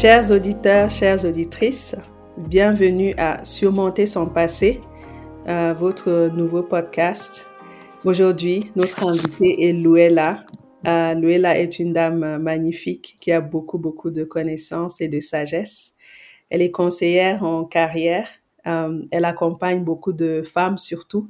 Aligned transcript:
Chers 0.00 0.30
auditeurs, 0.30 0.88
chères 0.88 1.26
auditrices, 1.26 1.94
bienvenue 2.38 3.14
à 3.18 3.44
Surmonter 3.44 4.06
son 4.06 4.30
passé, 4.30 4.80
euh, 5.46 5.74
votre 5.74 6.30
nouveau 6.34 6.62
podcast. 6.62 7.50
Aujourd'hui, 8.06 8.72
notre 8.76 9.06
invitée 9.06 9.68
est 9.68 9.74
Luella. 9.74 10.46
Euh, 10.86 11.12
Luella 11.12 11.58
est 11.58 11.78
une 11.78 11.92
dame 11.92 12.38
magnifique 12.38 13.18
qui 13.20 13.30
a 13.30 13.42
beaucoup, 13.42 13.76
beaucoup 13.76 14.10
de 14.10 14.24
connaissances 14.24 15.02
et 15.02 15.08
de 15.08 15.20
sagesse. 15.20 15.96
Elle 16.48 16.62
est 16.62 16.70
conseillère 16.70 17.44
en 17.44 17.66
carrière. 17.66 18.26
Euh, 18.66 19.02
elle 19.10 19.26
accompagne 19.26 19.84
beaucoup 19.84 20.14
de 20.14 20.42
femmes 20.42 20.78
surtout 20.78 21.28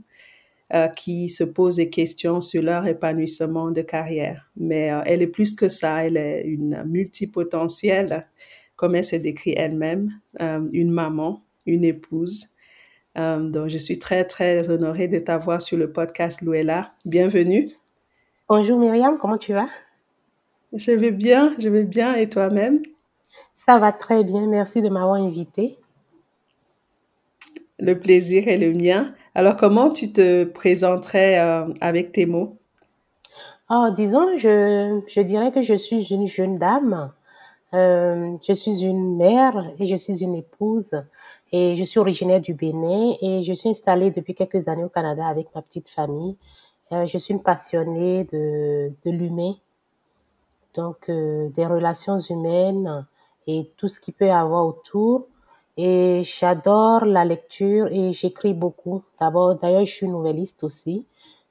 qui 0.94 1.30
se 1.30 1.42
posent 1.42 1.74
des 1.74 1.90
questions 1.90 2.40
sur 2.40 2.62
leur 2.62 2.86
épanouissement 2.86 3.72
de 3.72 3.82
carrière. 3.82 4.48
Mais 4.56 4.92
elle 5.04 5.20
est 5.20 5.26
plus 5.26 5.56
que 5.56 5.66
ça, 5.66 6.06
elle 6.06 6.16
est 6.16 6.44
une 6.44 6.84
multipotentielle, 6.86 8.28
comme 8.80 8.94
elle 8.94 9.04
se 9.04 9.16
décrit 9.16 9.52
elle-même, 9.54 10.08
euh, 10.40 10.66
une 10.72 10.90
maman, 10.90 11.42
une 11.66 11.84
épouse. 11.84 12.46
donc, 13.14 13.68
je 13.68 13.76
suis 13.76 13.98
très, 13.98 14.24
très 14.24 14.70
honorée 14.70 15.06
de 15.06 15.18
t'avoir 15.18 15.60
sur 15.60 15.76
le 15.76 15.92
podcast 15.92 16.40
Luella. 16.40 16.92
Bienvenue. 17.04 17.68
Bonjour 18.48 18.78
Myriam, 18.78 19.18
comment 19.18 19.36
tu 19.36 19.52
vas? 19.52 19.68
Je 20.72 20.92
vais 20.92 21.10
bien, 21.10 21.54
je 21.58 21.68
vais 21.68 21.84
bien. 21.84 22.14
Et 22.14 22.30
toi-même? 22.30 22.80
Ça 23.54 23.78
va 23.78 23.92
très 23.92 24.24
bien, 24.24 24.46
merci 24.46 24.80
de 24.80 24.88
m'avoir 24.88 25.16
invitée. 25.16 25.76
Le 27.78 28.00
plaisir 28.00 28.48
est 28.48 28.56
le 28.56 28.72
mien. 28.72 29.14
Alors, 29.34 29.58
comment 29.58 29.90
tu 29.90 30.10
te 30.10 30.44
présenterais 30.44 31.38
euh, 31.38 31.66
avec 31.82 32.12
tes 32.12 32.24
mots? 32.24 32.56
Oh, 33.68 33.88
disons, 33.94 34.38
je, 34.38 35.02
je 35.06 35.20
dirais 35.20 35.52
que 35.52 35.60
je 35.60 35.74
suis 35.74 36.14
une 36.14 36.26
jeune 36.26 36.56
dame. 36.56 37.12
Euh, 37.74 38.36
je 38.46 38.52
suis 38.52 38.82
une 38.82 39.16
mère 39.16 39.72
et 39.78 39.86
je 39.86 39.96
suis 39.96 40.22
une 40.22 40.34
épouse. 40.34 40.90
Et 41.52 41.74
je 41.74 41.82
suis 41.82 41.98
originaire 41.98 42.40
du 42.40 42.54
Bénin 42.54 43.14
et 43.20 43.42
je 43.42 43.52
suis 43.52 43.70
installée 43.70 44.10
depuis 44.10 44.34
quelques 44.34 44.68
années 44.68 44.84
au 44.84 44.88
Canada 44.88 45.26
avec 45.26 45.48
ma 45.54 45.62
petite 45.62 45.88
famille. 45.88 46.36
Euh, 46.92 47.06
je 47.06 47.18
suis 47.18 47.34
une 47.34 47.42
passionnée 47.42 48.24
de, 48.24 48.92
de 49.04 49.10
l'humain, 49.10 49.54
donc 50.74 51.10
des 51.10 51.66
relations 51.66 52.18
humaines 52.18 53.04
et 53.46 53.70
tout 53.76 53.88
ce 53.88 54.00
qui 54.00 54.12
peut 54.12 54.30
avoir 54.30 54.66
autour. 54.66 55.26
Et 55.76 56.22
j'adore 56.24 57.04
la 57.04 57.24
lecture 57.24 57.86
et 57.90 58.12
j'écris 58.12 58.54
beaucoup. 58.54 59.02
D'abord, 59.18 59.54
d'ailleurs, 59.54 59.86
je 59.86 59.92
suis 59.92 60.08
nouvelliste 60.08 60.62
aussi. 60.62 61.06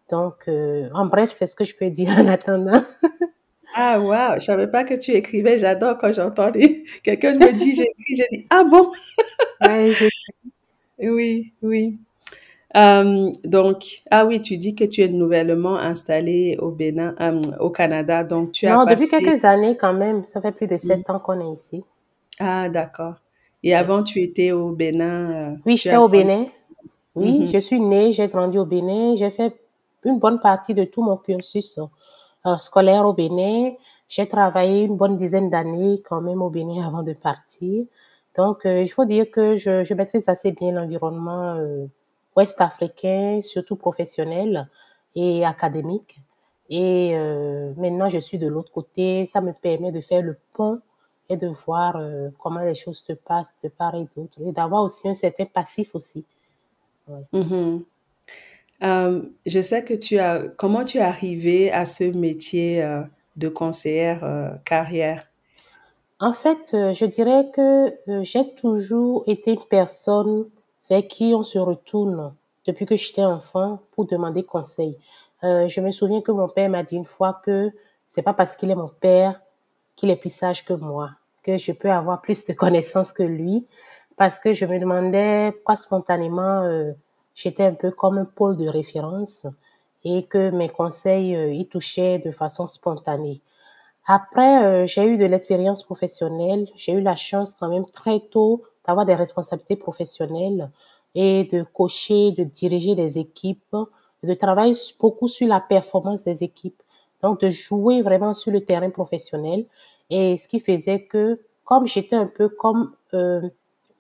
Donc, 0.10 0.48
euh, 0.48 0.90
en 0.94 1.06
bref, 1.06 1.32
c'est 1.32 1.48
ce 1.48 1.56
que 1.56 1.64
je 1.64 1.76
peux 1.76 1.90
dire 1.90 2.10
en 2.18 2.28
attendant. 2.28 2.82
ah, 3.76 4.00
waouh, 4.00 4.40
je 4.40 4.46
savais 4.46 4.68
pas 4.68 4.84
que 4.84 4.96
tu 4.96 5.12
écrivais. 5.12 5.60
J'adore 5.60 5.98
quand 5.98 6.12
j'entends 6.12 6.52
quelqu'un 7.04 7.34
me 7.34 7.52
dit 7.58 7.76
j'écris, 7.76 8.16
je 8.16 8.24
dis 8.32 8.48
ah 8.50 8.64
bon? 8.64 8.92
ouais, 9.62 9.94
oui, 11.00 11.54
oui. 11.62 11.98
Euh, 12.78 13.32
donc, 13.44 14.04
ah 14.12 14.26
oui, 14.26 14.42
tu 14.42 14.58
dis 14.58 14.76
que 14.76 14.84
tu 14.84 15.02
es 15.02 15.08
nouvellement 15.08 15.78
installée 15.78 16.58
au 16.60 16.70
Bénin, 16.70 17.16
euh, 17.20 17.42
au 17.60 17.70
Canada. 17.70 18.24
Donc, 18.24 18.52
tu 18.52 18.68
as 18.68 18.74
Non, 18.74 18.86
depuis 18.86 19.08
quelques 19.08 19.44
années 19.44 19.76
quand 19.76 19.94
même. 19.94 20.24
Ça 20.24 20.42
fait 20.42 20.52
plus 20.52 20.68
de 20.68 20.76
sept 20.76 21.10
ans 21.10 21.20
qu'on 21.20 21.40
est 21.42 21.54
ici. 21.54 21.84
Ah, 22.40 22.70
d'accord. 22.70 23.16
Et 23.64 23.76
avant, 23.76 24.04
tu 24.04 24.22
étais 24.22 24.52
au 24.52 24.70
Bénin. 24.70 25.32
Euh, 25.32 25.56
oui, 25.66 25.78
j'étais 25.78 25.98
au 25.98 26.08
Bénin. 26.08 26.46
Oui, 27.16 27.40
mhm. 27.40 27.48
je 27.48 27.58
suis 27.60 27.80
née, 27.80 28.12
j'ai 28.12 28.28
grandi 28.28 28.58
au 28.58 28.66
Bénin. 28.66 29.16
J'ai 29.16 29.32
fait 29.32 29.54
une 30.06 30.20
bonne 30.20 30.40
partie 30.40 30.74
de 30.74 30.84
tout 30.84 31.02
mon 31.02 31.18
cursus 31.18 31.80
scolaire 32.58 33.06
au 33.06 33.14
Bénin. 33.14 33.72
J'ai 34.08 34.28
travaillé 34.28 34.86
une 34.86 34.98
bonne 34.98 35.18
dizaine 35.18 35.50
d'années 35.50 36.02
quand 36.04 36.22
même 36.22 36.42
au 36.42 36.50
Bénin 36.50 36.86
avant 36.86 37.04
de 37.04 37.14
partir. 37.14 37.86
Donc, 38.36 38.66
euh, 38.66 38.82
il 38.82 38.88
faut 38.88 39.06
dire 39.06 39.30
que 39.30 39.56
je, 39.56 39.84
je 39.84 39.94
maîtrise 39.94 40.30
assez 40.30 40.52
bien 40.52 40.72
l'environnement 40.72 41.58
ouest 42.36 42.62
africain, 42.62 43.42
surtout 43.42 43.76
professionnel 43.76 44.70
et 45.16 45.46
académique. 45.46 46.20
Et 46.70 47.16
maintenant, 47.78 48.10
je 48.10 48.20
suis 48.20 48.38
de 48.38 48.48
l'autre 48.48 48.72
côté. 48.72 49.26
Ça 49.26 49.42
me 49.42 49.54
permet 49.54 49.92
de 49.92 50.02
faire 50.02 50.22
le 50.22 50.38
pont 50.54 50.80
et 51.30 51.38
de 51.38 51.48
voir 51.48 51.96
euh, 51.96 52.30
comment 52.40 52.60
les 52.60 52.76
choses 52.76 53.04
se 53.08 53.14
passent 53.14 53.56
de 53.64 53.70
part 53.70 53.96
et 53.96 54.08
d'autre 54.16 54.38
et 54.44 54.52
d'avoir 54.52 54.84
aussi 54.84 55.08
un 55.08 55.14
certain 55.14 55.46
passif 55.46 55.96
aussi. 55.96 56.26
Mm-hmm. 57.10 57.84
Euh, 58.84 59.22
je 59.46 59.62
sais 59.62 59.84
que 59.84 59.94
tu 59.94 60.20
as, 60.20 60.48
comment 60.58 60.86
tu 60.86 60.98
es 60.98 61.02
arrivée 61.02 61.72
à 61.72 61.86
ce 61.86 62.04
métier 62.06 62.84
euh, 62.84 63.02
de 63.36 63.50
conseillère 63.50 64.58
carrière? 64.66 65.26
En 66.20 66.34
fait, 66.34 66.72
je 66.74 67.06
dirais 67.06 67.50
que 67.54 67.94
j'ai 68.24 68.54
toujours 68.56 69.24
été 69.28 69.52
une 69.52 69.64
personne 69.70 70.46
vers 70.90 71.08
qui 71.08 71.34
on 71.34 71.44
se 71.44 71.58
retourne 71.58 72.34
depuis 72.66 72.86
que 72.86 72.98
j'étais 72.98 73.24
enfant 73.24 73.80
pour 73.92 74.06
demander 74.06 74.44
conseil. 74.44 74.98
je 75.42 75.80
me 75.80 75.92
souviens 75.92 76.22
que 76.22 76.34
mon 76.34 76.50
père 76.50 76.70
m'a 76.70 76.84
dit 76.84 76.98
une 76.98 77.06
fois 77.06 77.40
que 77.46 77.72
c'est 78.06 78.22
pas 78.22 78.34
parce 78.34 78.58
qu'il 78.58 78.70
est 78.70 78.76
mon 78.76 78.90
père 78.90 79.40
qu'il 79.96 80.10
est 80.10 80.18
plus 80.18 80.34
sage 80.34 80.66
que 80.66 80.74
moi 80.74 81.12
que 81.44 81.58
je 81.58 81.72
peux 81.72 81.92
avoir 81.92 82.22
plus 82.22 82.46
de 82.46 82.54
connaissances 82.54 83.14
que 83.14 83.24
lui 83.24 83.66
parce 84.18 84.40
que 84.40 84.54
je 84.54 84.66
me 84.66 84.80
demandais 84.80 85.52
pourquoi 85.54 85.76
spontanément 85.76 86.64
euh, 86.64 86.92
j'étais 87.42 87.64
un 87.64 87.74
peu 87.74 87.92
comme 87.92 88.18
un 88.18 88.26
pôle 88.26 88.58
de 88.58 88.68
référence 88.68 89.46
et 90.04 90.24
que 90.24 90.50
mes 90.50 90.70
conseils 90.70 91.36
euh, 91.36 91.52
y 91.52 91.66
touchaient 91.68 92.20
de 92.20 92.32
façon 92.32 92.66
spontanée. 92.66 93.42
Après, 94.06 94.66
euh, 94.66 94.86
j'ai 94.86 95.06
eu 95.06 95.18
de 95.18 95.26
l'expérience 95.26 95.84
professionnelle. 95.84 96.68
J'ai 96.76 96.94
eu 96.94 97.02
la 97.02 97.16
chance 97.16 97.56
quand 97.56 97.70
même 97.70 97.86
très 97.86 98.20
tôt 98.20 98.64
d'avoir 98.86 99.06
des 99.06 99.16
responsabilités 99.16 99.76
professionnelles 99.76 100.70
et 101.16 101.46
de 101.46 101.64
coacher, 101.64 102.32
de 102.32 102.44
diriger 102.44 102.96
des 102.96 103.20
équipes, 103.20 103.76
de 104.24 104.34
travailler 104.34 104.76
beaucoup 105.00 105.28
sur 105.28 105.48
la 105.48 105.62
performance 105.62 106.24
des 106.24 106.44
équipes. 106.44 106.82
Donc, 107.22 107.42
de 107.42 107.50
jouer 107.50 108.02
vraiment 108.02 108.34
sur 108.34 108.52
le 108.52 108.62
terrain 108.62 108.90
professionnel. 108.90 109.66
Et 110.10 110.38
ce 110.38 110.48
qui 110.48 110.60
faisait 110.60 111.04
que, 111.04 111.40
comme 111.66 111.88
j'étais 111.88 112.16
un 112.16 112.28
peu 112.28 112.50
comme 112.50 112.94
euh, 113.14 113.48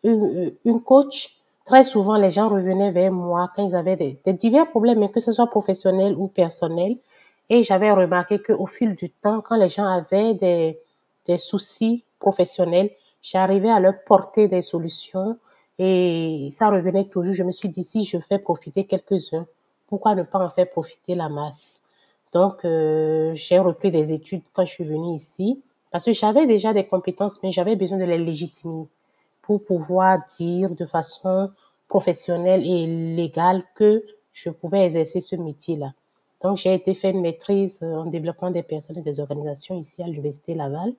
une, 0.04 0.54
une, 0.66 0.82
coach, 0.82 1.39
très 1.70 1.84
souvent 1.84 2.18
les 2.18 2.32
gens 2.32 2.50
revenaient 2.50 2.90
vers 2.90 3.12
moi 3.12 3.52
quand 3.56 3.64
ils 3.70 3.76
avaient 3.76 3.96
des, 3.96 4.34
divers 4.34 4.68
problèmes, 4.72 5.08
que 5.12 5.20
ce 5.20 5.32
soit 5.32 5.52
professionnel 5.52 6.16
ou 6.18 6.28
personnel. 6.28 6.98
Et 7.52 7.62
j'avais 7.62 7.92
remarqué 7.92 8.40
qu'au 8.40 8.66
fil 8.66 8.96
du 8.96 9.12
temps, 9.12 9.42
quand 9.42 9.56
les 9.56 9.70
gens 9.70 9.86
avaient 9.86 10.34
des, 10.34 10.80
des 11.28 11.38
soucis 11.38 12.06
professionnels, 12.18 12.90
j'arrivais 13.22 13.70
à 13.70 13.80
leur 13.80 14.04
porter 14.04 14.48
des 14.48 14.64
solutions 14.64 15.38
et 15.78 16.50
ça 16.52 16.72
revenait 16.72 17.06
toujours. 17.06 17.36
Je 17.36 17.44
me 17.44 17.52
suis 17.52 17.70
dit, 17.70 17.84
si 17.84 18.04
je 18.04 18.18
fais 18.18 18.40
profiter 18.40 18.86
quelques-uns, 18.86 19.46
pourquoi 19.86 20.16
ne 20.16 20.24
pas 20.24 20.40
en 20.40 20.50
faire 20.50 20.70
profiter 20.72 21.14
la 21.14 21.30
masse? 21.30 21.84
Donc, 22.34 22.66
euh, 22.66 23.32
j'ai 23.36 23.60
repris 23.60 23.92
des 23.92 24.12
études 24.12 24.42
quand 24.54 24.66
je 24.66 24.72
suis 24.72 24.86
venue 24.86 25.14
ici 25.14 25.62
parce 25.92 26.06
que 26.06 26.14
j'avais 26.14 26.48
déjà 26.48 26.74
des 26.74 26.88
compétences, 26.88 27.40
mais 27.44 27.52
j'avais 27.52 27.76
besoin 27.76 28.00
de 28.00 28.06
les 28.06 28.18
légitimer 28.18 28.88
pour 29.50 29.66
pouvoir 29.66 30.20
dire 30.38 30.76
de 30.76 30.86
façon 30.86 31.50
professionnelle 31.88 32.64
et 32.64 32.86
légale 33.16 33.64
que 33.74 34.04
je 34.32 34.52
pouvais 34.52 34.86
exercer 34.86 35.22
ce 35.22 35.36
métier-là. 35.36 35.92
Donc, 36.44 36.58
j'ai 36.58 36.72
été 36.72 36.94
faire 36.94 37.16
une 37.16 37.22
maîtrise 37.22 37.82
en 37.82 38.06
développement 38.06 38.52
des 38.52 38.62
personnes 38.62 39.00
et 39.00 39.02
des 39.02 39.20
organisations 39.20 39.76
ici 39.76 40.04
à 40.04 40.06
l'Université 40.06 40.54
Laval, 40.54 40.94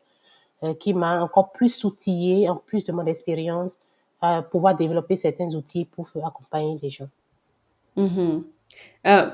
euh, 0.64 0.74
qui 0.74 0.94
m'a 0.94 1.22
encore 1.22 1.52
plus 1.52 1.84
outillé, 1.84 2.50
en 2.50 2.56
plus 2.56 2.84
de 2.84 2.90
mon 2.90 3.06
expérience, 3.06 3.78
à 4.20 4.42
pouvoir 4.42 4.76
développer 4.76 5.14
certains 5.14 5.54
outils 5.54 5.84
pour 5.84 6.10
accompagner 6.24 6.76
les 6.82 6.90
gens. 6.90 7.08
Mm-hmm. 7.96 8.42
Euh, 9.06 9.30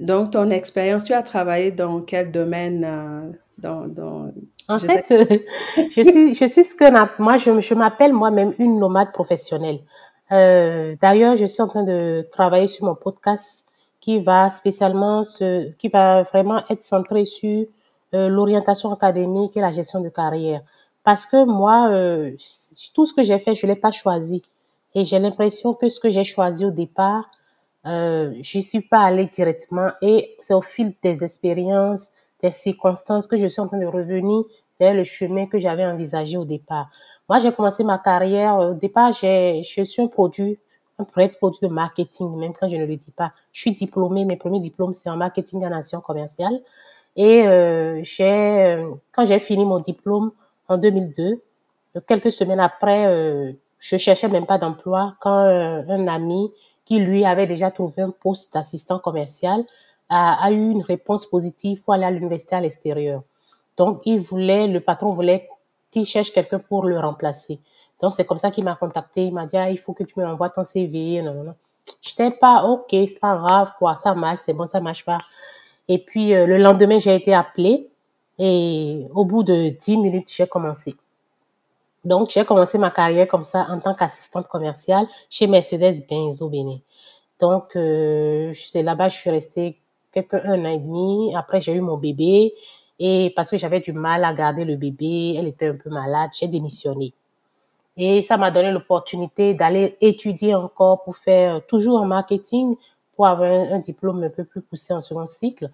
donc, 0.00 0.32
ton 0.32 0.50
expérience, 0.50 1.04
tu 1.04 1.12
as 1.12 1.22
travaillé 1.22 1.70
dans 1.72 2.00
quel 2.00 2.30
domaine 2.30 2.84
euh, 2.84 3.30
dans, 3.58 3.86
dans, 3.86 4.30
En 4.68 4.78
fait, 4.78 5.06
je 5.76 6.02
suis, 6.02 6.34
je 6.34 6.44
suis 6.44 6.64
ce 6.64 6.74
que 6.74 7.22
moi, 7.22 7.36
je, 7.38 7.60
je 7.60 7.74
m'appelle 7.74 8.12
moi-même 8.12 8.54
une 8.58 8.78
nomade 8.78 9.12
professionnelle. 9.12 9.80
Euh, 10.32 10.94
D'ailleurs, 11.00 11.36
je 11.36 11.46
suis 11.46 11.62
en 11.62 11.68
train 11.68 11.84
de 11.84 12.26
travailler 12.30 12.66
sur 12.66 12.84
mon 12.84 12.94
podcast 12.94 13.66
qui 14.00 14.20
va 14.20 14.50
spécialement 14.50 15.24
se, 15.24 15.70
qui 15.72 15.88
va 15.88 16.22
vraiment 16.22 16.62
être 16.70 16.80
centré 16.80 17.24
sur 17.24 17.66
euh, 18.14 18.28
l'orientation 18.28 18.92
académique 18.92 19.56
et 19.56 19.60
la 19.60 19.70
gestion 19.70 20.00
de 20.00 20.08
carrière. 20.08 20.62
Parce 21.04 21.26
que 21.26 21.44
moi, 21.44 21.90
euh, 21.90 22.32
tout 22.94 23.06
ce 23.06 23.14
que 23.14 23.22
j'ai 23.22 23.38
fait, 23.38 23.54
je 23.54 23.66
l'ai 23.66 23.76
pas 23.76 23.90
choisi. 23.90 24.42
Et 24.94 25.04
j'ai 25.04 25.18
l'impression 25.18 25.74
que 25.74 25.88
ce 25.88 26.00
que 26.00 26.10
j'ai 26.10 26.24
choisi 26.24 26.64
au 26.64 26.70
départ, 26.70 27.30
euh, 27.88 28.34
j'y 28.40 28.62
suis 28.62 28.80
pas 28.82 29.00
allée 29.00 29.26
directement 29.26 29.90
et 30.02 30.36
c'est 30.40 30.54
au 30.54 30.62
fil 30.62 30.94
des 31.02 31.24
expériences, 31.24 32.10
des 32.42 32.50
circonstances 32.50 33.26
que 33.26 33.36
je 33.36 33.46
suis 33.46 33.60
en 33.60 33.66
train 33.66 33.78
de 33.78 33.86
revenir 33.86 34.44
vers 34.78 34.94
le 34.94 35.04
chemin 35.04 35.46
que 35.46 35.58
j'avais 35.58 35.86
envisagé 35.86 36.36
au 36.36 36.44
départ. 36.44 36.90
Moi, 37.28 37.38
j'ai 37.38 37.52
commencé 37.52 37.84
ma 37.84 37.98
carrière, 37.98 38.58
au 38.58 38.74
départ, 38.74 39.12
je 39.12 39.62
suis 39.62 40.02
un 40.02 40.06
produit, 40.06 40.58
un 40.98 41.04
vrai 41.04 41.28
produit 41.28 41.60
de 41.62 41.72
marketing, 41.72 42.36
même 42.36 42.52
quand 42.52 42.68
je 42.68 42.76
ne 42.76 42.84
le 42.84 42.96
dis 42.96 43.10
pas. 43.10 43.32
Je 43.52 43.60
suis 43.60 43.72
diplômée, 43.72 44.24
mes 44.24 44.36
premiers 44.36 44.60
diplômes, 44.60 44.92
c'est 44.92 45.10
en 45.10 45.16
marketing 45.16 45.64
en 45.64 45.72
action 45.72 46.00
commerciale. 46.00 46.60
Et 47.16 47.46
euh, 47.48 48.00
j'ai, 48.02 48.86
quand 49.12 49.26
j'ai 49.26 49.38
fini 49.40 49.64
mon 49.64 49.80
diplôme 49.80 50.30
en 50.68 50.78
2002, 50.78 51.42
quelques 52.06 52.30
semaines 52.30 52.60
après, 52.60 53.06
euh, 53.06 53.52
je 53.80 53.96
cherchais 53.96 54.28
même 54.28 54.46
pas 54.46 54.58
d'emploi 54.58 55.14
quand 55.20 55.32
un 55.32 56.06
ami 56.08 56.52
qui 56.88 57.00
lui 57.00 57.26
avait 57.26 57.46
déjà 57.46 57.70
trouvé 57.70 58.00
un 58.00 58.10
poste 58.10 58.54
d'assistant 58.54 58.98
commercial 58.98 59.62
a, 60.08 60.50
eu 60.50 60.70
une 60.70 60.80
réponse 60.80 61.26
positive 61.26 61.82
pour 61.82 61.92
aller 61.92 62.04
à 62.04 62.10
l'université 62.10 62.56
à 62.56 62.62
l'extérieur. 62.62 63.20
Donc, 63.76 64.00
il 64.06 64.20
voulait, 64.20 64.66
le 64.68 64.80
patron 64.80 65.12
voulait 65.12 65.50
qu'il 65.90 66.06
cherche 66.06 66.32
quelqu'un 66.32 66.58
pour 66.58 66.84
le 66.86 66.98
remplacer. 66.98 67.60
Donc, 68.00 68.14
c'est 68.14 68.24
comme 68.24 68.38
ça 68.38 68.50
qu'il 68.50 68.64
m'a 68.64 68.74
contacté. 68.74 69.26
Il 69.26 69.34
m'a 69.34 69.44
dit, 69.44 69.58
ah, 69.58 69.70
il 69.70 69.78
faut 69.78 69.92
que 69.92 70.02
tu 70.02 70.18
me 70.18 70.26
envoies 70.26 70.48
ton 70.48 70.64
CV. 70.64 71.20
Non, 71.20 71.44
non, 71.44 71.54
pas, 72.40 72.64
ok, 72.64 72.88
c'est 72.90 73.20
pas 73.20 73.36
grave, 73.36 73.72
quoi, 73.78 73.94
ça 73.94 74.14
marche, 74.14 74.40
c'est 74.46 74.54
bon, 74.54 74.64
ça 74.64 74.80
marche 74.80 75.04
pas. 75.04 75.18
Et 75.88 75.98
puis, 75.98 76.34
euh, 76.34 76.46
le 76.46 76.56
lendemain, 76.56 76.98
j'ai 76.98 77.14
été 77.14 77.34
appelée 77.34 77.90
et 78.38 79.06
au 79.14 79.26
bout 79.26 79.42
de 79.42 79.68
10 79.68 79.98
minutes, 79.98 80.32
j'ai 80.34 80.46
commencé. 80.46 80.96
Donc, 82.04 82.30
j'ai 82.30 82.44
commencé 82.44 82.78
ma 82.78 82.90
carrière 82.90 83.26
comme 83.28 83.42
ça 83.42 83.66
en 83.70 83.80
tant 83.80 83.94
qu'assistante 83.94 84.48
commerciale 84.48 85.06
chez 85.30 85.46
Mercedes-Benz 85.46 86.42
au 86.42 86.48
Bénin. 86.48 86.78
Donc, 87.40 87.76
euh, 87.76 88.52
c'est 88.52 88.82
là-bas, 88.82 89.08
je 89.08 89.16
suis 89.16 89.30
restée 89.30 89.76
quelques 90.12 90.34
un 90.34 90.64
an 90.64 90.68
et 90.68 90.78
demi. 90.78 91.34
Après, 91.36 91.60
j'ai 91.60 91.74
eu 91.74 91.80
mon 91.80 91.96
bébé 91.96 92.54
et 92.98 93.32
parce 93.36 93.50
que 93.50 93.56
j'avais 93.56 93.80
du 93.80 93.92
mal 93.92 94.24
à 94.24 94.34
garder 94.34 94.64
le 94.64 94.76
bébé, 94.76 95.36
elle 95.38 95.46
était 95.46 95.68
un 95.68 95.76
peu 95.76 95.90
malade, 95.90 96.30
j'ai 96.38 96.48
démissionné. 96.48 97.12
Et 97.96 98.22
ça 98.22 98.36
m'a 98.36 98.50
donné 98.50 98.70
l'opportunité 98.70 99.54
d'aller 99.54 99.96
étudier 100.00 100.54
encore 100.54 101.02
pour 101.02 101.16
faire 101.16 101.64
toujours 101.66 102.00
en 102.00 102.06
marketing, 102.06 102.76
pour 103.16 103.26
avoir 103.26 103.50
un, 103.50 103.80
diplôme 103.80 104.22
un 104.22 104.30
peu 104.30 104.44
plus 104.44 104.62
poussé 104.62 104.94
en 104.94 105.00
second 105.00 105.26
cycle. 105.26 105.70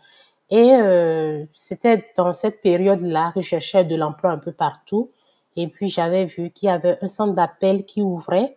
Et 0.50 0.72
euh, 0.72 1.44
c'était 1.52 2.12
dans 2.16 2.32
cette 2.32 2.62
période-là 2.62 3.32
que 3.34 3.40
je 3.40 3.48
cherchais 3.48 3.84
de 3.84 3.96
l'emploi 3.96 4.30
un 4.30 4.38
peu 4.38 4.52
partout. 4.52 5.10
Et 5.56 5.68
puis 5.68 5.88
j'avais 5.88 6.24
vu 6.24 6.50
qu'il 6.50 6.68
y 6.68 6.72
avait 6.72 6.98
un 7.02 7.08
centre 7.08 7.34
d'appel 7.34 7.84
qui 7.84 8.02
ouvrait, 8.02 8.56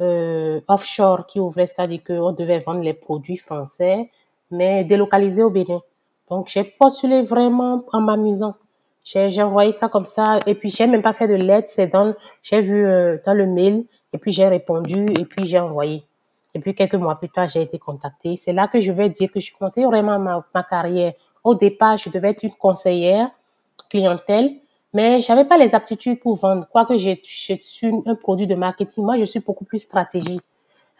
euh, 0.00 0.60
offshore 0.68 1.26
qui 1.26 1.40
ouvrait, 1.40 1.66
c'est-à-dire 1.66 2.04
qu'on 2.04 2.32
devait 2.32 2.60
vendre 2.60 2.82
les 2.82 2.94
produits 2.94 3.38
français, 3.38 4.10
mais 4.50 4.84
délocalisés 4.84 5.42
au 5.42 5.50
Bénin. 5.50 5.80
Donc 6.28 6.48
j'ai 6.48 6.64
postulé 6.64 7.22
vraiment 7.22 7.84
en 7.92 8.00
m'amusant. 8.00 8.54
J'ai 9.04 9.42
envoyé 9.42 9.72
ça 9.72 9.88
comme 9.88 10.04
ça 10.04 10.40
et 10.46 10.56
puis 10.56 10.68
j'ai 10.68 10.86
même 10.88 11.02
pas 11.02 11.12
fait 11.12 11.28
de 11.28 11.34
lettre, 11.34 11.68
c'est 11.70 11.86
dans 11.86 12.14
j'ai 12.42 12.60
vu 12.60 12.84
euh, 12.84 13.18
dans 13.24 13.34
le 13.34 13.46
mail 13.46 13.84
et 14.12 14.18
puis 14.18 14.32
j'ai 14.32 14.48
répondu 14.48 15.06
et 15.18 15.24
puis 15.24 15.46
j'ai 15.46 15.60
envoyé. 15.60 16.04
Et 16.54 16.58
puis 16.58 16.74
quelques 16.74 16.94
mois 16.94 17.16
plus 17.16 17.28
tard, 17.28 17.48
j'ai 17.48 17.62
été 17.62 17.78
contactée. 17.78 18.36
C'est 18.36 18.52
là 18.52 18.66
que 18.66 18.80
je 18.80 18.90
vais 18.90 19.08
dire 19.08 19.30
que 19.30 19.38
je 19.40 19.52
commençais 19.54 19.84
vraiment 19.84 20.18
ma, 20.18 20.44
ma 20.54 20.62
carrière. 20.62 21.12
Au 21.44 21.54
départ, 21.54 21.98
je 21.98 22.10
devais 22.10 22.30
être 22.30 22.42
une 22.42 22.54
conseillère 22.54 23.30
clientèle, 23.88 24.56
mais 24.96 25.20
j'avais 25.20 25.44
pas 25.44 25.58
les 25.58 25.74
aptitudes 25.74 26.20
pour 26.20 26.36
vendre. 26.36 26.66
Quoique 26.72 26.96
je, 26.96 27.10
je 27.22 27.54
suis 27.60 27.92
un 28.06 28.14
produit 28.14 28.46
de 28.46 28.54
marketing, 28.54 29.04
moi 29.04 29.18
je 29.18 29.26
suis 29.32 29.40
beaucoup 29.40 29.66
plus 29.70 29.80
stratégie, 29.90 30.40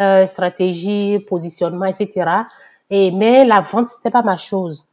euh, 0.03 0.27
stratégie, 0.27 1.19
positionnement, 1.33 1.87
etc. 1.87 2.05
Et 2.91 3.11
mais 3.11 3.47
la 3.47 3.61
vente 3.61 3.89
c'était 3.89 4.11
pas 4.19 4.23
ma 4.23 4.37
chose. 4.37 4.87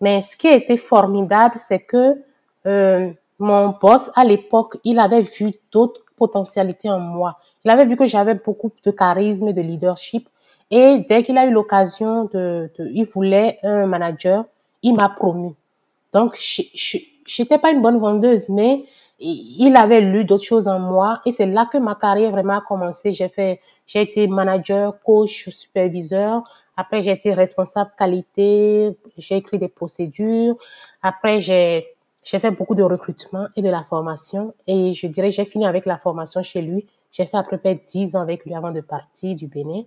Mais 0.00 0.20
ce 0.20 0.36
qui 0.36 0.48
a 0.48 0.54
été 0.54 0.76
formidable, 0.76 1.54
c'est 1.56 1.82
que 1.92 2.20
euh, 2.66 3.10
mon 3.38 3.76
boss, 3.80 4.10
à 4.16 4.24
l'époque, 4.24 4.76
il 4.82 4.98
avait 4.98 5.22
vu 5.22 5.54
d'autres 5.70 6.02
potentialités 6.16 6.90
en 6.90 6.98
moi. 6.98 7.38
Il 7.64 7.70
avait 7.70 7.86
vu 7.86 7.96
que 7.96 8.08
j'avais 8.08 8.34
beaucoup 8.34 8.72
de 8.84 8.90
charisme 8.90 9.52
de 9.52 9.60
leadership. 9.60 10.28
Et 10.72 11.04
dès 11.08 11.22
qu'il 11.22 11.38
a 11.38 11.46
eu 11.46 11.52
l'occasion 11.52 12.28
de, 12.32 12.70
il 12.78 13.04
voulait 13.04 13.58
un 13.62 13.86
manager, 13.86 14.44
il 14.82 14.94
m'a 14.94 15.08
promu. 15.08 15.52
Donc, 16.12 16.36
je 16.36 16.98
n'étais 17.38 17.58
pas 17.58 17.70
une 17.70 17.82
bonne 17.82 17.98
vendeuse, 17.98 18.48
mais 18.48 18.84
il 19.20 19.74
avait 19.76 20.00
lu 20.00 20.24
d'autres 20.24 20.44
choses 20.44 20.68
en 20.68 20.78
moi 20.78 21.20
et 21.26 21.32
c'est 21.32 21.46
là 21.46 21.66
que 21.70 21.78
ma 21.78 21.96
carrière 21.96 22.30
vraiment 22.30 22.58
a 22.58 22.60
commencé. 22.60 23.12
J'ai 23.12 23.28
fait, 23.28 23.60
j'ai 23.86 24.02
été 24.02 24.28
manager, 24.28 24.98
coach, 25.00 25.48
superviseur. 25.48 26.44
Après, 26.76 27.02
j'ai 27.02 27.12
été 27.12 27.34
responsable 27.34 27.90
qualité. 27.98 28.96
J'ai 29.16 29.36
écrit 29.36 29.58
des 29.58 29.68
procédures. 29.68 30.56
Après, 31.02 31.40
j'ai, 31.40 31.88
j'ai 32.22 32.38
fait 32.38 32.52
beaucoup 32.52 32.76
de 32.76 32.84
recrutement 32.84 33.48
et 33.56 33.62
de 33.62 33.68
la 33.68 33.82
formation. 33.82 34.54
Et 34.68 34.92
je 34.92 35.08
dirais, 35.08 35.32
j'ai 35.32 35.44
fini 35.44 35.66
avec 35.66 35.84
la 35.84 35.98
formation 35.98 36.42
chez 36.42 36.62
lui. 36.62 36.86
J'ai 37.10 37.26
fait 37.26 37.36
à 37.36 37.42
peu 37.42 37.58
près 37.58 37.74
10 37.74 38.14
ans 38.14 38.20
avec 38.20 38.44
lui 38.44 38.54
avant 38.54 38.70
de 38.70 38.80
partir 38.80 39.34
du 39.34 39.48
Bénin. 39.48 39.82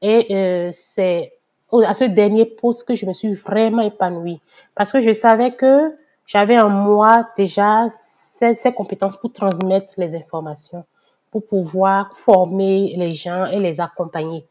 Et 0.00 0.26
euh, 0.30 0.70
c'est 0.72 1.32
à 1.72 1.94
ce 1.94 2.04
dernier 2.04 2.44
poste 2.44 2.86
que 2.86 2.94
je 2.94 3.04
me 3.06 3.12
suis 3.12 3.34
vraiment 3.34 3.82
épanouie. 3.82 4.40
Parce 4.76 4.92
que 4.92 5.00
je 5.00 5.10
savais 5.10 5.52
que 5.52 5.92
j'avais 6.30 6.60
en 6.60 6.70
moi 6.70 7.28
déjà 7.36 7.88
ces, 7.90 8.54
ces 8.54 8.72
compétences 8.72 9.16
pour 9.16 9.32
transmettre 9.32 9.94
les 9.96 10.14
informations, 10.14 10.84
pour 11.32 11.44
pouvoir 11.44 12.16
former 12.16 12.94
les 12.96 13.12
gens 13.12 13.46
et 13.46 13.58
les 13.58 13.80
accompagner. 13.80 14.46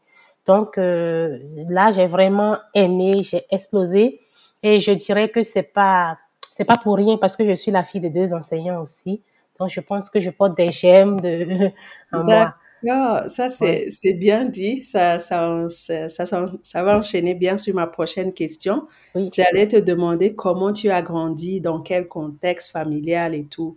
Donc 0.46 0.76
euh, 0.76 1.38
là, 1.68 1.90
j'ai 1.90 2.06
vraiment 2.06 2.58
aimé, 2.74 3.22
j'ai 3.22 3.46
explosé. 3.50 4.20
Et 4.62 4.78
je 4.78 4.92
dirais 4.92 5.30
que 5.30 5.42
c'est 5.42 5.62
pas 5.62 6.18
c'est 6.42 6.66
pas 6.66 6.76
pour 6.76 6.96
rien 6.96 7.16
parce 7.16 7.36
que 7.36 7.46
je 7.46 7.54
suis 7.54 7.70
la 7.70 7.82
fille 7.82 8.02
de 8.02 8.08
deux 8.08 8.34
enseignants 8.34 8.82
aussi. 8.82 9.22
Donc, 9.58 9.70
je 9.70 9.80
pense 9.80 10.10
que 10.10 10.20
je 10.20 10.30
porte 10.30 10.56
des 10.56 10.70
gemmes 10.70 11.20
de, 11.20 11.70
en 12.12 12.24
moi. 12.24 12.54
Non, 12.82 13.20
ça 13.28 13.50
c'est 13.50 13.90
c'est 13.90 14.14
bien 14.14 14.44
dit. 14.44 14.84
Ça, 14.84 15.18
ça, 15.18 15.66
ça, 15.68 16.08
ça, 16.08 16.82
va 16.82 16.98
enchaîner 16.98 17.34
bien 17.34 17.58
sur 17.58 17.74
ma 17.74 17.86
prochaine 17.86 18.32
question. 18.32 18.86
Oui. 19.14 19.30
J'allais 19.32 19.68
te 19.68 19.76
demander 19.76 20.34
comment 20.34 20.72
tu 20.72 20.90
as 20.90 21.02
grandi, 21.02 21.60
dans 21.60 21.80
quel 21.80 22.08
contexte 22.08 22.72
familial 22.72 23.34
et 23.34 23.44
tout. 23.44 23.76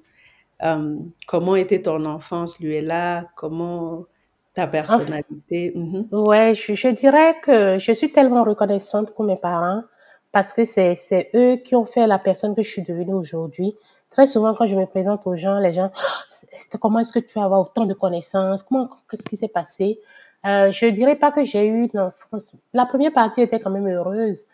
Euh, 0.63 0.95
comment 1.27 1.55
était 1.55 1.81
ton 1.81 2.05
enfance, 2.05 2.59
lui 2.59 2.75
est 2.75 2.81
là, 2.81 3.25
comment 3.35 4.05
ta 4.53 4.67
personnalité? 4.67 5.73
Mm 5.75 6.03
Ouais, 6.11 6.53
je, 6.55 6.73
je 6.73 6.87
dirais 6.87 7.35
que 7.43 7.77
je 7.79 7.91
suis 7.91 8.11
tellement 8.11 8.43
reconnaissante 8.43 9.13
pour 9.13 9.25
mes 9.25 9.37
parents 9.37 9.83
parce 10.31 10.53
que 10.53 10.65
c'est 10.65 11.29
eux 11.35 11.57
qui 11.57 11.75
ont 11.75 11.85
fait 11.85 12.07
la 12.07 12.19
personne 12.19 12.55
que 12.55 12.63
je 12.63 12.69
suis 12.69 12.81
devenue 12.81 13.13
aujourd'hui. 13.13 13.75
Très 14.13 14.27
souvent, 14.27 14.53
quand 14.53 14.67
je 14.67 14.75
me 14.75 14.85
présente 14.85 15.25
aux 15.25 15.35
gens, 15.35 15.57
les 15.57 15.73
gens, 15.73 15.89
oh, 15.91 16.77
comment 16.79 16.99
est-ce 16.99 17.11
que 17.11 17.17
tu 17.17 17.39
as 17.39 17.49
autant 17.49 17.85
de 17.85 17.95
connaissances? 17.95 18.61
Comment, 18.61 18.87
qu'est-ce 19.09 19.27
qui 19.27 19.35
s'est 19.35 19.47
passé? 19.47 19.99
Euh, 20.45 20.71
je 20.71 20.85
dirais 20.85 21.15
pas 21.15 21.31
que 21.31 21.43
j'ai 21.43 21.65
eu 21.65 21.89
une 21.91 21.99
enfance. 21.99 22.53
La 22.73 22.85
première 22.85 23.11
partie 23.11 23.41
était 23.41 23.59
quand 23.59 23.71
même 23.71 23.87
heureuse. 23.87 24.45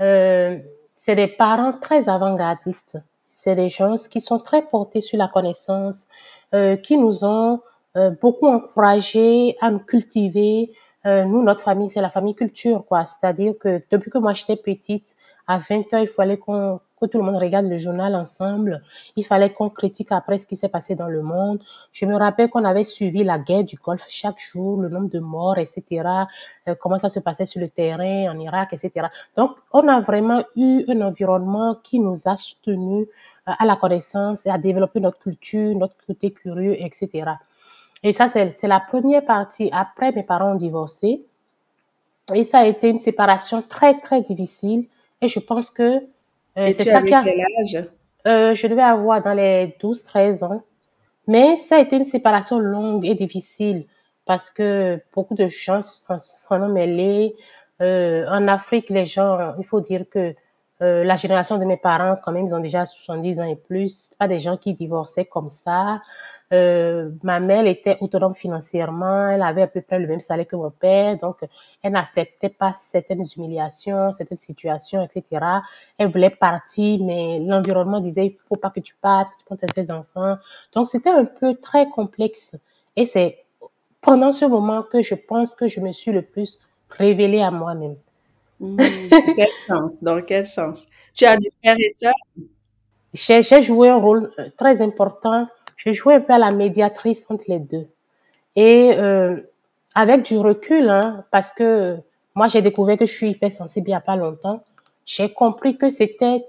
Euh, 0.00 0.58
c'est 0.94 1.16
des 1.16 1.26
parents 1.26 1.72
très 1.72 2.08
avant-gardistes. 2.08 2.98
C'est 3.26 3.56
des 3.56 3.68
gens 3.68 3.96
qui 4.08 4.20
sont 4.20 4.38
très 4.38 4.62
portés 4.62 5.00
sur 5.00 5.18
la 5.18 5.26
connaissance, 5.26 6.06
euh, 6.54 6.76
qui 6.76 6.96
nous 6.96 7.24
ont 7.24 7.60
euh, 7.96 8.12
beaucoup 8.22 8.46
encouragés 8.46 9.56
à 9.60 9.72
nous 9.72 9.80
cultiver, 9.80 10.70
euh, 11.06 11.24
nous, 11.24 11.42
notre 11.42 11.62
famille, 11.62 11.88
c'est 11.88 12.00
la 12.00 12.10
famille 12.10 12.34
culture, 12.34 12.84
quoi. 12.86 13.04
C'est-à-dire 13.04 13.54
que 13.58 13.80
depuis 13.90 14.10
que 14.10 14.18
moi 14.18 14.34
j'étais 14.34 14.56
petite, 14.56 15.16
à 15.46 15.58
20 15.58 15.92
heures, 15.94 16.02
il 16.02 16.08
fallait 16.08 16.38
qu'on 16.38 16.80
que 17.00 17.06
tout 17.06 17.18
le 17.18 17.24
monde 17.24 17.40
regarde 17.40 17.66
le 17.66 17.78
journal 17.78 18.14
ensemble. 18.14 18.82
Il 19.16 19.24
fallait 19.24 19.50
qu'on 19.50 19.70
critique 19.70 20.12
après 20.12 20.38
ce 20.38 20.46
qui 20.46 20.56
s'est 20.56 20.68
passé 20.68 20.94
dans 20.94 21.08
le 21.08 21.22
monde. 21.22 21.62
Je 21.92 22.04
me 22.06 22.14
rappelle 22.14 22.50
qu'on 22.50 22.64
avait 22.64 22.84
suivi 22.84 23.24
la 23.24 23.38
guerre 23.38 23.64
du 23.64 23.76
Golfe 23.76 24.06
chaque 24.08 24.38
jour, 24.38 24.80
le 24.80 24.88
nombre 24.88 25.08
de 25.08 25.18
morts, 25.18 25.58
etc. 25.58 26.08
Euh, 26.68 26.74
comment 26.78 26.98
ça 26.98 27.08
se 27.08 27.20
passait 27.20 27.46
sur 27.46 27.60
le 27.60 27.68
terrain 27.68 28.30
en 28.30 28.38
Irak, 28.38 28.72
etc. 28.72 29.06
Donc, 29.36 29.52
on 29.72 29.88
a 29.88 30.00
vraiment 30.00 30.42
eu 30.56 30.84
un 30.88 31.00
environnement 31.00 31.76
qui 31.82 31.98
nous 32.00 32.28
a 32.28 32.36
soutenus 32.36 33.06
euh, 33.48 33.52
à 33.58 33.64
la 33.64 33.76
connaissance 33.76 34.46
et 34.46 34.50
à 34.50 34.58
développer 34.58 35.00
notre 35.00 35.18
culture, 35.18 35.74
notre 35.74 35.94
côté 36.06 36.32
curieux, 36.32 36.76
etc. 36.82 37.30
Et 38.02 38.12
ça, 38.12 38.28
c'est 38.28 38.68
la 38.68 38.80
première 38.80 39.24
partie. 39.24 39.68
Après, 39.72 40.12
mes 40.12 40.22
parents 40.22 40.52
ont 40.52 40.56
divorcé. 40.56 41.22
Et 42.34 42.44
ça 42.44 42.60
a 42.60 42.66
été 42.66 42.88
une 42.88 42.98
séparation 42.98 43.62
très, 43.62 44.00
très 44.00 44.22
difficile. 44.22 44.86
Et 45.20 45.28
je 45.28 45.40
pense 45.40 45.70
que 45.70 45.98
euh, 46.58 46.72
c'est 46.72 46.84
ça 46.84 47.02
qui 47.02 47.12
a... 47.12 47.22
quel 47.22 47.40
âge? 47.40 47.84
Euh, 48.26 48.54
Je 48.54 48.66
devais 48.66 48.82
avoir 48.82 49.22
dans 49.22 49.34
les 49.34 49.76
12, 49.80 50.02
13 50.02 50.42
ans. 50.44 50.62
Mais 51.26 51.56
ça 51.56 51.76
a 51.76 51.80
été 51.80 51.96
une 51.96 52.04
séparation 52.04 52.58
longue 52.58 53.06
et 53.06 53.14
difficile 53.14 53.86
parce 54.24 54.50
que 54.50 55.00
beaucoup 55.14 55.34
de 55.34 55.48
gens 55.48 55.82
s'en 55.82 56.62
ont 56.62 56.68
mêlés. 56.68 57.34
Euh, 57.82 58.26
en 58.28 58.48
Afrique, 58.48 58.90
les 58.90 59.06
gens, 59.06 59.54
il 59.58 59.64
faut 59.64 59.80
dire 59.80 60.04
que 60.10 60.34
euh, 60.82 61.04
la 61.04 61.14
génération 61.16 61.58
de 61.58 61.64
mes 61.64 61.76
parents, 61.76 62.16
quand 62.22 62.32
même, 62.32 62.46
ils 62.46 62.54
ont 62.54 62.60
déjà 62.60 62.86
70 62.86 63.40
ans 63.40 63.44
et 63.44 63.56
plus. 63.56 64.10
pas 64.18 64.28
des 64.28 64.40
gens 64.40 64.56
qui 64.56 64.72
divorçaient 64.72 65.26
comme 65.26 65.48
ça. 65.48 66.00
Euh, 66.52 67.10
ma 67.22 67.38
mère 67.38 67.66
était 67.66 67.98
autonome 68.00 68.34
financièrement. 68.34 69.28
Elle 69.28 69.42
avait 69.42 69.62
à 69.62 69.66
peu 69.66 69.82
près 69.82 69.98
le 69.98 70.06
même 70.06 70.20
salaire 70.20 70.46
que 70.46 70.56
mon 70.56 70.70
père. 70.70 71.18
Donc, 71.18 71.38
elle 71.82 71.92
n'acceptait 71.92 72.48
pas 72.48 72.72
certaines 72.72 73.24
humiliations, 73.36 74.12
certaines 74.12 74.38
situations, 74.38 75.02
etc. 75.02 75.44
Elle 75.98 76.10
voulait 76.10 76.30
partir, 76.30 77.00
mais 77.02 77.40
l'environnement 77.40 78.00
disait, 78.00 78.26
il 78.26 78.36
faut 78.48 78.56
pas 78.56 78.70
que 78.70 78.80
tu 78.80 78.94
partes, 78.94 79.30
que 79.30 79.38
tu 79.38 79.44
prends 79.44 79.56
tes 79.56 79.90
enfants. 79.90 80.36
Donc, 80.72 80.86
c'était 80.86 81.10
un 81.10 81.26
peu 81.26 81.54
très 81.56 81.90
complexe. 81.90 82.56
Et 82.96 83.04
c'est 83.04 83.44
pendant 84.00 84.32
ce 84.32 84.46
moment 84.46 84.82
que 84.82 85.02
je 85.02 85.14
pense 85.14 85.54
que 85.54 85.68
je 85.68 85.80
me 85.80 85.92
suis 85.92 86.10
le 86.10 86.22
plus 86.22 86.58
révélée 86.88 87.42
à 87.42 87.50
moi-même. 87.50 87.96
Mmh, 88.60 88.76
dans 89.10 89.34
quel 89.34 89.56
sens? 89.56 90.02
Dans 90.02 90.22
quel 90.22 90.46
sens? 90.46 90.86
Tu 91.14 91.24
as 91.24 91.36
des 91.36 91.50
frères 91.60 91.76
et 91.78 91.90
sœurs? 91.90 92.12
J'ai 93.14 93.62
joué 93.62 93.88
un 93.88 93.96
rôle 93.96 94.30
euh, 94.38 94.48
très 94.56 94.82
important 94.82 95.48
je 95.84 95.92
jouais 95.92 96.14
un 96.14 96.20
peu 96.20 96.32
à 96.32 96.38
la 96.38 96.52
médiatrice 96.52 97.26
entre 97.30 97.44
les 97.48 97.58
deux. 97.58 97.88
Et 98.56 98.92
euh, 98.96 99.40
avec 99.94 100.24
du 100.24 100.36
recul, 100.36 100.88
hein, 100.88 101.24
parce 101.30 101.52
que 101.52 101.96
moi 102.34 102.48
j'ai 102.48 102.62
découvert 102.62 102.98
que 102.98 103.06
je 103.06 103.12
suis 103.12 103.30
hypersensible 103.30 103.88
il 103.88 103.92
n'y 103.92 103.96
a 103.96 104.00
pas 104.00 104.16
longtemps, 104.16 104.62
j'ai 105.06 105.32
compris 105.32 105.76
que 105.78 105.88
c'était 105.88 106.44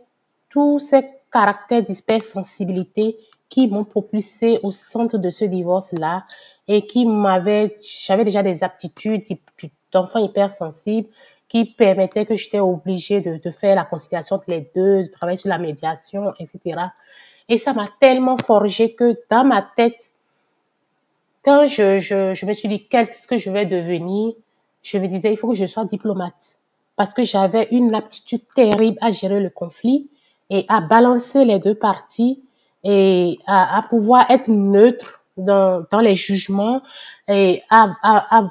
tous 0.50 0.80
ces 0.80 1.06
caractères 1.32 1.84
d'hypersensibilité 1.84 3.18
qui 3.48 3.68
m'ont 3.68 3.86
propulsé 3.86 4.60
au 4.64 4.72
centre 4.72 5.18
de 5.18 5.30
ce 5.30 5.46
divorce-là 5.46 6.26
et 6.68 6.86
qui 6.88 7.06
m'avaient, 7.06 7.76
j'avais 8.06 8.24
déjà 8.24 8.44
des 8.44 8.64
aptitudes 8.64 9.24
d'enfant 9.92 10.20
hypersensible 10.20 11.08
qui 11.52 11.66
permettaient 11.66 12.26
que 12.26 12.38
j'étais 12.38 12.62
obligée 12.62 13.20
de, 13.20 13.36
de 13.36 13.52
faire 13.52 13.76
la 13.76 13.84
conciliation 13.84 14.38
entre 14.38 14.50
les 14.50 14.72
deux, 14.74 15.04
de 15.04 15.08
travailler 15.08 15.38
sur 15.38 15.50
la 15.50 15.58
médiation, 15.58 16.32
etc. 16.40 16.80
Et 17.50 17.58
ça 17.58 17.74
m'a 17.74 17.90
tellement 18.00 18.38
forgé 18.38 18.96
que 18.96 19.20
dans 19.30 19.44
ma 19.44 19.62
tête, 19.62 20.14
quand 21.44 21.66
je, 21.66 22.00
je, 22.00 22.34
je 22.34 22.46
me 22.46 22.54
suis 22.54 22.70
dit 22.70 22.88
qu'est-ce 22.88 23.28
que 23.28 23.36
je 23.36 23.50
vais 23.52 23.66
devenir, 23.66 24.32
je 24.82 24.98
me 24.98 25.08
disais 25.08 25.34
il 25.34 25.36
faut 25.36 25.50
que 25.50 25.56
je 25.56 25.66
sois 25.66 25.84
diplomate 25.84 26.60
parce 26.96 27.14
que 27.14 27.24
j'avais 27.24 27.68
une 27.72 27.94
aptitude 27.96 28.44
terrible 28.56 28.98
à 29.02 29.12
gérer 29.12 29.42
le 29.42 29.50
conflit 29.50 30.10
et 30.50 30.66
à 30.70 30.80
balancer 30.80 31.44
les 31.44 31.60
deux 31.60 31.76
parties 31.76 32.42
et 32.86 33.38
à, 33.46 33.78
à 33.78 33.82
pouvoir 33.82 34.32
être 34.32 34.48
neutre 34.48 35.22
dans, 35.36 35.86
dans 35.92 36.00
les 36.00 36.16
jugements 36.16 36.82
et 37.28 37.62
à, 37.70 37.94
à, 38.04 38.40
à 38.40 38.48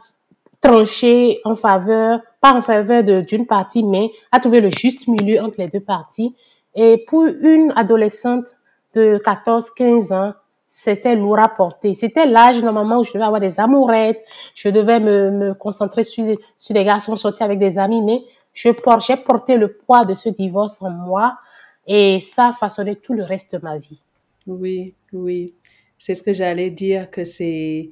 trancher 0.60 1.38
en 1.44 1.56
faveur, 1.56 2.20
pas 2.40 2.54
en 2.54 2.62
faveur 2.62 3.02
d'une 3.02 3.46
partie, 3.46 3.84
mais 3.84 4.10
à 4.32 4.40
trouver 4.40 4.60
le 4.60 4.70
juste 4.70 5.08
milieu 5.08 5.40
entre 5.42 5.56
les 5.58 5.66
deux 5.66 5.80
parties. 5.80 6.34
Et 6.74 7.04
pour 7.06 7.24
une 7.24 7.72
adolescente 7.76 8.56
de 8.94 9.18
14, 9.18 9.70
15 9.70 10.12
ans, 10.12 10.32
c'était 10.66 11.16
lourd 11.16 11.40
à 11.40 11.48
porter. 11.48 11.94
C'était 11.94 12.26
l'âge 12.26 12.62
normalement 12.62 13.00
où 13.00 13.04
je 13.04 13.12
devais 13.12 13.24
avoir 13.24 13.40
des 13.40 13.58
amourettes, 13.58 14.22
je 14.54 14.68
devais 14.68 15.00
me, 15.00 15.30
me 15.30 15.54
concentrer 15.54 16.04
sur, 16.04 16.24
sur 16.56 16.74
des 16.74 16.84
garçons, 16.84 17.16
sortir 17.16 17.46
avec 17.46 17.58
des 17.58 17.76
amis, 17.76 18.00
mais 18.02 18.22
je 18.52 18.70
j'ai 19.00 19.16
porté 19.16 19.56
le 19.56 19.72
poids 19.72 20.04
de 20.04 20.14
ce 20.14 20.28
divorce 20.28 20.80
en 20.82 20.90
moi 20.90 21.38
et 21.86 22.20
ça 22.20 22.48
a 22.48 22.52
façonné 22.52 22.94
tout 22.94 23.14
le 23.14 23.24
reste 23.24 23.54
de 23.56 23.62
ma 23.62 23.78
vie. 23.78 24.00
Oui, 24.46 24.94
oui. 25.12 25.54
C'est 25.98 26.14
ce 26.14 26.22
que 26.22 26.32
j'allais 26.32 26.70
dire, 26.70 27.10
que 27.10 27.24
c'est, 27.24 27.90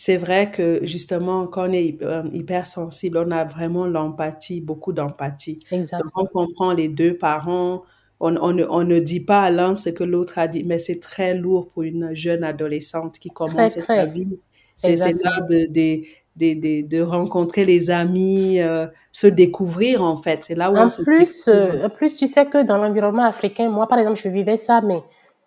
c'est 0.00 0.16
vrai 0.16 0.52
que 0.52 0.78
justement, 0.84 1.48
quand 1.48 1.68
on 1.68 1.72
est 1.72 1.98
euh, 2.02 2.22
hypersensible, 2.32 3.18
on 3.18 3.32
a 3.32 3.44
vraiment 3.44 3.84
l'empathie, 3.84 4.60
beaucoup 4.60 4.92
d'empathie. 4.92 5.56
On 6.14 6.24
comprend 6.26 6.72
les 6.72 6.88
deux 6.88 7.16
parents, 7.18 7.82
on, 8.20 8.36
on, 8.36 8.52
ne, 8.52 8.64
on 8.70 8.84
ne 8.84 9.00
dit 9.00 9.24
pas 9.24 9.42
à 9.42 9.50
l'un 9.50 9.74
ce 9.74 9.90
que 9.90 10.04
l'autre 10.04 10.38
a 10.38 10.46
dit, 10.46 10.62
mais 10.64 10.78
c'est 10.78 11.00
très 11.00 11.34
lourd 11.34 11.68
pour 11.70 11.82
une 11.82 12.14
jeune 12.14 12.44
adolescente 12.44 13.18
qui 13.18 13.30
commence 13.30 13.72
Très, 13.72 13.80
sa 13.80 14.06
vie. 14.06 14.38
C'est 14.76 14.94
là 14.96 15.40
de, 15.50 15.66
de, 15.66 16.02
de, 16.36 16.54
de, 16.60 16.86
de 16.86 17.00
rencontrer 17.02 17.64
les 17.64 17.90
amis, 17.90 18.60
euh, 18.60 18.86
se 19.10 19.26
découvrir 19.26 20.04
en 20.04 20.16
fait. 20.16 20.44
C'est 20.44 20.54
là 20.54 20.70
où 20.70 20.76
on 20.76 20.86
En 20.86 20.90
se 20.90 21.02
plus, 21.02 21.46
découvre. 21.46 21.74
euh, 21.74 21.86
en 21.86 21.90
plus, 21.90 22.16
tu 22.16 22.28
sais 22.28 22.46
que 22.46 22.62
dans 22.62 22.78
l'environnement 22.78 23.24
africain, 23.24 23.68
moi, 23.68 23.88
par 23.88 23.98
exemple, 23.98 24.20
je 24.20 24.28
vivais 24.28 24.56
ça, 24.56 24.80
mais 24.80 25.02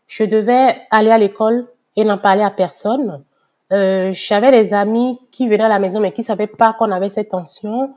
je 0.07 0.25
devais 0.25 0.75
aller 0.91 1.11
à 1.11 1.17
l'école 1.17 1.67
et 1.95 2.03
n'en 2.03 2.17
parler 2.17 2.41
à 2.43 2.51
personne. 2.51 3.23
Euh, 3.71 4.11
j'avais 4.11 4.51
des 4.51 4.73
amis 4.73 5.19
qui 5.31 5.47
venaient 5.47 5.63
à 5.63 5.69
la 5.69 5.79
maison, 5.79 5.99
mais 5.99 6.11
qui 6.11 6.23
savaient 6.23 6.47
pas 6.47 6.73
qu'on 6.73 6.91
avait 6.91 7.09
cette 7.09 7.29
tension. 7.29 7.93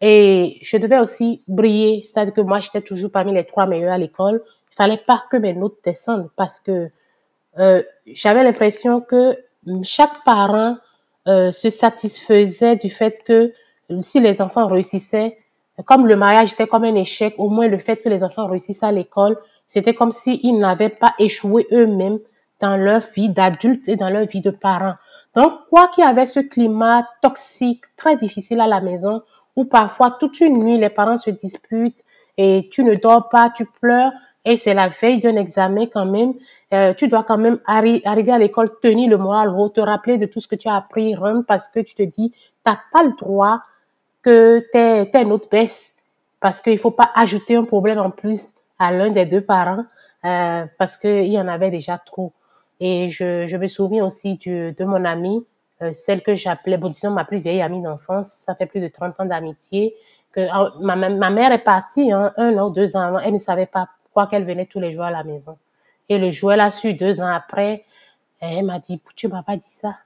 Et 0.00 0.58
je 0.62 0.76
devais 0.76 0.98
aussi 0.98 1.42
briller, 1.48 2.02
c'est-à-dire 2.02 2.34
que 2.34 2.40
moi, 2.42 2.60
j'étais 2.60 2.82
toujours 2.82 3.10
parmi 3.10 3.32
les 3.32 3.44
trois 3.44 3.66
meilleurs 3.66 3.92
à 3.92 3.98
l'école. 3.98 4.42
Il 4.70 4.76
fallait 4.76 4.98
pas 4.98 5.24
que 5.30 5.36
mes 5.36 5.52
notes 5.52 5.78
descendent 5.82 6.28
parce 6.36 6.60
que 6.60 6.90
euh, 7.58 7.82
j'avais 8.06 8.44
l'impression 8.44 9.00
que 9.00 9.36
chaque 9.82 10.22
parent 10.24 10.76
euh, 11.26 11.50
se 11.50 11.70
satisfaisait 11.70 12.76
du 12.76 12.90
fait 12.90 13.24
que 13.24 13.52
si 14.00 14.20
les 14.20 14.42
enfants 14.42 14.66
réussissaient, 14.66 15.38
comme 15.84 16.06
le 16.06 16.16
mariage 16.16 16.52
était 16.52 16.66
comme 16.66 16.84
un 16.84 16.94
échec, 16.94 17.34
au 17.38 17.48
moins 17.48 17.68
le 17.68 17.78
fait 17.78 18.02
que 18.02 18.08
les 18.08 18.22
enfants 18.22 18.46
réussissent 18.46 18.82
à 18.82 18.92
l'école, 18.92 19.36
c'était 19.66 19.94
comme 19.94 20.12
s'ils 20.12 20.58
n'avaient 20.58 20.88
pas 20.88 21.14
échoué 21.18 21.66
eux-mêmes 21.72 22.18
dans 22.60 22.76
leur 22.76 23.00
vie 23.14 23.28
d'adultes 23.28 23.88
et 23.88 23.96
dans 23.96 24.10
leur 24.10 24.26
vie 24.26 24.40
de 24.40 24.50
parents. 24.50 24.94
Donc, 25.34 25.52
quoi 25.70 25.88
qu'il 25.88 26.04
y 26.04 26.06
avait 26.06 26.26
ce 26.26 26.40
climat 26.40 27.06
toxique, 27.22 27.84
très 27.96 28.16
difficile 28.16 28.60
à 28.60 28.66
la 28.66 28.80
maison, 28.80 29.22
où 29.56 29.64
parfois 29.64 30.16
toute 30.18 30.40
une 30.40 30.58
nuit 30.62 30.78
les 30.78 30.90
parents 30.90 31.18
se 31.18 31.30
disputent 31.30 32.04
et 32.36 32.68
tu 32.70 32.84
ne 32.84 32.94
dors 32.94 33.28
pas, 33.28 33.50
tu 33.50 33.64
pleures, 33.64 34.12
et 34.44 34.54
c'est 34.56 34.74
la 34.74 34.88
veille 34.88 35.18
d'un 35.18 35.36
examen 35.36 35.86
quand 35.86 36.06
même, 36.06 36.34
euh, 36.72 36.94
tu 36.94 37.08
dois 37.08 37.24
quand 37.24 37.38
même 37.38 37.58
arri 37.66 38.00
arriver 38.04 38.32
à 38.32 38.38
l'école, 38.38 38.70
tenir 38.80 39.10
le 39.10 39.18
moral 39.18 39.48
haut, 39.48 39.68
te 39.70 39.80
rappeler 39.80 40.18
de 40.18 40.26
tout 40.26 40.40
ce 40.40 40.46
que 40.46 40.54
tu 40.54 40.68
as 40.68 40.76
appris, 40.76 41.14
rendre 41.16 41.44
parce 41.44 41.68
que 41.68 41.80
tu 41.80 41.94
te 41.94 42.02
dis, 42.02 42.32
t'as 42.62 42.78
pas 42.92 43.02
le 43.02 43.12
droit 43.18 43.60
que 44.22 44.60
tes, 44.72 45.10
tes 45.10 45.24
notes 45.24 45.50
baissent 45.50 45.96
parce 46.38 46.60
qu'il 46.60 46.78
faut 46.78 46.92
pas 46.92 47.10
ajouter 47.14 47.56
un 47.56 47.64
problème 47.64 47.98
en 47.98 48.10
plus 48.10 48.54
à 48.78 48.92
l'un 48.92 49.10
des 49.10 49.26
deux 49.26 49.40
parents 49.40 49.82
euh, 50.24 50.64
parce 50.78 50.96
qu'il 50.96 51.24
y 51.24 51.40
en 51.40 51.48
avait 51.48 51.70
déjà 51.70 51.98
trop. 51.98 52.32
Et 52.80 53.08
je, 53.08 53.46
je 53.46 53.56
me 53.56 53.66
souviens 53.68 54.04
aussi 54.04 54.36
du, 54.36 54.72
de 54.72 54.84
mon 54.84 55.04
amie, 55.04 55.44
euh, 55.82 55.92
celle 55.92 56.22
que 56.22 56.34
j'appelais, 56.34 56.78
bon, 56.78 56.88
disons 56.88 57.10
ma 57.10 57.24
plus 57.24 57.38
vieille 57.38 57.62
amie 57.62 57.82
d'enfance, 57.82 58.28
ça 58.28 58.54
fait 58.54 58.66
plus 58.66 58.80
de 58.80 58.88
30 58.88 59.20
ans 59.20 59.24
d'amitié, 59.24 59.94
que 60.32 60.46
ma, 60.80 60.96
ma 60.96 61.30
mère 61.30 61.52
est 61.52 61.64
partie 61.64 62.12
hein, 62.12 62.32
un 62.36 62.56
an, 62.58 62.70
deux 62.70 62.96
ans 62.96 63.00
avant, 63.00 63.18
elle 63.18 63.32
ne 63.32 63.38
savait 63.38 63.66
pas 63.66 63.88
pourquoi 64.04 64.26
qu'elle 64.26 64.44
venait 64.44 64.66
tous 64.66 64.80
les 64.80 64.92
jours 64.92 65.04
à 65.04 65.10
la 65.10 65.24
maison. 65.24 65.56
Et 66.08 66.18
le 66.18 66.30
jour, 66.30 66.52
elle 66.52 66.60
a 66.60 66.70
su 66.70 66.94
deux 66.94 67.20
ans 67.20 67.26
après, 67.26 67.84
elle 68.40 68.64
m'a 68.64 68.78
dit, 68.78 69.00
tu 69.14 69.28
m'as 69.28 69.42
pas 69.42 69.56
dit 69.56 69.68
ça, 69.68 69.96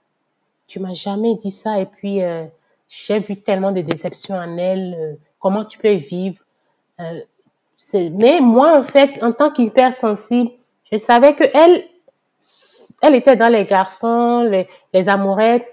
tu 0.66 0.80
m'as 0.80 0.94
jamais 0.94 1.34
dit 1.34 1.50
ça, 1.50 1.80
et 1.80 1.86
puis 1.86 2.22
euh, 2.22 2.46
j'ai 2.88 3.18
vu 3.18 3.36
tellement 3.36 3.72
de 3.72 3.80
déceptions 3.80 4.36
en 4.36 4.56
elle, 4.56 4.96
euh, 4.98 5.14
comment 5.38 5.64
tu 5.64 5.78
peux 5.78 5.94
vivre. 5.94 6.38
Euh, 7.00 7.20
mais 7.94 8.40
moi, 8.40 8.78
en 8.78 8.82
fait, 8.82 9.22
en 9.22 9.32
tant 9.32 9.50
qu'hypersensible, 9.50 10.50
je 10.92 10.96
savais 10.96 11.34
que 11.34 11.44
elle, 11.54 11.84
elle 13.02 13.14
était 13.14 13.36
dans 13.36 13.48
les 13.48 13.64
garçons, 13.64 14.42
les, 14.42 14.66
les 14.92 15.08
amourettes. 15.08 15.66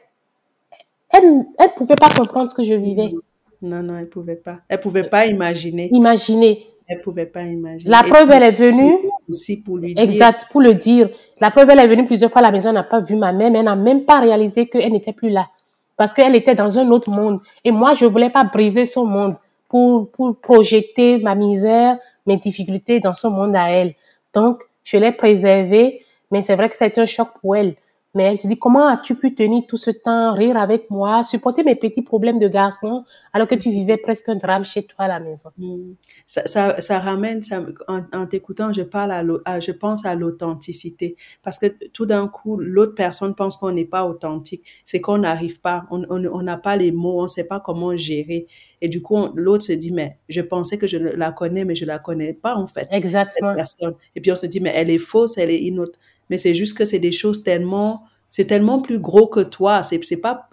Elle, 1.10 1.46
elle 1.60 1.72
pouvait 1.76 1.96
pas 1.96 2.10
comprendre 2.10 2.50
ce 2.50 2.56
que 2.56 2.64
je 2.64 2.74
vivais. 2.74 3.14
Non, 3.62 3.82
non, 3.82 3.98
elle 3.98 4.10
pouvait 4.10 4.36
pas. 4.36 4.60
Elle 4.70 4.80
pouvait 4.80 5.10
pas 5.10 5.26
imaginer. 5.26 5.90
Imaginez. 5.92 6.68
Elle 6.88 7.02
pouvait 7.02 7.26
pas 7.26 7.44
imaginer. 7.44 7.90
La 7.90 8.04
preuve, 8.04 8.32
elle 8.32 8.44
est 8.44 8.52
venue. 8.52 8.98
aussi 9.28 9.58
pour 9.58 9.78
lui 9.78 9.94
dire. 9.94 10.04
Exact, 10.04 10.48
pour 10.52 10.62
le 10.62 10.74
dire. 10.74 11.10
La 11.42 11.52
preuve, 11.52 11.70
elle 11.70 11.80
est 11.80 11.88
venue 11.88 12.06
plusieurs 12.06 12.32
fois 12.32 12.40
à 12.40 12.44
la 12.44 12.52
maison, 12.52 12.70
elle 12.70 12.76
n'a 12.76 12.84
pas 12.84 13.02
vu 13.02 13.16
ma 13.16 13.34
mère, 13.34 13.52
mais 13.52 13.60
elle 13.60 13.66
n'a 13.66 13.76
même 13.76 14.06
pas 14.06 14.20
réalisé 14.20 14.68
qu'elle 14.68 14.92
n'était 14.92 15.14
plus 15.14 15.30
là. 15.30 15.50
Parce 15.98 16.14
qu'elle 16.14 16.36
était 16.36 16.56
dans 16.56 16.80
un 16.80 16.90
autre 16.92 17.10
monde. 17.10 17.42
Et 17.66 17.72
moi, 17.72 17.94
je 17.94 18.06
voulais 18.06 18.30
pas 18.30 18.44
briser 18.44 18.86
son 18.86 19.06
monde 19.06 19.36
pour, 19.68 20.10
pour 20.12 20.38
projeter 20.38 21.18
ma 21.18 21.36
misère, 21.36 21.98
mes 22.26 22.38
difficultés 22.38 23.00
dans 23.00 23.14
son 23.14 23.32
monde 23.32 23.56
à 23.56 23.70
elle. 23.70 23.96
Donc, 24.34 24.64
je 24.84 24.98
l'ai 24.98 25.12
préservée, 25.12 26.02
mais 26.32 26.42
c'est 26.42 26.56
vrai 26.56 26.70
que 26.70 26.76
ça 26.76 26.86
a 26.86 26.88
été 26.88 27.02
un 27.02 27.06
choc 27.06 27.30
pour 27.42 27.56
elle. 27.56 27.76
Mais 28.14 28.24
elle 28.24 28.38
s'est 28.38 28.48
dit, 28.48 28.58
comment 28.58 28.88
as-tu 28.88 29.16
pu 29.16 29.36
tenir 29.36 29.64
tout 29.68 29.78
ce 29.78 29.92
temps, 29.92 30.34
rire 30.34 30.58
avec 30.58 30.90
moi, 30.90 31.24
supporter 31.24 31.64
mes 31.64 31.76
petits 31.76 32.02
problèmes 32.02 32.40
de 32.40 32.48
garçon, 32.48 33.04
alors 33.34 33.48
que 33.48 33.56
tu 33.56 33.70
vivais 33.70 33.98
presque 33.98 34.30
un 34.30 34.36
drame 34.36 34.64
chez 34.66 34.84
toi 34.84 35.06
à 35.06 35.08
la 35.08 35.20
maison? 35.20 35.52
Mm. 35.58 35.94
Ça, 36.26 36.46
ça, 36.48 36.82
ça 36.82 37.00
ramène, 37.00 37.42
ça, 37.42 37.64
en, 37.88 38.02
en 38.14 38.26
t'écoutant, 38.28 38.74
je 38.74 38.82
parle 38.82 39.12
à, 39.12 39.24
l'au- 39.24 39.42
à- 39.46 39.60
je 39.60 39.72
pense 39.72 40.06
à 40.06 40.16
l'authenticité. 40.16 41.16
Parce 41.44 41.60
que 41.60 41.68
tout 41.90 42.06
d'un 42.06 42.28
coup, 42.28 42.58
l'autre 42.58 42.96
personne 42.96 43.36
pense 43.36 43.58
qu'on 43.58 43.72
n'est 43.72 43.86
pas 43.86 44.06
authentique. 44.06 44.64
C'est 44.86 45.02
qu'on 45.02 45.20
n'arrive 45.20 45.62
pas, 45.62 45.86
on 45.92 46.04
on 46.10 46.26
on 46.26 46.42
n'a 46.44 46.58
pas 46.58 46.76
les 46.78 46.92
mots, 46.92 47.22
on 47.22 47.28
sait 47.28 47.48
pas 47.48 47.60
comment 47.60 47.96
gérer. 47.98 48.48
Et 48.82 48.90
du 48.90 49.02
coup, 49.02 49.28
l'autre 49.36 49.64
se 49.66 49.74
dit, 49.74 49.92
mais 49.92 50.18
je 50.30 50.42
pensais 50.42 50.78
que 50.78 50.88
je 50.88 50.98
la 50.98 51.32
connais, 51.32 51.66
mais 51.66 51.76
je 51.76 51.86
la 51.86 52.00
connais 52.00 52.34
pas, 52.34 52.56
en 52.56 52.68
fait, 52.68 52.88
cette 52.92 52.94
Exactement. 52.98 53.56
personne. 53.56 53.96
Et 54.16 54.22
puis 54.22 54.32
on 54.32 54.36
se 54.36 54.46
dit, 54.48 54.60
mais 54.60 54.72
elle 54.76 54.90
est 54.90 54.98
fausse, 55.00 55.38
elle 55.38 55.52
est 55.52 55.60
inautre. 55.62 56.00
Mais 56.30 56.38
c'est 56.38 56.54
juste 56.54 56.78
que 56.78 56.86
c'est 56.86 57.00
des 57.00 57.12
choses 57.12 57.44
tellement, 57.44 58.04
c'est 58.30 58.46
tellement 58.46 58.80
plus 58.82 59.00
gros 59.00 59.28
que 59.28 59.40
toi. 59.40 59.84
C'est, 59.84 60.04
c'est 60.04 60.22
pas, 60.22 60.50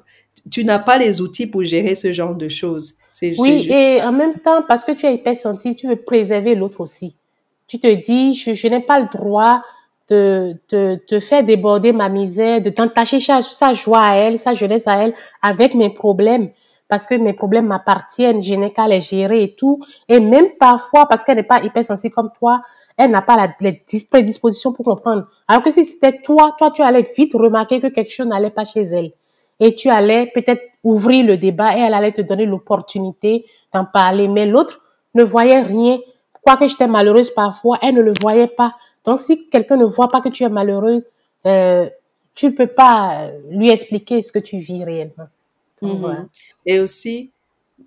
tu 0.50 0.64
n'as 0.64 0.78
pas 0.78 0.98
les 0.98 1.20
outils 1.20 1.46
pour 1.46 1.64
gérer 1.64 1.94
ce 1.94 2.12
genre 2.12 2.34
de 2.34 2.48
choses. 2.48 2.94
C'est, 3.12 3.34
Oui, 3.38 3.62
juste 3.62 3.74
et 3.76 4.02
en 4.02 4.12
même 4.12 4.34
temps, 4.38 4.62
parce 4.66 4.84
que 4.84 4.92
tu 4.92 5.06
es 5.06 5.14
hypersensible, 5.14 5.76
tu 5.76 5.86
veux 5.86 5.96
préserver 5.96 6.54
l'autre 6.54 6.80
aussi. 6.80 7.16
Tu 7.66 7.78
te 7.78 7.92
dis, 7.94 8.34
je, 8.34 8.54
je 8.54 8.68
n'ai 8.68 8.80
pas 8.80 9.00
le 9.00 9.06
droit 9.06 9.62
de, 10.10 10.56
de, 10.70 11.00
de 11.08 11.20
faire 11.20 11.44
déborder 11.44 11.92
ma 11.92 12.08
misère, 12.08 12.60
de 12.60 12.70
d'entacher 12.70 13.20
sa, 13.20 13.40
sa 13.40 13.72
joie 13.72 14.02
à 14.02 14.14
elle, 14.16 14.38
sa 14.38 14.54
jeunesse 14.54 14.86
à 14.86 14.98
elle, 14.98 15.14
avec 15.42 15.74
mes 15.74 15.90
problèmes. 15.90 16.50
Parce 16.88 17.06
que 17.06 17.14
mes 17.14 17.32
problèmes 17.32 17.66
m'appartiennent, 17.66 18.42
je 18.42 18.54
n'ai 18.54 18.70
qu'à 18.72 18.86
les 18.86 19.00
gérer 19.00 19.42
et 19.42 19.54
tout. 19.54 19.80
Et 20.08 20.20
même 20.20 20.48
parfois, 20.60 21.06
parce 21.06 21.24
qu'elle 21.24 21.36
n'est 21.36 21.42
pas 21.42 21.62
hypersensible 21.62 22.14
comme 22.14 22.30
toi, 22.38 22.60
elle 22.96 23.10
n'a 23.10 23.22
pas 23.22 23.36
la, 23.36 23.54
les 23.60 23.82
dis- 23.86 24.04
prédispositions 24.04 24.72
pour 24.72 24.84
comprendre. 24.84 25.26
Alors 25.48 25.62
que 25.62 25.70
si 25.70 25.84
c'était 25.84 26.20
toi, 26.20 26.54
toi, 26.58 26.70
tu 26.70 26.82
allais 26.82 27.08
vite 27.16 27.34
remarquer 27.34 27.80
que 27.80 27.88
quelque 27.88 28.10
chose 28.10 28.26
n'allait 28.26 28.50
pas 28.50 28.64
chez 28.64 28.82
elle. 28.82 29.12
Et 29.60 29.74
tu 29.74 29.88
allais 29.88 30.30
peut-être 30.34 30.62
ouvrir 30.82 31.24
le 31.24 31.36
débat 31.36 31.76
et 31.76 31.80
elle 31.80 31.94
allait 31.94 32.12
te 32.12 32.22
donner 32.22 32.46
l'opportunité 32.46 33.46
d'en 33.72 33.84
parler. 33.84 34.28
Mais 34.28 34.46
l'autre 34.46 34.80
ne 35.14 35.22
voyait 35.22 35.62
rien. 35.62 35.98
Quoique 36.42 36.66
j'étais 36.66 36.88
malheureuse 36.88 37.30
parfois, 37.30 37.78
elle 37.82 37.94
ne 37.94 38.02
le 38.02 38.12
voyait 38.20 38.48
pas. 38.48 38.74
Donc 39.04 39.20
si 39.20 39.48
quelqu'un 39.48 39.76
ne 39.76 39.84
voit 39.84 40.08
pas 40.08 40.20
que 40.20 40.28
tu 40.28 40.44
es 40.44 40.48
malheureuse, 40.48 41.06
euh, 41.46 41.88
tu 42.34 42.46
ne 42.46 42.50
peux 42.52 42.66
pas 42.66 43.30
lui 43.48 43.70
expliquer 43.70 44.22
ce 44.22 44.32
que 44.32 44.38
tu 44.38 44.58
vis 44.58 44.84
réellement. 44.84 45.28
Mhm. 45.82 46.28
Et 46.66 46.80
aussi, 46.80 47.30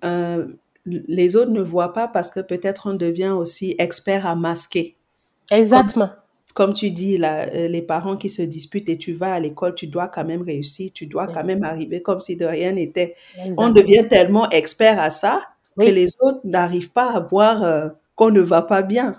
euh, 0.04 0.46
les 0.86 1.36
autres 1.36 1.50
ne 1.50 1.62
voient 1.62 1.92
pas 1.92 2.08
parce 2.08 2.30
que 2.30 2.40
peut-être 2.40 2.88
on 2.90 2.94
devient 2.94 3.30
aussi 3.30 3.74
expert 3.78 4.26
à 4.26 4.34
masquer. 4.34 4.96
Exactement. 5.50 6.10
Comme, 6.54 6.72
tu 6.72 6.90
dis, 6.90 7.18
là, 7.18 7.46
euh, 7.52 7.68
les 7.68 7.82
parents 7.82 8.16
qui 8.16 8.28
se 8.28 8.42
disputent 8.42 8.88
et 8.88 8.98
tu 8.98 9.12
vas 9.12 9.34
à 9.34 9.40
l'école, 9.40 9.74
tu 9.74 9.86
dois 9.86 10.08
quand 10.08 10.24
même 10.24 10.42
réussir, 10.42 10.90
tu 10.92 11.06
dois 11.06 11.26
quand 11.26 11.44
même 11.44 11.62
arriver 11.62 12.02
comme 12.02 12.20
si 12.20 12.36
de 12.36 12.44
rien 12.44 12.72
n'était. 12.72 13.14
On 13.56 13.70
devient 13.70 14.06
tellement 14.08 14.50
expert 14.50 15.00
à 15.00 15.10
ça 15.10 15.42
que 15.78 15.84
les 15.84 16.08
autres 16.20 16.40
n'arrivent 16.44 16.90
pas 16.90 17.12
à 17.12 17.20
voir 17.20 17.62
euh, 17.62 17.88
qu'on 18.16 18.30
ne 18.30 18.40
va 18.40 18.62
pas 18.62 18.82
bien. 18.82 19.16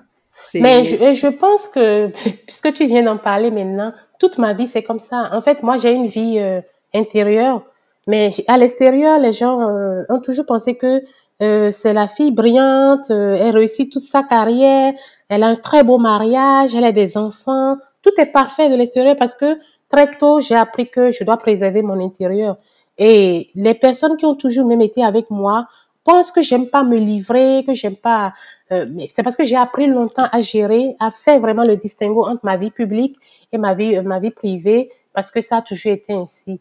Mais 0.56 0.84
je, 0.84 0.96
je, 1.14 1.28
pense 1.28 1.68
que, 1.68 2.08
puisque 2.46 2.74
tu 2.74 2.86
viens 2.86 3.04
d'en 3.04 3.18
parler 3.18 3.52
maintenant, 3.52 3.94
toute 4.20 4.38
ma 4.38 4.54
vie, 4.54 4.68
c'est 4.68 4.84
comme 4.84 5.00
ça. 5.00 5.30
En 5.34 5.42
fait, 5.42 5.64
moi, 5.64 5.78
j'ai 5.78 5.92
une 5.92 6.08
vie 6.08 6.40
euh, 6.40 6.62
intérieure, 6.94 7.64
mais 8.08 8.30
à 8.48 8.58
l'extérieur, 8.58 9.20
les 9.20 9.34
gens 9.34 9.62
euh, 9.62 10.04
ont 10.10 10.20
toujours 10.20 10.46
pensé 10.46 10.76
que 10.76 11.02
euh, 11.42 11.72
c'est 11.72 11.94
la 11.94 12.08
fille 12.08 12.32
brillante, 12.32 13.10
elle 13.10 13.56
réussit 13.56 13.92
toute 13.92 14.04
sa 14.04 14.24
carrière, 14.24 14.94
elle 15.30 15.44
a 15.44 15.48
un 15.48 15.56
très 15.56 15.84
beau 15.84 15.98
mariage, 15.98 16.76
elle 16.76 16.84
a 16.84 16.92
des 16.92 17.18
enfants, 17.18 17.78
tout 18.02 18.12
est 18.18 18.28
parfait 18.28 18.70
de 18.70 18.76
l'extérieur 18.76 19.16
parce 19.18 19.36
que 19.36 19.58
très 19.90 20.12
tôt, 20.12 20.40
j'ai 20.40 20.56
appris 20.56 20.90
que 20.90 21.12
je 21.12 21.24
dois 21.24 21.38
préserver 21.38 21.82
mon 21.82 22.00
intérieur. 22.04 22.58
Et 22.98 23.50
les 23.56 23.74
personnes 23.74 24.18
qui 24.18 24.26
ont 24.26 24.36
toujours 24.36 24.68
même 24.68 24.82
été 24.82 25.04
avec 25.04 25.30
moi 25.30 25.68
pense 26.04 26.32
que 26.32 26.42
j'aime 26.42 26.68
pas 26.68 26.84
me 26.84 26.98
livrer, 26.98 27.64
que 27.66 27.74
j'aime 27.74 27.96
pas. 27.96 28.34
Euh, 28.72 28.86
mais 28.90 29.08
c'est 29.10 29.24
parce 29.24 29.38
que 29.38 29.46
j'ai 29.46 29.56
appris 29.56 29.88
longtemps 29.88 30.28
à 30.32 30.42
gérer, 30.42 30.96
à 31.00 31.12
faire 31.12 31.40
vraiment 31.40 31.64
le 31.64 31.76
distinguo 31.76 32.26
entre 32.26 32.44
ma 32.44 32.58
vie 32.58 32.72
publique 32.72 33.18
et 33.52 33.58
ma 33.58 33.76
vie, 33.76 33.96
euh, 33.98 34.02
ma 34.02 34.20
vie 34.20 34.32
privée, 34.32 34.90
parce 35.14 35.32
que 35.32 35.42
ça 35.42 35.58
a 35.58 35.62
toujours 35.62 35.94
été 35.94 36.14
ainsi. 36.14 36.60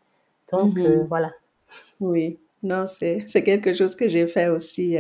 Donc 0.53 0.77
euh, 0.79 1.05
voilà. 1.09 1.31
Oui, 2.01 2.39
non, 2.63 2.87
c'est 2.89 3.45
quelque 3.45 3.75
chose 3.75 3.97
que 3.97 4.09
j'ai 4.09 4.27
fait 4.27 4.49
aussi. 4.49 4.97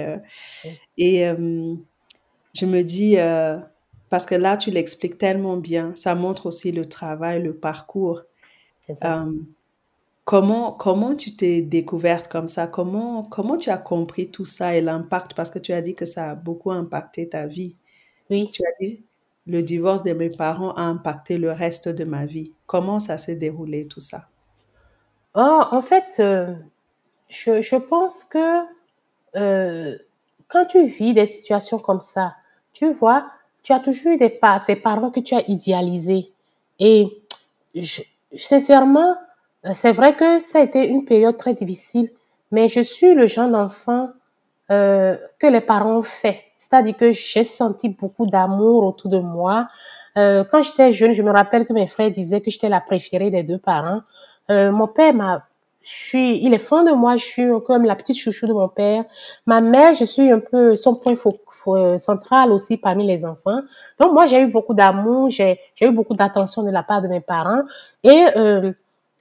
Et 0.96 1.24
je 2.54 2.66
me 2.66 2.82
dis 2.82 3.16
parce 4.10 4.24
que 4.24 4.34
là 4.34 4.56
tu 4.56 4.70
l'expliques 4.70 5.18
tellement 5.18 5.56
bien, 5.56 5.94
ça 5.96 6.14
montre 6.14 6.46
aussi 6.46 6.72
le 6.72 6.88
travail, 6.88 7.42
le 7.42 7.54
parcours. 7.54 8.22
Comment, 10.28 10.72
comment 10.72 11.16
tu 11.16 11.36
t'es 11.36 11.62
découverte 11.62 12.28
comme 12.28 12.48
ça? 12.48 12.66
Comment, 12.66 13.22
comment 13.22 13.56
tu 13.56 13.70
as 13.70 13.78
compris 13.78 14.30
tout 14.30 14.44
ça 14.44 14.76
et 14.76 14.82
l'impact? 14.82 15.32
Parce 15.32 15.48
que 15.48 15.58
tu 15.58 15.72
as 15.72 15.80
dit 15.80 15.94
que 15.94 16.04
ça 16.04 16.32
a 16.32 16.34
beaucoup 16.34 16.70
impacté 16.70 17.30
ta 17.30 17.46
vie. 17.46 17.76
Oui. 18.28 18.50
Tu 18.52 18.62
as 18.62 18.72
dit, 18.78 19.02
le 19.46 19.62
divorce 19.62 20.02
de 20.02 20.12
mes 20.12 20.28
parents 20.28 20.72
a 20.72 20.82
impacté 20.82 21.38
le 21.38 21.50
reste 21.50 21.88
de 21.88 22.04
ma 22.04 22.26
vie. 22.26 22.52
Comment 22.66 23.00
ça 23.00 23.16
s'est 23.16 23.36
déroulé 23.36 23.86
tout 23.86 24.00
ça? 24.00 24.28
Oh, 25.34 25.62
en 25.70 25.80
fait, 25.80 26.16
euh, 26.20 26.52
je, 27.28 27.76
pense 27.76 28.24
que 28.24 28.64
euh, 29.36 29.96
quand 30.48 30.66
tu 30.66 30.84
vis 30.84 31.14
des 31.14 31.26
situations 31.26 31.78
comme 31.78 32.00
ça, 32.00 32.34
tu 32.72 32.90
vois, 32.92 33.26
tu 33.62 33.72
as 33.72 33.80
toujours 33.80 34.12
eu 34.12 34.16
des, 34.16 34.30
parents 34.30 35.10
que 35.10 35.20
tu 35.20 35.34
as 35.34 35.48
idéalisés. 35.48 36.32
Et 36.78 37.22
sincèrement, 38.36 39.16
euh, 39.66 39.70
c'est 39.72 39.92
vrai 39.92 40.16
que 40.16 40.38
ça 40.38 40.60
a 40.60 40.62
été 40.62 40.86
une 40.86 41.04
période 41.04 41.36
très 41.36 41.54
difficile, 41.54 42.08
mais 42.50 42.68
je 42.68 42.80
suis 42.80 43.14
le 43.14 43.26
genre 43.26 43.50
d'enfant 43.50 44.10
euh, 44.70 45.16
que 45.38 45.46
les 45.46 45.60
parents 45.60 45.98
ont 45.98 46.02
fait. 46.02 46.44
C'est-à-dire 46.56 46.96
que 46.96 47.12
j'ai 47.12 47.44
senti 47.44 47.88
beaucoup 47.88 48.26
d'amour 48.26 48.84
autour 48.84 49.10
de 49.10 49.18
moi. 49.18 49.68
Quand 50.16 50.62
j'étais 50.62 50.90
jeune, 50.90 51.12
je 51.12 51.22
me 51.22 51.30
rappelle 51.30 51.64
que 51.64 51.72
mes 51.72 51.86
frères 51.86 52.10
disaient 52.10 52.40
que 52.40 52.50
j'étais 52.50 52.68
la 52.68 52.80
préférée 52.80 53.30
des 53.30 53.44
deux 53.44 53.58
parents. 53.58 54.00
Mon 54.48 54.88
père 54.88 55.14
m'a 55.14 55.47
je 55.88 55.94
suis, 55.94 56.44
il 56.44 56.52
est 56.52 56.58
fond 56.58 56.84
de 56.84 56.90
moi, 56.90 57.16
je 57.16 57.24
suis 57.24 57.48
comme 57.66 57.86
la 57.86 57.96
petite 57.96 58.18
chouchou 58.18 58.46
de 58.46 58.52
mon 58.52 58.68
père. 58.68 59.04
Ma 59.46 59.62
mère, 59.62 59.94
je 59.94 60.04
suis 60.04 60.30
un 60.30 60.38
peu 60.38 60.76
son 60.76 60.94
point 60.94 61.14
central 61.96 62.52
aussi 62.52 62.76
parmi 62.76 63.06
les 63.06 63.24
enfants. 63.24 63.60
Donc 63.98 64.12
moi, 64.12 64.26
j'ai 64.26 64.42
eu 64.42 64.48
beaucoup 64.48 64.74
d'amour, 64.74 65.30
j'ai 65.30 65.58
eu 65.80 65.90
beaucoup 65.90 66.14
d'attention 66.14 66.62
de 66.62 66.70
la 66.70 66.82
part 66.82 67.00
de 67.00 67.08
mes 67.08 67.20
parents. 67.20 67.62
Et 68.04 68.26
euh, 68.36 68.70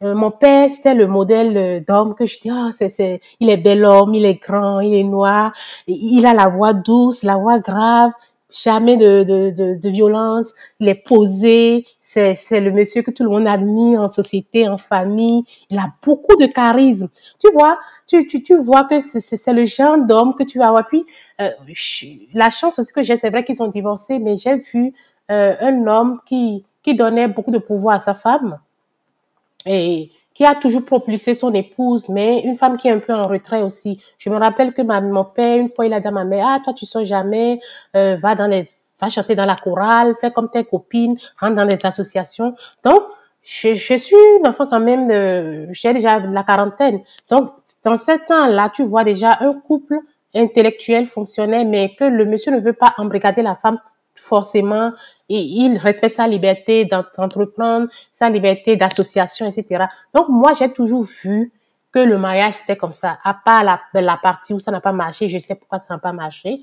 euh, 0.03 0.13
mon 0.13 0.29
père, 0.29 0.69
c'était 0.69 0.93
le 0.93 1.07
modèle 1.07 1.57
euh, 1.57 1.79
d'homme 1.87 2.13
que 2.15 2.25
je 2.25 2.37
dis, 2.41 2.51
c'est, 2.71 2.89
c'est, 2.89 3.21
il 3.39 3.49
est 3.49 3.57
bel 3.57 3.85
homme, 3.85 4.13
il 4.13 4.25
est 4.25 4.35
grand, 4.35 4.81
il 4.81 4.93
est 4.93 5.03
noir, 5.03 5.53
il 5.87 6.25
a 6.25 6.33
la 6.33 6.49
voix 6.49 6.73
douce, 6.73 7.23
la 7.23 7.37
voix 7.37 7.59
grave, 7.59 8.11
jamais 8.51 8.97
de, 8.97 9.23
de, 9.23 9.49
de, 9.51 9.75
de 9.75 9.89
violence, 9.89 10.53
il 10.79 10.87
est 10.87 11.03
posé, 11.05 11.85
c'est, 11.99 12.35
c'est 12.35 12.61
le 12.61 12.71
monsieur 12.71 13.01
que 13.01 13.11
tout 13.11 13.23
le 13.23 13.29
monde 13.29 13.47
admire 13.47 14.01
en 14.01 14.09
société, 14.09 14.67
en 14.67 14.77
famille, 14.77 15.43
il 15.69 15.77
a 15.77 15.91
beaucoup 16.03 16.35
de 16.35 16.45
charisme. 16.45 17.09
Tu 17.39 17.51
vois, 17.51 17.79
tu, 18.07 18.25
tu, 18.27 18.43
tu 18.43 18.55
vois 18.57 18.85
que 18.85 18.99
c'est, 18.99 19.19
c'est, 19.19 19.53
le 19.53 19.65
genre 19.65 19.97
d'homme 20.05 20.35
que 20.35 20.43
tu 20.43 20.59
vas 20.59 20.69
avoir. 20.69 20.87
Puis, 20.87 21.05
euh, 21.41 21.49
la 22.33 22.49
chance 22.49 22.79
aussi 22.79 22.93
que 22.93 23.03
j'ai, 23.03 23.17
c'est 23.17 23.29
vrai 23.29 23.43
qu'ils 23.43 23.57
sont 23.57 23.67
divorcés, 23.67 24.19
mais 24.19 24.37
j'ai 24.37 24.55
vu 24.55 24.93
un 25.29 25.87
homme 25.87 26.19
qui, 26.25 26.63
qui 26.83 26.95
donnait 26.95 27.27
beaucoup 27.27 27.51
de 27.51 27.57
pouvoir 27.57 27.95
à 27.95 27.99
sa 27.99 28.13
femme 28.13 28.59
et 29.67 30.11
qui 30.33 30.45
a 30.45 30.53
toujours 30.55 30.85
propulsé 30.85 31.33
son 31.33 31.53
épouse, 31.53 32.09
mais 32.09 32.41
une 32.41 32.57
femme 32.57 32.77
qui 32.77 32.87
est 32.87 32.91
un 32.91 32.99
peu 32.99 33.13
en 33.13 33.27
retrait 33.27 33.63
aussi. 33.63 34.01
Je 34.19 34.29
me 34.29 34.35
rappelle 34.37 34.73
que 34.73 34.81
mon 34.83 35.23
père, 35.25 35.57
une 35.57 35.69
fois, 35.69 35.85
il 35.87 35.93
a 35.93 35.99
dit 35.99 36.07
à 36.07 36.11
ma 36.11 36.25
mère, 36.25 36.45
ah, 36.47 36.59
toi, 36.63 36.73
tu 36.73 36.85
sors 36.85 37.03
jamais, 37.03 37.59
euh, 37.95 38.17
va 38.17 38.35
dans 38.35 38.47
les, 38.47 38.61
va 39.01 39.09
chanter 39.09 39.35
dans 39.35 39.45
la 39.45 39.55
chorale, 39.55 40.13
fais 40.19 40.31
comme 40.31 40.49
tes 40.49 40.63
copines, 40.63 41.17
rentre 41.39 41.55
dans 41.55 41.65
des 41.65 41.85
associations. 41.85 42.53
Donc, 42.83 43.01
je, 43.41 43.73
suis 43.73 44.15
une 44.39 44.47
enfant 44.47 44.67
quand 44.67 44.79
même, 44.79 45.09
j'ai 45.71 45.93
déjà 45.93 46.19
la 46.19 46.43
quarantaine. 46.43 47.01
Donc, 47.29 47.51
dans 47.83 47.97
ce 47.97 48.25
temps-là, 48.27 48.69
tu 48.73 48.83
vois 48.83 49.03
déjà 49.03 49.37
un 49.39 49.53
couple 49.53 49.99
intellectuel 50.35 51.05
fonctionnait, 51.05 51.65
mais 51.65 51.95
que 51.97 52.03
le 52.03 52.25
monsieur 52.25 52.51
ne 52.51 52.59
veut 52.59 52.73
pas 52.73 52.93
embrigader 52.97 53.41
la 53.41 53.55
femme 53.55 53.77
forcément, 54.19 54.91
et 55.29 55.39
il 55.39 55.77
respecte 55.77 56.15
sa 56.15 56.27
liberté 56.27 56.85
d'entreprendre, 56.85 57.87
sa 58.11 58.29
liberté 58.29 58.75
d'association, 58.75 59.45
etc. 59.45 59.85
Donc, 60.13 60.29
moi, 60.29 60.53
j'ai 60.53 60.71
toujours 60.71 61.03
vu 61.03 61.51
que 61.91 61.99
le 61.99 62.17
mariage, 62.17 62.53
c'était 62.53 62.75
comme 62.75 62.91
ça, 62.91 63.17
à 63.23 63.33
part 63.33 63.63
la, 63.63 64.17
partie 64.17 64.53
où 64.53 64.59
ça 64.59 64.71
n'a 64.71 64.81
pas 64.81 64.91
marché, 64.91 65.27
je 65.27 65.37
sais 65.37 65.55
pourquoi 65.55 65.79
ça 65.79 65.87
n'a 65.89 65.99
pas 65.99 66.13
marché, 66.13 66.61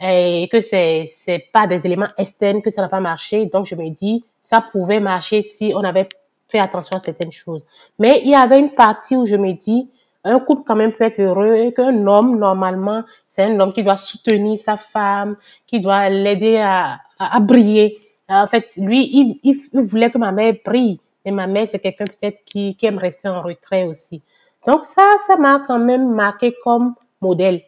et 0.00 0.48
que 0.50 0.60
c'est, 0.60 1.04
c'est 1.06 1.46
pas 1.52 1.66
des 1.66 1.86
éléments 1.86 2.08
externes 2.18 2.62
que 2.62 2.70
ça 2.70 2.82
n'a 2.82 2.88
pas 2.88 3.00
marché. 3.00 3.46
Donc, 3.46 3.66
je 3.66 3.74
me 3.74 3.88
dis, 3.90 4.24
ça 4.40 4.60
pouvait 4.60 5.00
marcher 5.00 5.42
si 5.42 5.72
on 5.76 5.84
avait 5.84 6.08
fait 6.48 6.58
attention 6.58 6.96
à 6.96 6.98
certaines 6.98 7.32
choses. 7.32 7.64
Mais 7.98 8.20
il 8.24 8.30
y 8.30 8.34
avait 8.34 8.58
une 8.58 8.72
partie 8.72 9.16
où 9.16 9.24
je 9.24 9.36
me 9.36 9.52
dis, 9.52 9.88
un 10.24 10.38
couple 10.38 10.62
quand 10.66 10.76
même 10.76 10.92
peut 10.92 11.04
être 11.04 11.20
heureux 11.20 11.54
et 11.54 11.72
qu'un 11.72 12.06
homme, 12.06 12.38
normalement, 12.38 13.02
c'est 13.26 13.42
un 13.42 13.58
homme 13.58 13.72
qui 13.72 13.82
doit 13.82 13.96
soutenir 13.96 14.56
sa 14.58 14.76
femme, 14.76 15.36
qui 15.66 15.80
doit 15.80 16.08
l'aider 16.08 16.58
à, 16.58 17.00
briller. 17.40 17.98
En 18.28 18.46
fait, 18.46 18.70
lui, 18.76 19.38
il, 19.42 19.56
voulait 19.72 20.10
que 20.10 20.18
ma 20.18 20.32
mère 20.32 20.54
brille. 20.64 21.00
Et 21.24 21.30
ma 21.30 21.46
mère, 21.46 21.68
c'est 21.68 21.78
quelqu'un 21.78 22.04
peut-être 22.04 22.44
qui, 22.44 22.74
qui 22.74 22.86
aime 22.86 22.98
rester 22.98 23.28
en 23.28 23.42
retrait 23.42 23.84
aussi. 23.84 24.22
Donc 24.66 24.84
ça, 24.84 25.08
ça 25.26 25.36
m'a 25.36 25.62
quand 25.66 25.78
même 25.78 26.12
marqué 26.12 26.54
comme 26.64 26.94
modèle. 27.20 27.62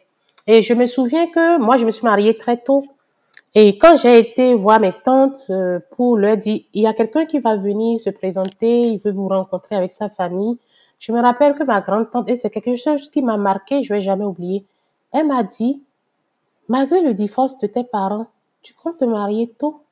Et 0.47 0.61
je 0.61 0.73
me 0.73 0.85
souviens 0.85 1.27
que 1.27 1.57
moi, 1.59 1.77
je 1.77 1.85
me 1.85 1.91
suis 1.91 2.03
mariée 2.03 2.37
très 2.37 2.57
tôt. 2.57 2.83
Et 3.53 3.77
quand 3.77 3.95
j'ai 3.97 4.19
été 4.19 4.53
voir 4.53 4.79
mes 4.79 4.91
tantes 4.91 5.45
euh, 5.49 5.79
pour 5.91 6.17
leur 6.17 6.35
dire, 6.35 6.59
il 6.73 6.83
y 6.83 6.87
a 6.87 6.93
quelqu'un 6.93 7.25
qui 7.25 7.39
va 7.39 7.55
venir 7.55 7.99
se 8.01 8.09
présenter, 8.09 8.81
il 8.81 8.99
veut 8.99 9.11
vous 9.11 9.29
rencontrer 9.29 9.75
avec 9.75 9.91
sa 9.91 10.09
famille. 10.09 10.57
Je 11.05 11.11
me 11.11 11.21
rappelle 11.21 11.53
que 11.53 11.61
ma 11.61 11.81
grande-tante, 11.81 12.27
et 12.29 12.35
c'est 12.35 12.49
quelque 12.49 12.73
chose 12.73 13.11
qui 13.11 13.21
m'a 13.21 13.37
marqué, 13.37 13.83
je 13.83 13.93
vais 13.93 14.01
jamais 14.01 14.25
oublier, 14.25 14.65
elle 15.13 15.27
m'a 15.27 15.43
dit, 15.43 15.83
malgré 16.67 16.99
le 17.01 17.13
divorce 17.13 17.59
de 17.59 17.67
tes 17.67 17.83
parents, 17.83 18.25
tu 18.63 18.73
comptes 18.73 18.97
te 18.97 19.05
marier 19.05 19.53
tôt. 19.59 19.83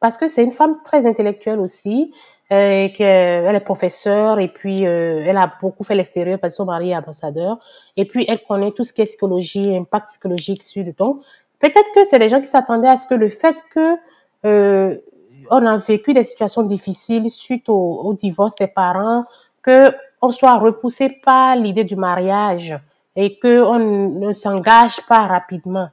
Parce 0.00 0.16
que 0.16 0.26
c'est 0.26 0.42
une 0.42 0.52
femme 0.52 0.78
très 0.86 1.04
intellectuelle 1.06 1.60
aussi, 1.60 2.14
euh, 2.50 2.88
qu'elle 2.88 3.54
est 3.54 3.60
professeure 3.60 4.38
et 4.38 4.48
puis 4.48 4.86
euh, 4.86 5.22
elle 5.26 5.36
a 5.36 5.52
beaucoup 5.60 5.84
fait 5.84 5.94
l'extérieur 5.94 6.38
parce 6.38 6.54
son 6.54 6.64
mari 6.64 6.92
est 6.92 6.96
ambassadeur. 6.96 7.58
Et 7.98 8.06
puis 8.06 8.24
elle 8.26 8.42
connaît 8.42 8.72
tout 8.72 8.84
ce 8.84 8.94
qui 8.94 9.02
est 9.02 9.04
psychologie, 9.04 9.76
impact 9.76 10.06
psychologique 10.06 10.62
sur 10.62 10.82
le 10.82 10.94
ton. 10.94 11.20
Peut-être 11.58 11.92
que 11.94 12.04
c'est 12.04 12.18
les 12.18 12.30
gens 12.30 12.40
qui 12.40 12.46
s'attendaient 12.46 12.88
à 12.88 12.96
ce 12.96 13.06
que 13.06 13.14
le 13.14 13.28
fait 13.28 13.62
que 13.70 13.98
euh, 14.46 14.96
on 15.50 15.66
a 15.66 15.76
vécu 15.76 16.14
des 16.14 16.24
situations 16.24 16.62
difficiles 16.62 17.28
suite 17.30 17.68
au, 17.68 18.14
divorce 18.14 18.54
des 18.54 18.68
parents, 18.68 19.24
que 19.62 19.92
on 20.22 20.30
soit 20.30 20.56
repoussé 20.58 21.08
par 21.24 21.56
l'idée 21.56 21.84
du 21.84 21.96
mariage 21.96 22.78
et 23.16 23.38
que 23.38 23.62
on 23.62 23.78
ne 23.78 24.32
s'engage 24.32 25.04
pas 25.06 25.26
rapidement. 25.26 25.88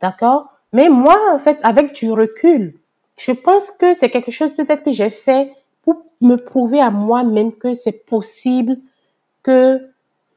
D'accord? 0.00 0.48
Mais 0.72 0.88
moi, 0.88 1.16
en 1.32 1.38
fait, 1.38 1.58
avec 1.62 1.94
du 1.94 2.12
recul, 2.12 2.74
je 3.18 3.32
pense 3.32 3.70
que 3.70 3.94
c'est 3.94 4.10
quelque 4.10 4.30
chose 4.30 4.54
peut-être 4.54 4.84
que 4.84 4.90
j'ai 4.90 5.10
fait 5.10 5.52
pour 5.82 6.02
me 6.20 6.36
prouver 6.36 6.80
à 6.80 6.90
moi-même 6.90 7.52
que 7.52 7.74
c'est 7.74 8.04
possible 8.06 8.76
que 9.42 9.80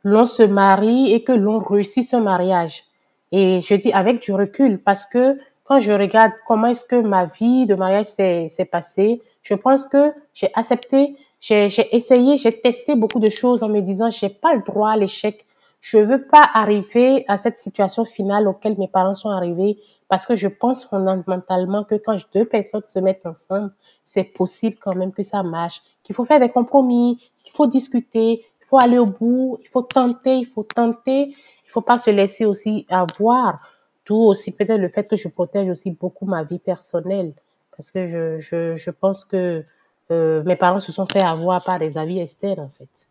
l'on 0.04 0.26
se 0.26 0.43
marie 0.43 1.13
et 1.13 1.24
que 1.24 1.32
l'on 1.32 1.60
réussisse 1.60 2.12
son 2.12 2.22
mariage. 2.22 2.84
Et 3.32 3.60
je 3.60 3.76
dis 3.76 3.91
avec 3.91 4.22
du 4.22 4.34
recul 4.34 4.80
parce 4.80 5.06
que 5.06 5.38
quand 5.67 5.82
je 5.82 5.91
regarde 5.91 6.32
comment 6.45 6.67
est-ce 6.67 6.86
que 6.86 6.95
ma 6.95 7.25
vie 7.25 7.65
de 7.65 7.75
mariage 7.75 8.06
s'est 8.06 8.69
passée, 8.71 9.21
je 9.41 9.53
pense 9.53 9.86
que 9.88 10.13
j'ai 10.34 10.49
accepté, 10.53 11.17
j'ai 11.41 11.67
essayé, 11.93 12.38
j'ai 12.38 12.58
testé 12.62 12.95
beaucoup 12.95 13.19
de 13.19 13.27
choses 13.27 13.63
en 13.63 13.69
me 13.69 13.82
disant, 13.82 14.10
j'ai 14.10 14.30
pas 14.30 14.53
le 14.53 14.62
droit 14.62 14.91
à 14.91 14.97
l'échec. 14.97 15.45
Je 15.82 15.97
veux 15.97 16.25
pas 16.25 16.49
arriver 16.53 17.25
à 17.27 17.38
cette 17.38 17.58
situation 17.58 18.06
finale 18.06 18.47
auquel 18.47 18.77
mes 18.77 18.88
parents 18.88 19.13
sont 19.13 19.30
arrivés 19.30 19.77
parce 20.08 20.25
que 20.25 20.36
je 20.36 20.47
pense 20.47 20.86
fondamentalement 20.86 21.84
que 21.84 21.95
quand 21.95 22.17
deux 22.34 22.45
personnes 22.45 22.82
se 22.88 22.99
mettent 22.99 23.25
ensemble, 23.25 23.71
c'est 24.03 24.23
possible 24.23 24.77
quand 24.80 24.95
même 24.95 25.12
que 25.12 25.21
ça 25.21 25.43
marche, 25.43 25.82
qu'il 26.01 26.15
faut 26.15 26.25
faire 26.25 26.39
des 26.39 26.49
compromis, 26.49 27.17
qu'il 27.43 27.53
faut 27.53 27.67
discuter, 27.67 28.45
il 28.62 28.65
faut 28.65 28.80
aller 28.82 28.97
au 28.97 29.06
bout, 29.06 29.60
il 29.62 29.67
faut 29.67 29.84
tenter, 29.84 30.38
il 30.38 30.45
faut 30.45 30.63
tenter, 30.63 31.27
il 31.27 31.69
faut 31.69 31.82
pas 31.82 31.97
se 31.97 32.10
laisser 32.10 32.45
aussi 32.45 32.88
avoir. 32.89 33.60
Tout 34.08 34.15
aussi 34.15 34.56
peut-être 34.56 34.80
le 34.80 34.88
fait 34.88 35.06
que 35.10 35.17
je 35.17 35.28
protège 35.28 35.67
aussi 35.67 35.91
beaucoup 35.91 36.26
ma 36.26 36.46
vie 36.46 36.60
personnelle 36.60 37.34
parce 37.72 37.91
que 37.91 38.08
je, 38.08 38.39
je, 38.39 38.78
je 38.78 38.89
pense 38.89 39.26
que 39.26 39.65
euh, 40.12 40.43
mes 40.46 40.56
parents 40.56 40.80
se 40.80 40.93
sont 40.93 41.06
fait 41.06 41.22
avoir 41.22 41.62
par 41.65 41.78
des 41.78 41.98
avis 41.98 42.20
externes 42.20 42.62
en 42.62 42.70
fait. 42.70 43.10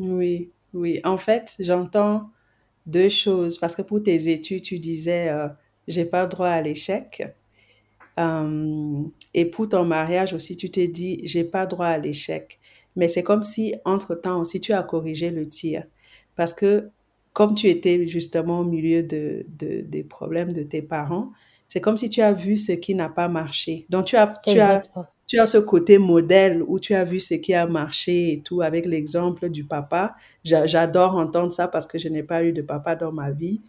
Oui, 0.00 0.50
oui. 0.74 1.00
En 1.04 1.16
fait, 1.16 1.54
j'entends 1.60 2.28
deux 2.86 3.08
choses 3.08 3.56
parce 3.56 3.76
que 3.76 3.82
pour 3.82 4.02
tes 4.02 4.28
études, 4.28 4.62
tu 4.62 4.80
disais 4.80 5.28
euh, 5.28 5.46
j'ai 5.86 6.06
pas 6.06 6.26
droit 6.26 6.48
à 6.48 6.60
l'échec. 6.60 7.32
Euh, 8.18 9.04
et 9.32 9.44
pour 9.44 9.68
ton 9.68 9.84
mariage 9.84 10.34
aussi, 10.34 10.56
tu 10.56 10.72
t'es 10.72 10.88
dit 10.88 11.20
j'ai 11.22 11.44
pas 11.44 11.66
droit 11.66 11.86
à 11.86 11.98
l'échec. 11.98 12.58
Mais 12.96 13.06
c'est 13.06 13.22
comme 13.22 13.44
si 13.44 13.76
entre-temps 13.84 14.40
aussi 14.40 14.60
tu 14.60 14.72
as 14.72 14.82
corrigé 14.82 15.30
le 15.30 15.48
tir 15.48 15.84
parce 16.34 16.52
que 16.52 16.90
comme 17.32 17.54
tu 17.54 17.68
étais 17.68 18.06
justement 18.06 18.60
au 18.60 18.64
milieu 18.64 19.02
de, 19.02 19.46
de 19.58 19.82
des 19.82 20.02
problèmes 20.02 20.52
de 20.52 20.62
tes 20.62 20.82
parents, 20.82 21.30
c'est 21.68 21.80
comme 21.80 21.96
si 21.96 22.08
tu 22.08 22.20
as 22.20 22.32
vu 22.32 22.56
ce 22.56 22.72
qui 22.72 22.94
n'a 22.94 23.08
pas 23.08 23.28
marché. 23.28 23.86
Donc 23.88 24.06
tu 24.06 24.16
as 24.16 24.32
tu 24.46 24.58
as 24.58 24.82
tu 25.30 25.38
as 25.38 25.46
ce 25.46 25.58
côté 25.58 25.98
modèle 25.98 26.60
où 26.66 26.80
tu 26.80 26.92
as 26.92 27.04
vu 27.04 27.20
ce 27.20 27.34
qui 27.34 27.54
a 27.54 27.64
marché 27.64 28.32
et 28.32 28.40
tout 28.40 28.62
avec 28.62 28.84
l'exemple 28.84 29.48
du 29.48 29.62
papa. 29.62 30.16
J'adore 30.42 31.14
entendre 31.14 31.52
ça 31.52 31.68
parce 31.68 31.86
que 31.86 31.98
je 32.00 32.08
n'ai 32.08 32.24
pas 32.24 32.42
eu 32.42 32.52
de 32.52 32.62
papa 32.62 32.96
dans 32.96 33.12
ma 33.12 33.30
vie. 33.30 33.62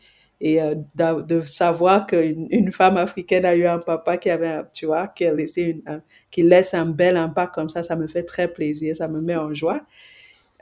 Et 0.43 0.60
euh, 0.60 0.74
de, 0.95 1.41
savoir 1.45 2.08
qu'une 2.08 2.47
une 2.50 2.71
femme 2.71 2.97
africaine 2.97 3.45
a 3.45 3.56
eu 3.56 3.67
un 3.67 3.78
papa 3.78 4.17
qui 4.17 4.32
avait, 4.32 4.63
tu 4.74 4.88
vois, 4.88 5.08
qui 5.08 5.24
a 5.24 5.32
laissé 5.32 5.62
une, 5.86 6.02
qui 6.32 6.41
laisse 6.41 6.74
un 6.74 6.88
bel 6.88 7.15
impact 7.15 7.54
comme 7.54 7.69
ça, 7.69 7.84
ça 7.84 7.95
me 7.95 8.08
fait 8.08 8.24
très 8.24 8.47
plaisir, 8.47 8.95
ça 8.95 9.08
me 9.08 9.21
met 9.21 9.36
en 9.36 9.54
joie. 9.54 9.82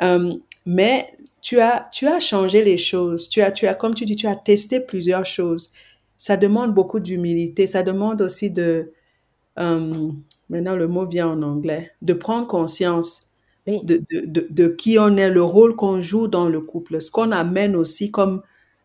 Euh, 0.02 0.34
mais 0.70 1.12
tu 1.42 1.60
as, 1.60 1.90
tu 1.92 2.06
as 2.06 2.20
changé 2.20 2.64
les 2.64 2.78
choses. 2.78 3.28
Tu 3.28 3.42
as, 3.42 3.52
tu 3.52 3.66
as, 3.66 3.74
comme 3.74 3.96
tu 3.96 4.06
dis, 4.06 4.16
tu 4.16 4.28
as 4.28 4.36
testé 4.36 4.80
plusieurs 4.80 5.26
choses. 5.26 5.74
Ça 6.16 6.38
demande 6.38 6.76
beaucoup 6.76 7.00
d'humilité. 7.00 7.66
Ça 7.66 7.82
demande 7.82 8.22
aussi 8.22 8.52
de, 8.52 8.94
euh, 9.58 10.12
maintenant 10.50 10.76
le 10.76 10.88
mot 10.88 11.08
vient 11.08 11.30
en 11.30 11.42
anglais, 11.42 11.92
de 12.04 12.14
prendre 12.14 12.46
conscience 12.48 13.30
de, 13.66 14.04
de, 14.12 14.48
de, 14.48 14.68
qui 14.68 15.00
on 15.00 15.18
est, 15.18 15.32
le 15.32 15.44
rôle 15.44 15.76
qu'on 15.76 16.02
joue 16.02 16.28
dans 16.28 16.48
le 16.48 16.62
couple, 16.62 17.02
ce 17.02 17.10
qu'on 17.10 17.32
amène 17.32 17.76
aussi 17.76 18.12
comme, 18.12 18.44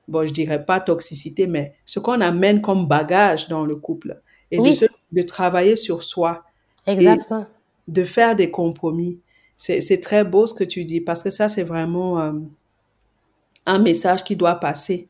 bon, 0.09 0.27
je 0.27 0.33
dirais 0.33 0.65
pas 0.65 0.81
toxicité, 0.81 1.47
mais 1.47 1.75
ce 1.85 2.01
qu'on 2.01 2.21
amène 2.23 2.63
comme 2.63 2.87
bagage 2.87 3.49
dans 3.49 3.67
le 3.67 3.77
couple. 3.77 4.21
Et 4.51 4.59
de, 4.59 4.89
de 5.13 5.23
travailler 5.23 5.77
sur 5.77 6.03
soi. 6.03 6.45
Exactement. 6.87 7.47
de 7.89 8.05
faire 8.05 8.37
des 8.37 8.51
compromis. 8.51 9.21
C'est 9.57 10.01
très 10.01 10.25
beau 10.25 10.47
ce 10.47 10.55
que 10.55 10.65
tu 10.65 10.85
dis 10.85 11.01
parce 11.01 11.23
que 11.23 11.31
ça, 11.31 11.49
c'est 11.49 11.63
vraiment 11.63 12.21
euh, 12.21 12.33
un 13.67 13.79
message 13.79 14.25
qui 14.25 14.37
doit 14.37 14.57
passer, 14.57 15.09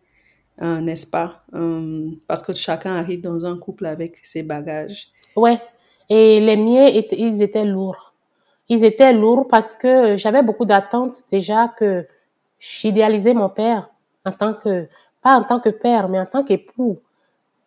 hein, 0.59 0.81
n'est-ce 0.83 1.07
pas? 1.07 1.43
Euh, 1.55 2.11
parce 2.29 2.43
que 2.43 2.53
chacun 2.53 2.95
arrive 2.95 3.21
dans 3.21 3.45
un 3.47 3.59
couple 3.59 3.87
avec 3.87 4.19
ses 4.23 4.43
bagages. 4.43 5.09
Ouais, 5.35 5.61
et 6.09 6.41
les 6.41 6.57
miens, 6.57 6.89
ils 6.89 7.43
étaient 7.43 7.65
lourds. 7.65 8.15
Ils 8.69 8.85
étaient 8.85 9.13
lourds 9.13 9.47
parce 9.49 9.75
que 9.75 10.17
j'avais 10.17 10.43
beaucoup 10.43 10.65
d'attentes 10.65 11.23
déjà 11.31 11.69
que 11.69 12.07
j'idéalisais 12.59 13.35
mon 13.35 13.49
père 13.49 13.91
en 14.25 14.33
tant 14.33 14.55
que, 14.55 14.89
pas 15.23 15.37
en 15.37 15.45
tant 15.45 15.61
que 15.61 15.69
père, 15.69 16.09
mais 16.09 16.19
en 16.19 16.27
tant 16.27 16.45
qu'époux. 16.45 16.99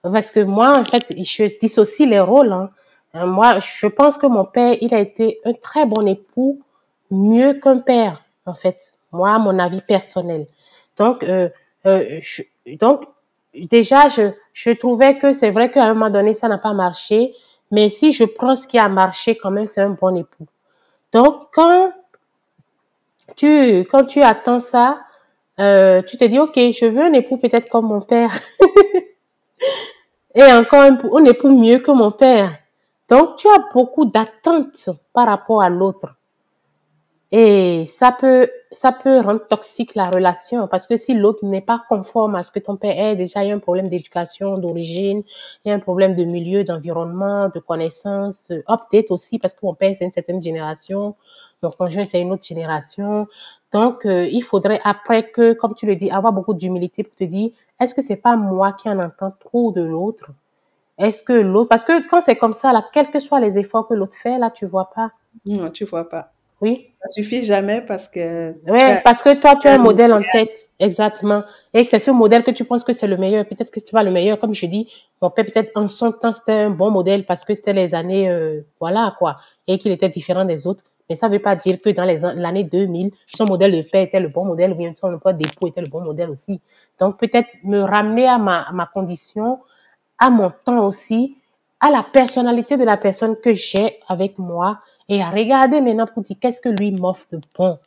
Parce 0.01 0.31
que 0.31 0.39
moi, 0.39 0.77
en 0.77 0.83
fait, 0.83 1.13
je 1.17 1.57
dissocie 1.59 2.07
les 2.07 2.19
rôles. 2.19 2.51
Hein. 2.51 2.69
Euh, 3.15 3.25
moi, 3.25 3.59
je 3.59 3.87
pense 3.87 4.17
que 4.17 4.27
mon 4.27 4.45
père, 4.45 4.75
il 4.81 4.93
a 4.93 4.99
été 4.99 5.39
un 5.45 5.53
très 5.53 5.85
bon 5.85 6.07
époux, 6.07 6.61
mieux 7.11 7.53
qu'un 7.53 7.79
père, 7.79 8.23
en 8.45 8.53
fait. 8.53 8.93
Moi, 9.11 9.37
mon 9.39 9.57
avis 9.59 9.81
personnel. 9.81 10.47
Donc, 10.97 11.23
euh, 11.23 11.49
euh, 11.85 12.19
donc 12.79 13.03
déjà, 13.53 14.07
je, 14.07 14.31
je 14.53 14.71
trouvais 14.71 15.17
que 15.17 15.31
c'est 15.31 15.49
vrai 15.49 15.71
qu'à 15.71 15.85
un 15.85 15.93
moment 15.93 16.09
donné, 16.09 16.33
ça 16.33 16.47
n'a 16.47 16.57
pas 16.57 16.73
marché. 16.73 17.33
Mais 17.71 17.89
si 17.89 18.11
je 18.11 18.23
prends 18.23 18.55
ce 18.55 18.67
qui 18.67 18.77
a 18.77 18.89
marché, 18.89 19.37
quand 19.37 19.51
même, 19.51 19.65
c'est 19.65 19.81
un 19.81 19.89
bon 19.89 20.15
époux. 20.15 20.47
Donc, 21.11 21.47
quand 21.53 21.91
tu, 23.35 23.79
quand 23.89 24.05
tu 24.05 24.21
attends 24.21 24.59
ça, 24.59 25.01
euh, 25.59 26.01
tu 26.01 26.17
te 26.17 26.25
dis, 26.25 26.39
OK, 26.39 26.55
je 26.55 26.85
veux 26.85 27.03
un 27.03 27.13
époux 27.13 27.37
peut-être 27.37 27.67
comme 27.69 27.87
mon 27.87 28.01
père. 28.01 28.31
Et 30.35 30.43
encore 30.43 30.81
un, 30.81 30.97
un 31.13 31.25
époux 31.25 31.49
mieux 31.49 31.79
que 31.79 31.91
mon 31.91 32.11
père. 32.11 32.51
Donc, 33.09 33.37
tu 33.37 33.47
as 33.47 33.63
beaucoup 33.73 34.05
d'attentes 34.05 34.89
par 35.13 35.25
rapport 35.27 35.61
à 35.61 35.69
l'autre. 35.69 36.15
Et 37.33 37.85
ça 37.85 38.13
peut, 38.17 38.49
ça 38.71 38.93
peut 38.93 39.19
rendre 39.19 39.45
toxique 39.45 39.95
la 39.95 40.09
relation 40.09 40.65
parce 40.69 40.87
que 40.87 40.95
si 40.95 41.13
l'autre 41.13 41.43
n'est 41.43 41.61
pas 41.61 41.83
conforme 41.89 42.35
à 42.35 42.43
ce 42.43 42.51
que 42.51 42.59
ton 42.59 42.77
père 42.77 42.97
est, 42.97 43.17
déjà 43.17 43.43
il 43.43 43.49
y 43.49 43.51
a 43.51 43.55
un 43.55 43.59
problème 43.59 43.89
d'éducation, 43.89 44.57
d'origine, 44.57 45.23
il 45.65 45.69
y 45.69 45.71
a 45.71 45.75
un 45.75 45.79
problème 45.79 46.15
de 46.15 46.23
milieu, 46.23 46.63
d'environnement, 46.63 47.49
de 47.49 47.59
connaissances, 47.59 48.49
update 48.69 49.11
aussi 49.11 49.39
parce 49.39 49.53
que 49.53 49.59
mon 49.63 49.73
père 49.73 49.93
c'est 49.93 50.05
une 50.05 50.13
certaine 50.13 50.41
génération, 50.41 51.15
mon 51.61 51.69
conjoint 51.69 52.05
c'est 52.05 52.21
une 52.21 52.31
autre 52.31 52.45
génération. 52.45 53.27
Donc 53.73 54.05
euh, 54.05 54.25
il 54.31 54.41
faudrait 54.41 54.79
après 54.85 55.29
que, 55.29 55.51
comme 55.51 55.75
tu 55.75 55.85
le 55.85 55.97
dis, 55.97 56.09
avoir 56.09 56.31
beaucoup 56.31 56.53
d'humilité 56.53 57.03
pour 57.03 57.15
te 57.15 57.25
dire, 57.25 57.51
est-ce 57.81 57.93
que 57.93 58.01
c'est 58.01 58.15
pas 58.15 58.37
moi 58.37 58.71
qui 58.71 58.87
en 58.87 58.99
entends 58.99 59.33
trop 59.37 59.73
de 59.73 59.81
l'autre? 59.81 60.31
Est-ce 60.97 61.23
que 61.23 61.33
l'autre, 61.33 61.67
parce 61.67 61.83
que 61.83 62.07
quand 62.07 62.21
c'est 62.21 62.37
comme 62.37 62.53
ça, 62.53 62.71
là, 62.71 62.85
quels 62.93 63.11
que 63.11 63.19
soient 63.19 63.41
les 63.41 63.59
efforts 63.59 63.87
que 63.87 63.93
l'autre 63.93 64.15
fait, 64.15 64.39
là, 64.39 64.49
tu 64.49 64.65
vois 64.65 64.89
pas. 64.95 65.11
Non, 65.45 65.69
tu 65.69 65.85
vois 65.85 66.09
pas. 66.09 66.31
Oui. 66.61 66.87
Ça 66.91 67.07
suffit 67.09 67.43
jamais 67.43 67.81
parce 67.81 68.07
que. 68.07 68.55
Oui, 68.67 68.79
parce 69.03 69.21
que 69.21 69.35
toi, 69.39 69.55
tu 69.55 69.67
as 69.67 69.75
un 69.75 69.77
modèle 69.77 70.11
en 70.11 70.21
tête, 70.33 70.69
exactement. 70.79 71.43
Et 71.73 71.83
que 71.83 71.89
c'est 71.89 71.99
ce 71.99 72.09
modèle 72.09 72.43
que 72.43 72.51
tu 72.51 72.65
penses 72.65 72.83
que 72.83 72.93
c'est 72.93 73.07
le 73.07 73.17
meilleur. 73.17 73.45
Peut-être 73.45 73.69
que 73.69 73.79
c'est 73.79 73.91
pas 73.91 74.03
le 74.03 74.11
meilleur. 74.11 74.39
Comme 74.39 74.55
je 74.55 74.65
dis, 74.65 74.91
mon 75.21 75.29
père, 75.29 75.45
peut-être 75.45 75.71
en 75.75 75.87
son 75.87 76.11
temps, 76.11 76.33
c'était 76.33 76.53
un 76.53 76.69
bon 76.71 76.89
modèle 76.89 77.25
parce 77.25 77.45
que 77.45 77.53
c'était 77.53 77.73
les 77.73 77.93
années, 77.93 78.29
euh, 78.29 78.61
voilà, 78.79 79.15
quoi. 79.19 79.35
Et 79.67 79.77
qu'il 79.77 79.91
était 79.91 80.09
différent 80.09 80.45
des 80.45 80.65
autres. 80.65 80.83
Mais 81.09 81.15
ça 81.15 81.29
veut 81.29 81.39
pas 81.39 81.55
dire 81.55 81.79
que 81.79 81.89
dans 81.91 82.05
l'année 82.35 82.63
2000, 82.63 83.11
son 83.27 83.45
modèle 83.45 83.71
de 83.71 83.81
père 83.83 84.01
était 84.01 84.19
le 84.19 84.27
bon 84.27 84.43
modèle 84.43 84.73
ou 84.73 84.75
bien 84.75 84.93
son 84.99 85.11
modèle 85.11 85.37
d'époux 85.37 85.67
était 85.67 85.81
le 85.81 85.87
bon 85.87 86.01
modèle 86.01 86.29
aussi. 86.29 86.59
Donc, 86.99 87.17
peut-être 87.17 87.55
me 87.63 87.79
ramener 87.79 88.27
à 88.27 88.39
ma, 88.39 88.63
à 88.63 88.71
ma 88.73 88.87
condition, 88.87 89.59
à 90.17 90.29
mon 90.29 90.51
temps 90.65 90.85
aussi, 90.85 91.37
à 91.79 91.91
la 91.91 92.03
personnalité 92.03 92.75
de 92.75 92.83
la 92.83 92.97
personne 92.97 93.35
que 93.37 93.53
j'ai 93.53 93.99
avec 94.07 94.37
moi, 94.37 94.79
et 95.09 95.21
à 95.21 95.29
regarder 95.29 95.81
maintenant 95.81 96.07
pour 96.07 96.23
dire 96.23 96.37
qu'est-ce 96.39 96.61
que 96.61 96.69
lui 96.69 96.91
m'offre 96.91 97.25
de 97.31 97.39
bon? 97.57 97.77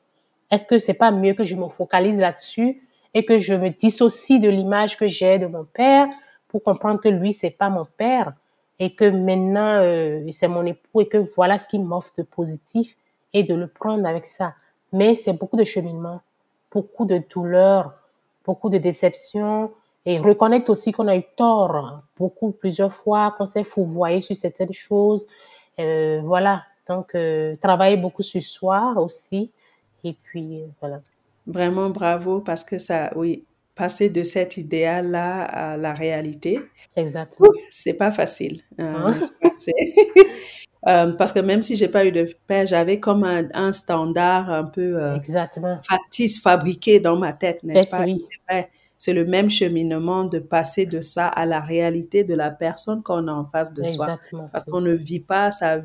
Est-ce 0.50 0.66
que 0.66 0.78
c'est 0.78 0.94
pas 0.94 1.11
mieux 1.11 1.35
que 1.35 1.44
je 1.44 1.54
me 1.54 1.68
focalise 1.68 2.18
là-dessus 2.18 2.83
et 3.14 3.24
que 3.24 3.38
je 3.38 3.54
me 3.54 3.70
dissocie 3.70 4.40
de 4.40 4.48
l'image 4.48 4.96
que 4.96 5.09
j'ai 5.09 5.38
de 5.38 5.46
mon 5.46 5.64
père 5.64 6.09
pour 6.48 6.62
comprendre 6.62 7.00
que 7.00 7.09
lui 7.09 7.33
c'est 7.33 7.50
pas 7.50 7.70
mon 7.70 7.87
père 7.96 8.35
et 8.78 8.94
que 8.94 9.04
maintenant 9.04 9.80
euh, 9.80 10.24
c'est 10.30 10.48
mon 10.48 10.64
époux 10.64 11.02
et 11.02 11.09
que 11.09 11.18
voilà 11.37 11.59
ce 11.59 11.68
qu'il 11.68 11.85
m'offre 11.85 12.12
de 12.18 12.22
positif 12.22 12.96
et 13.33 13.42
de 13.42 13.54
le 13.54 13.68
prendre 13.68 14.06
avec 14.06 14.26
ça. 14.26 14.54
Mais 14.92 15.14
c'est 15.14 15.35
beaucoup 15.35 15.56
de 15.56 15.64
cheminement, 15.64 16.20
beaucoup 16.72 17.04
de 17.04 17.22
douleur, 17.33 17.94
beaucoup 18.44 18.70
de 18.70 18.78
déception 18.78 19.70
et 20.06 20.18
reconnaître 20.18 20.70
aussi 20.70 20.92
qu'on 20.92 21.09
a 21.09 21.16
eu 21.16 21.22
tort 21.37 22.00
beaucoup 22.16 22.50
plusieurs 22.50 22.92
fois, 22.92 23.35
qu'on 23.37 23.46
s'est 23.46 23.64
fouvoyé 23.64 24.20
sur 24.20 24.35
certaines 24.35 24.72
choses. 24.72 25.26
Euh, 25.78 26.20
voilà, 26.24 26.62
donc, 26.90 27.14
euh, 27.14 27.55
travailler 27.61 27.96
beaucoup 27.96 28.22
sur 28.22 28.42
soi 28.42 28.94
aussi. 28.96 29.53
Et 30.03 30.12
puis, 30.12 30.61
euh, 30.61 30.66
voilà. 30.81 31.00
Vraiment 31.46 31.88
bravo 31.90 32.40
parce 32.40 32.64
que 32.64 32.79
ça, 32.79 33.12
oui, 33.14 33.44
passer 33.76 34.11
de 34.11 34.24
cet 34.24 34.57
idéal-là 34.57 35.44
à 35.44 35.76
la 35.76 35.94
réalité. 35.94 36.59
Exactement. 36.96 37.48
C'est 37.70 37.94
pas 37.94 38.11
facile. 38.11 38.61
Hein, 38.79 39.11
euh, 40.88 41.12
parce 41.12 41.33
que 41.33 41.38
même 41.38 41.62
si 41.62 41.76
j'ai 41.76 41.88
pas 41.88 42.05
eu 42.05 42.12
de 42.12 42.29
père, 42.48 42.66
j'avais 42.66 42.98
comme 42.98 43.24
un, 43.24 43.72
standard 43.72 44.50
un 44.50 44.64
peu 44.64 45.00
euh, 45.00 45.14
Exactement. 45.14 45.79
factice, 45.88 46.40
fabriqué 46.40 46.98
dans 46.98 47.16
ma 47.16 47.33
tête, 47.33 47.62
n'est-ce 47.62 47.88
pas? 47.88 48.05
C'est 48.05 48.53
vrai. 48.53 48.70
C'est 48.98 49.14
le 49.14 49.24
même 49.24 49.48
cheminement 49.48 50.24
de 50.24 50.40
passer 50.40 50.85
de 50.85 51.00
ça 51.00 51.29
à 51.29 51.46
la 51.46 51.61
réalité 51.61 52.22
de 52.22 52.35
la 52.35 52.50
personne 52.50 53.03
qu'on 53.03 53.29
a 53.29 53.33
en 53.33 53.46
face 53.46 53.72
de 53.72 53.81
Exactement. 53.81 54.42
soi. 54.42 54.50
Parce 54.53 54.66
qu'on 54.66 54.83
ne 54.83 54.92
vit 54.92 55.20
pas 55.20 55.50
sa 55.50 55.79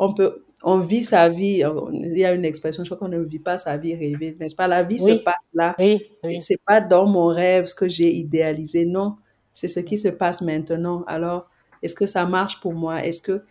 on 0.00 0.12
peut, 0.14 0.44
on 0.64 0.78
vit 0.78 1.04
sa 1.04 1.28
vie, 1.28 1.62
il 1.92 2.18
y 2.18 2.24
a 2.24 2.32
une 2.32 2.44
expression, 2.44 2.82
je 2.84 2.88
crois 2.88 2.98
qu'on 2.98 3.12
ne 3.14 3.22
vit 3.22 3.38
pas 3.38 3.58
sa 3.58 3.76
vie 3.76 3.94
rêvée, 3.94 4.36
n'est-ce 4.40 4.56
pas? 4.56 4.66
La 4.66 4.82
vie 4.82 4.98
se 4.98 5.12
passe 5.22 5.46
là. 5.54 5.76
Oui, 5.78 6.02
oui. 6.24 6.40
C'est 6.40 6.60
pas 6.66 6.80
dans 6.80 7.06
mon 7.06 7.26
rêve 7.26 7.66
ce 7.66 7.74
que 7.74 7.88
j'ai 7.88 8.10
idéalisé, 8.12 8.84
non. 8.86 9.16
c'est 9.54 9.68
ce 9.68 9.80
qui 9.80 9.98
se 9.98 10.08
passe 10.08 10.40
maintenant. 10.42 11.04
Alors, 11.06 11.48
est-ce 11.82 11.94
que 11.94 12.06
ça 12.06 12.24
marche 12.26 12.60
pour 12.60 12.72
moi? 12.72 13.04
Est-ce 13.04 13.22
que 13.22 13.42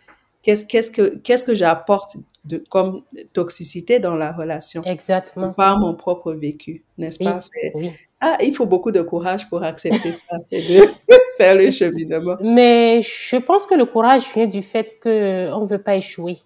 qu'est-ce 0.42 0.64
qu'est-ce 0.66 0.90
que 0.90 1.16
qu'est-ce 1.18 1.44
que 1.44 1.54
j'apporte 1.54 2.16
de 2.44 2.58
comme 2.68 3.02
toxicité 3.32 4.00
dans 4.00 4.16
la 4.16 4.32
relation? 4.32 4.82
Exactement. 4.84 5.52
par 5.52 5.78
mon 5.78 5.94
propre 5.94 6.32
vécu, 6.32 6.84
n'est-ce 6.98 7.22
pas? 7.22 7.40
C'est- 7.40 7.72
oui. 7.76 7.90
Ah, 8.20 8.36
il 8.42 8.54
faut 8.54 8.66
beaucoup 8.66 8.90
de 8.92 9.02
courage 9.02 9.48
pour 9.48 9.62
accepter 9.62 10.12
ça 10.12 10.36
et 10.50 10.62
de 10.62 10.80
faire 11.38 11.54
le 11.56 11.70
cheminement. 11.70 12.36
Mais 12.40 13.02
je 13.02 13.36
pense 13.36 13.66
que 13.66 13.74
le 13.76 13.86
courage 13.86 14.32
vient 14.34 14.46
du 14.48 14.62
fait 14.62 14.98
que 14.98 15.50
on 15.52 15.60
ne 15.62 15.66
veut 15.68 15.82
pas 15.82 15.94
échouer. 15.96 16.38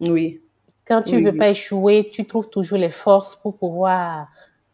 Oui, 0.00 0.40
Quand 0.86 1.02
tu 1.02 1.16
oui, 1.16 1.22
veux 1.22 1.32
oui. 1.32 1.36
pas 1.36 1.50
échouer, 1.50 2.08
tu 2.10 2.26
trouves 2.26 2.48
toujours 2.48 2.78
les 2.78 2.88
forces 2.90 3.36
pour 3.36 3.58
pouvoir 3.58 4.28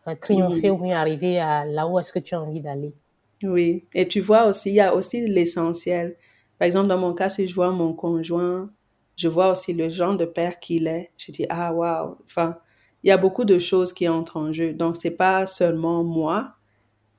euh, 0.07 0.15
triompher 0.15 0.71
ou 0.71 0.79
mieux 0.79 0.95
arriver 0.95 1.41
à 1.41 1.65
là 1.65 1.89
où 1.89 1.99
est-ce 1.99 2.13
que 2.13 2.21
tu 2.21 2.35
as 2.37 2.41
envie 2.43 2.61
d'aller. 2.61 2.95
Oui, 3.43 3.87
et 3.95 4.07
tu 4.09 4.21
vois 4.21 4.45
aussi, 4.47 4.71
il 4.71 4.75
y 4.75 4.81
a 4.81 4.95
aussi 4.95 5.27
l'essentiel. 5.27 6.17
Par 6.59 6.67
exemple, 6.67 6.89
dans 6.89 6.99
mon 6.99 7.15
cas, 7.15 7.31
si 7.31 7.47
je 7.49 7.55
vois 7.55 7.73
mon 7.73 7.95
conjoint, 7.95 8.71
je 9.17 9.29
vois 9.29 9.51
aussi 9.51 9.73
le 9.73 9.89
genre 9.91 10.17
de 10.17 10.27
père 10.27 10.61
qu'il 10.61 10.87
est. 10.87 11.11
Je 11.17 11.33
dis, 11.33 11.47
ah, 11.49 11.73
waouh. 11.73 12.17
Enfin, 12.27 12.59
il 13.03 13.09
y 13.09 13.11
a 13.11 13.17
beaucoup 13.17 13.45
de 13.45 13.59
choses 13.59 13.93
qui 13.93 14.09
entrent 14.09 14.37
en 14.37 14.53
jeu. 14.53 14.73
Donc, 14.73 14.97
c'est 14.99 15.17
pas 15.17 15.47
seulement 15.47 16.05
moi. 16.05 16.53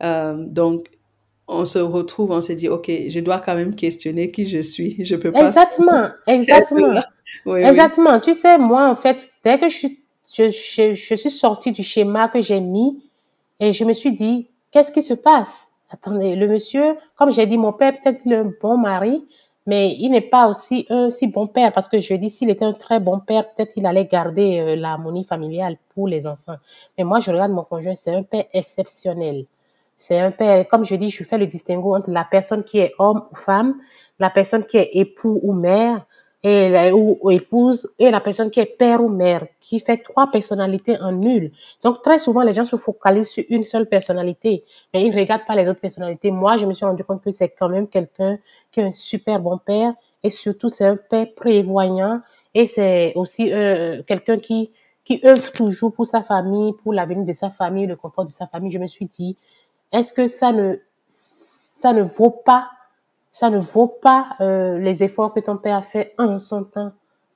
Euh, 0.03 0.35
donc, 0.37 0.89
on 1.47 1.65
se 1.65 1.79
retrouve, 1.79 2.31
on 2.31 2.41
se 2.41 2.53
dit, 2.53 2.69
OK, 2.69 2.89
je 3.07 3.19
dois 3.19 3.39
quand 3.39 3.55
même 3.55 3.75
questionner 3.75 4.31
qui 4.31 4.45
je 4.45 4.61
suis. 4.61 5.03
Je 5.03 5.15
peux 5.15 5.31
pas 5.31 5.39
Exactement, 5.47 6.09
exactement. 6.27 7.01
Oui, 7.45 7.61
oui. 7.61 7.63
Exactement. 7.63 8.19
Tu 8.19 8.33
sais, 8.33 8.57
moi, 8.57 8.89
en 8.89 8.95
fait, 8.95 9.29
dès 9.43 9.59
que 9.59 9.67
je 9.69 9.75
suis, 9.75 9.99
je, 10.33 10.49
je, 10.49 10.93
je 10.93 11.15
suis 11.15 11.31
sortie 11.31 11.71
du 11.71 11.83
schéma 11.83 12.29
que 12.29 12.41
j'ai 12.41 12.59
mis, 12.59 13.03
et 13.59 13.73
je 13.73 13.85
me 13.85 13.93
suis 13.93 14.13
dit, 14.13 14.47
qu'est-ce 14.71 14.91
qui 14.91 15.01
se 15.01 15.13
passe? 15.13 15.71
Attendez, 15.89 16.35
le 16.35 16.47
monsieur, 16.47 16.95
comme 17.17 17.33
j'ai 17.33 17.45
dit, 17.45 17.57
mon 17.57 17.73
père, 17.73 17.93
peut-être 17.93 18.21
un 18.31 18.51
bon 18.61 18.77
mari, 18.77 19.25
mais 19.67 19.95
il 19.99 20.09
n'est 20.09 20.21
pas 20.21 20.47
aussi 20.47 20.85
un 20.89 21.09
si 21.09 21.27
bon 21.27 21.47
père, 21.47 21.71
parce 21.71 21.87
que 21.87 21.99
je 21.99 22.13
dis, 22.15 22.29
s'il 22.29 22.49
était 22.49 22.65
un 22.65 22.73
très 22.73 22.99
bon 22.99 23.19
père, 23.19 23.47
peut-être 23.49 23.73
il 23.77 23.85
allait 23.85 24.05
garder 24.05 24.59
euh, 24.59 24.75
l'harmonie 24.75 25.23
familiale 25.23 25.77
pour 25.93 26.07
les 26.07 26.25
enfants. 26.27 26.55
Mais 26.97 27.03
moi, 27.03 27.19
je 27.19 27.31
regarde 27.31 27.51
mon 27.51 27.63
conjoint, 27.63 27.95
c'est 27.95 28.15
un 28.15 28.23
père 28.23 28.45
exceptionnel. 28.53 29.45
C'est 29.95 30.19
un 30.19 30.31
père, 30.31 30.67
comme 30.67 30.83
je 30.83 30.95
dis, 30.95 31.09
je 31.09 31.23
fais 31.23 31.37
le 31.37 31.45
distinguo 31.45 31.95
entre 31.95 32.09
la 32.09 32.23
personne 32.23 32.63
qui 32.63 32.79
est 32.79 32.93
homme 32.97 33.23
ou 33.31 33.35
femme, 33.35 33.75
la 34.19 34.31
personne 34.31 34.65
qui 34.65 34.77
est 34.77 34.89
époux 34.93 35.39
ou 35.43 35.53
mère, 35.53 36.05
et 36.43 36.69
la- 36.69 36.95
ou, 36.95 37.17
ou 37.21 37.29
épouse, 37.31 37.87
et 37.99 38.09
la 38.09 38.19
personne 38.19 38.49
qui 38.49 38.59
est 38.59 38.77
père 38.77 39.03
ou 39.03 39.09
mère, 39.09 39.45
qui 39.59 39.79
fait 39.79 39.97
trois 39.97 40.27
personnalités 40.31 40.99
en 40.99 41.21
une. 41.21 41.51
Donc, 41.83 42.01
très 42.01 42.17
souvent, 42.17 42.41
les 42.41 42.53
gens 42.53 42.63
se 42.65 42.75
focalisent 42.77 43.29
sur 43.29 43.43
une 43.49 43.63
seule 43.63 43.87
personnalité, 43.87 44.63
mais 44.93 45.03
ils 45.03 45.11
ne 45.13 45.19
regardent 45.19 45.45
pas 45.45 45.55
les 45.55 45.67
autres 45.69 45.79
personnalités. 45.79 46.31
Moi, 46.31 46.57
je 46.57 46.65
me 46.65 46.73
suis 46.73 46.85
rendu 46.85 47.03
compte 47.03 47.21
que 47.23 47.31
c'est 47.31 47.49
quand 47.49 47.69
même 47.69 47.87
quelqu'un 47.87 48.39
qui 48.71 48.79
est 48.79 48.83
un 48.83 48.91
super 48.91 49.39
bon 49.39 49.57
père, 49.59 49.93
et 50.23 50.29
surtout, 50.31 50.69
c'est 50.69 50.85
un 50.85 50.97
père 50.97 51.27
prévoyant, 51.35 52.21
et 52.53 52.65
c'est 52.65 53.13
aussi 53.15 53.53
euh, 53.53 54.01
quelqu'un 54.07 54.39
qui, 54.39 54.71
qui 55.03 55.21
œuvre 55.25 55.51
toujours 55.51 55.93
pour 55.93 56.05
sa 56.05 56.21
famille, 56.21 56.73
pour 56.81 56.93
l'avenir 56.93 57.25
de 57.25 57.33
sa 57.33 57.49
famille, 57.49 57.85
le 57.87 57.95
confort 57.95 58.25
de 58.25 58.31
sa 58.31 58.47
famille. 58.47 58.71
Je 58.71 58.79
me 58.79 58.87
suis 58.87 59.05
dit, 59.05 59.37
est-ce 59.91 60.13
que 60.13 60.27
ça 60.27 60.51
ne, 60.51 60.75
ça 61.07 61.93
ne 61.93 62.01
vaut 62.01 62.29
pas, 62.29 62.69
ça 63.31 63.49
ne 63.49 63.59
vaut 63.59 63.87
pas 63.87 64.29
euh, 64.41 64.77
les 64.79 65.03
efforts 65.03 65.33
que 65.33 65.39
ton 65.39 65.57
père 65.57 65.77
a 65.77 65.81
fait 65.81 66.13
en 66.17 66.39
son 66.39 66.63
temps? 66.63 66.91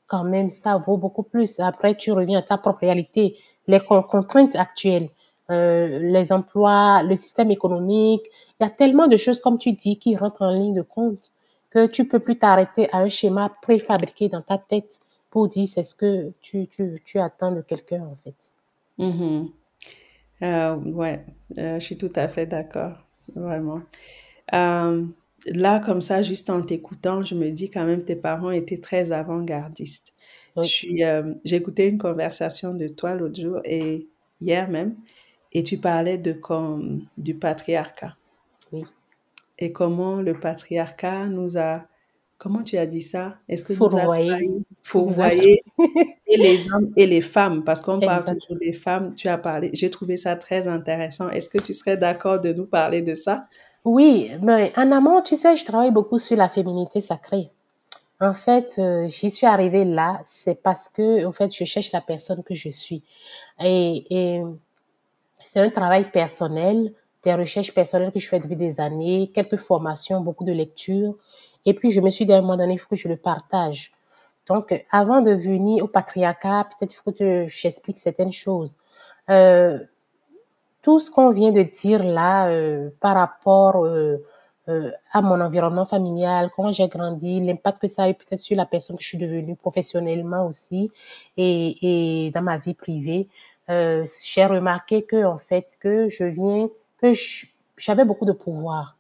Quand 0.08 0.24
même, 0.24 0.50
ça 0.50 0.78
vaut 0.78 0.98
beaucoup 0.98 1.24
plus. 1.24 1.60
Après, 1.60 1.96
tu 1.96 2.12
reviens 2.12 2.40
à 2.40 2.42
ta 2.44 2.58
propre 2.58 2.80
réalité, 2.82 3.38
les 3.68 3.80
con- 3.80 4.04
contraintes 4.04 4.56
actuelles, 4.56 5.10
euh, 5.52 6.00
les 6.00 6.32
emplois, 6.32 7.04
le 7.04 7.16
système 7.16 7.52
économique. 7.52 8.24
Il 8.60 8.64
y 8.64 8.68
a 8.68 8.70
tellement 8.70 9.08
de 9.08 9.18
choses, 9.18 9.42
comme 9.42 9.58
tu 9.58 9.74
dis, 9.74 9.98
qui 9.98 10.16
rentrent 10.16 10.44
en 10.44 10.52
ligne 10.52 10.74
de 10.76 10.82
compte 10.84 11.32
que 11.72 11.88
tu 11.88 12.08
peux 12.08 12.20
plus 12.20 12.38
t'arrêter 12.38 12.88
à 12.94 13.00
un 13.00 13.10
schéma 13.10 13.50
préfabriqué 13.62 14.30
dans 14.30 14.42
ta 14.42 14.58
tête 14.58 15.00
pour 15.30 15.48
dire 15.50 15.68
c'est 15.68 15.84
ce 15.84 15.96
que 15.96 16.32
tu, 16.42 16.68
attends 17.20 17.52
de 17.52 17.62
quelqu'un, 17.62 18.04
en 18.06 18.16
fait. 18.16 18.54
Euh, 20.42 20.76
ouais, 20.76 21.26
je 21.56 21.80
suis 21.80 21.98
tout 21.98 22.12
à 22.16 22.28
fait 22.28 22.46
d'accord, 22.46 22.98
vraiment. 23.36 23.82
Là, 25.46 25.80
comme 25.80 26.02
ça, 26.02 26.22
juste 26.22 26.50
en 26.50 26.62
t'écoutant, 26.62 27.24
je 27.24 27.36
me 27.36 27.52
dis 27.52 27.70
quand 27.70 27.86
même 27.86 28.04
tes 28.04 28.16
parents 28.16 28.52
étaient 28.52 28.80
très 28.80 29.12
avant-gardistes. 29.12 30.14
Oui, 30.56 30.68
suis, 30.68 31.04
euh, 31.04 31.34
j'ai 31.44 31.58
écouté 31.58 31.88
une 31.88 31.98
conversation 31.98 32.74
de 32.74 32.88
toi 32.88 33.14
l'autre 33.16 33.40
jour 33.42 33.60
et 33.66 34.08
hier 34.42 34.70
même, 34.70 34.96
et 35.54 35.64
tu 35.64 35.78
parlais 35.78 36.18
de 36.18 36.34
comme 36.34 37.06
du 37.18 37.36
patriarcat 37.36 38.16
oui. 38.72 38.84
et 39.60 39.72
comment 39.72 40.22
le 40.22 40.40
patriarcat 40.40 41.28
nous 41.28 41.58
a, 41.58 41.86
comment 42.38 42.64
tu 42.64 42.78
as 42.78 42.86
dit 42.86 43.02
ça? 43.02 43.38
Est-ce 43.50 43.64
que 43.64 43.74
Fourvoyer. 44.84 45.64
Nous 45.78 45.86
a- 45.86 46.04
et 46.28 46.38
les 46.38 46.72
hommes 46.74 46.92
et 46.96 47.06
les 47.06 47.22
femmes, 47.22 47.64
parce 47.64 47.82
qu'on 47.82 48.00
parle 48.00 48.26
toujours 48.26 48.58
des 48.60 48.74
femmes, 48.74 49.14
tu 49.14 49.28
as 49.28 49.38
parlé, 49.38 49.70
j'ai 49.74 49.90
trouvé 49.92 50.18
ça 50.18 50.36
très 50.36 50.68
intéressant. 50.68 51.30
Est-ce 51.30 51.50
que 51.50 51.60
tu 51.60 51.74
serais 51.74 51.98
d'accord 51.98 52.40
de 52.42 52.52
nous 52.54 52.66
parler 52.66 53.02
de 53.02 53.16
ça? 53.16 53.48
Oui, 53.86 54.32
mais 54.42 54.74
en 54.78 54.92
amont, 54.92 55.22
tu 55.22 55.36
sais, 55.36 55.56
je 55.56 55.64
travaille 55.64 55.92
beaucoup 55.92 56.18
sur 56.18 56.36
la 56.36 56.50
féminité 56.50 57.02
sacrée. 57.02 57.52
En 58.20 58.34
fait, 58.34 58.76
euh, 58.80 59.08
j'y 59.08 59.30
suis 59.30 59.46
arrivée 59.46 59.86
là, 59.86 60.22
c'est 60.24 60.56
parce 60.56 60.90
que, 60.90 61.24
en 61.26 61.32
fait, 61.32 61.54
je 61.54 61.66
cherche 61.66 61.92
la 61.92 62.02
personne 62.02 62.44
que 62.44 62.56
je 62.56 62.70
suis. 62.70 63.04
Et, 63.64 64.42
c'est 65.40 65.60
un 65.60 65.70
travail 65.70 66.10
personnel, 66.10 66.94
des 67.24 67.36
recherches 67.36 67.74
personnelles 67.74 68.12
que 68.12 68.20
je 68.20 68.28
fais 68.28 68.40
depuis 68.40 68.56
des 68.56 68.80
années, 68.80 69.32
quelques 69.36 69.58
formations, 69.58 70.22
beaucoup 70.22 70.46
de 70.46 70.54
lectures. 70.54 71.16
Et 71.66 71.76
puis, 71.76 71.92
je 71.92 72.02
me 72.02 72.10
suis 72.10 72.26
dit 72.26 72.34
à 72.34 72.38
un 72.38 72.42
moment 72.42 72.58
donné, 72.58 72.74
il 72.74 72.78
faut 72.80 72.90
que 72.90 72.96
je 72.96 73.08
le 73.08 73.18
partage. 73.18 73.92
Donc, 74.48 74.84
avant 74.92 75.22
de 75.22 75.32
venir 75.32 75.84
au 75.84 75.88
patriarcat, 75.88 76.70
peut-être 76.70 76.94
il 76.94 76.98
faut 76.98 77.12
que 77.12 77.46
j'explique 77.48 77.98
certaines 77.98 78.32
choses. 78.32 78.78
Euh, 79.30 79.80
tout 80.86 81.00
ce 81.00 81.10
qu'on 81.10 81.32
vient 81.32 81.52
de 81.52 81.64
dire 81.64 82.04
là 82.04 82.50
euh, 82.50 82.92
par 83.00 83.16
rapport 83.16 83.84
euh, 83.84 84.18
euh, 84.70 84.92
à 85.12 85.24
mon 85.24 85.42
environnement 85.42 85.86
familial, 85.86 86.52
comment 86.56 86.72
j'ai 86.72 86.88
grandi, 86.88 87.42
l'impact 87.42 87.80
que 87.80 87.88
ça 87.88 88.04
a 88.04 88.10
eu 88.12 88.14
peut-être 88.14 88.38
sur 88.38 88.56
la 88.56 88.68
personne 88.68 88.96
que 88.96 89.02
je 89.02 89.08
suis 89.08 89.18
devenue 89.18 89.56
professionnellement 89.56 90.46
aussi 90.46 90.92
et, 91.38 92.30
dans 92.36 92.44
ma 92.44 92.60
vie 92.60 92.76
privée, 92.76 93.30
j'ai 93.68 94.46
remarqué 94.46 95.02
que 95.02 95.26
en 95.26 95.40
fait 95.40 95.76
que 95.82 96.08
je 96.10 96.26
viens 96.26 96.70
que 97.02 97.14
j'avais 97.78 98.06
beaucoup 98.06 98.26
de 98.26 98.32
pouvoir. 98.32 98.96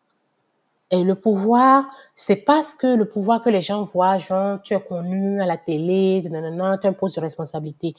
Et 0.89 1.04
le 1.04 1.13
pouvoir, 1.13 1.88
c'est 2.15 2.38
parce 2.38 2.74
que 2.74 2.88
le 2.88 3.06
pouvoir 3.06 3.43
que 3.43 3.50
les 3.52 3.62
gens 3.62 3.84
voient, 3.84 4.17
genre, 4.17 4.60
tu 4.63 4.74
es 4.74 4.82
connu 4.82 5.39
à 5.39 5.45
la 5.45 5.58
télé, 5.58 6.24
nanana, 6.24 6.80
tu 6.80 6.88
as 6.88 6.89
un 6.89 6.93
poste 6.93 7.17
de 7.17 7.21
responsabilité. 7.21 7.93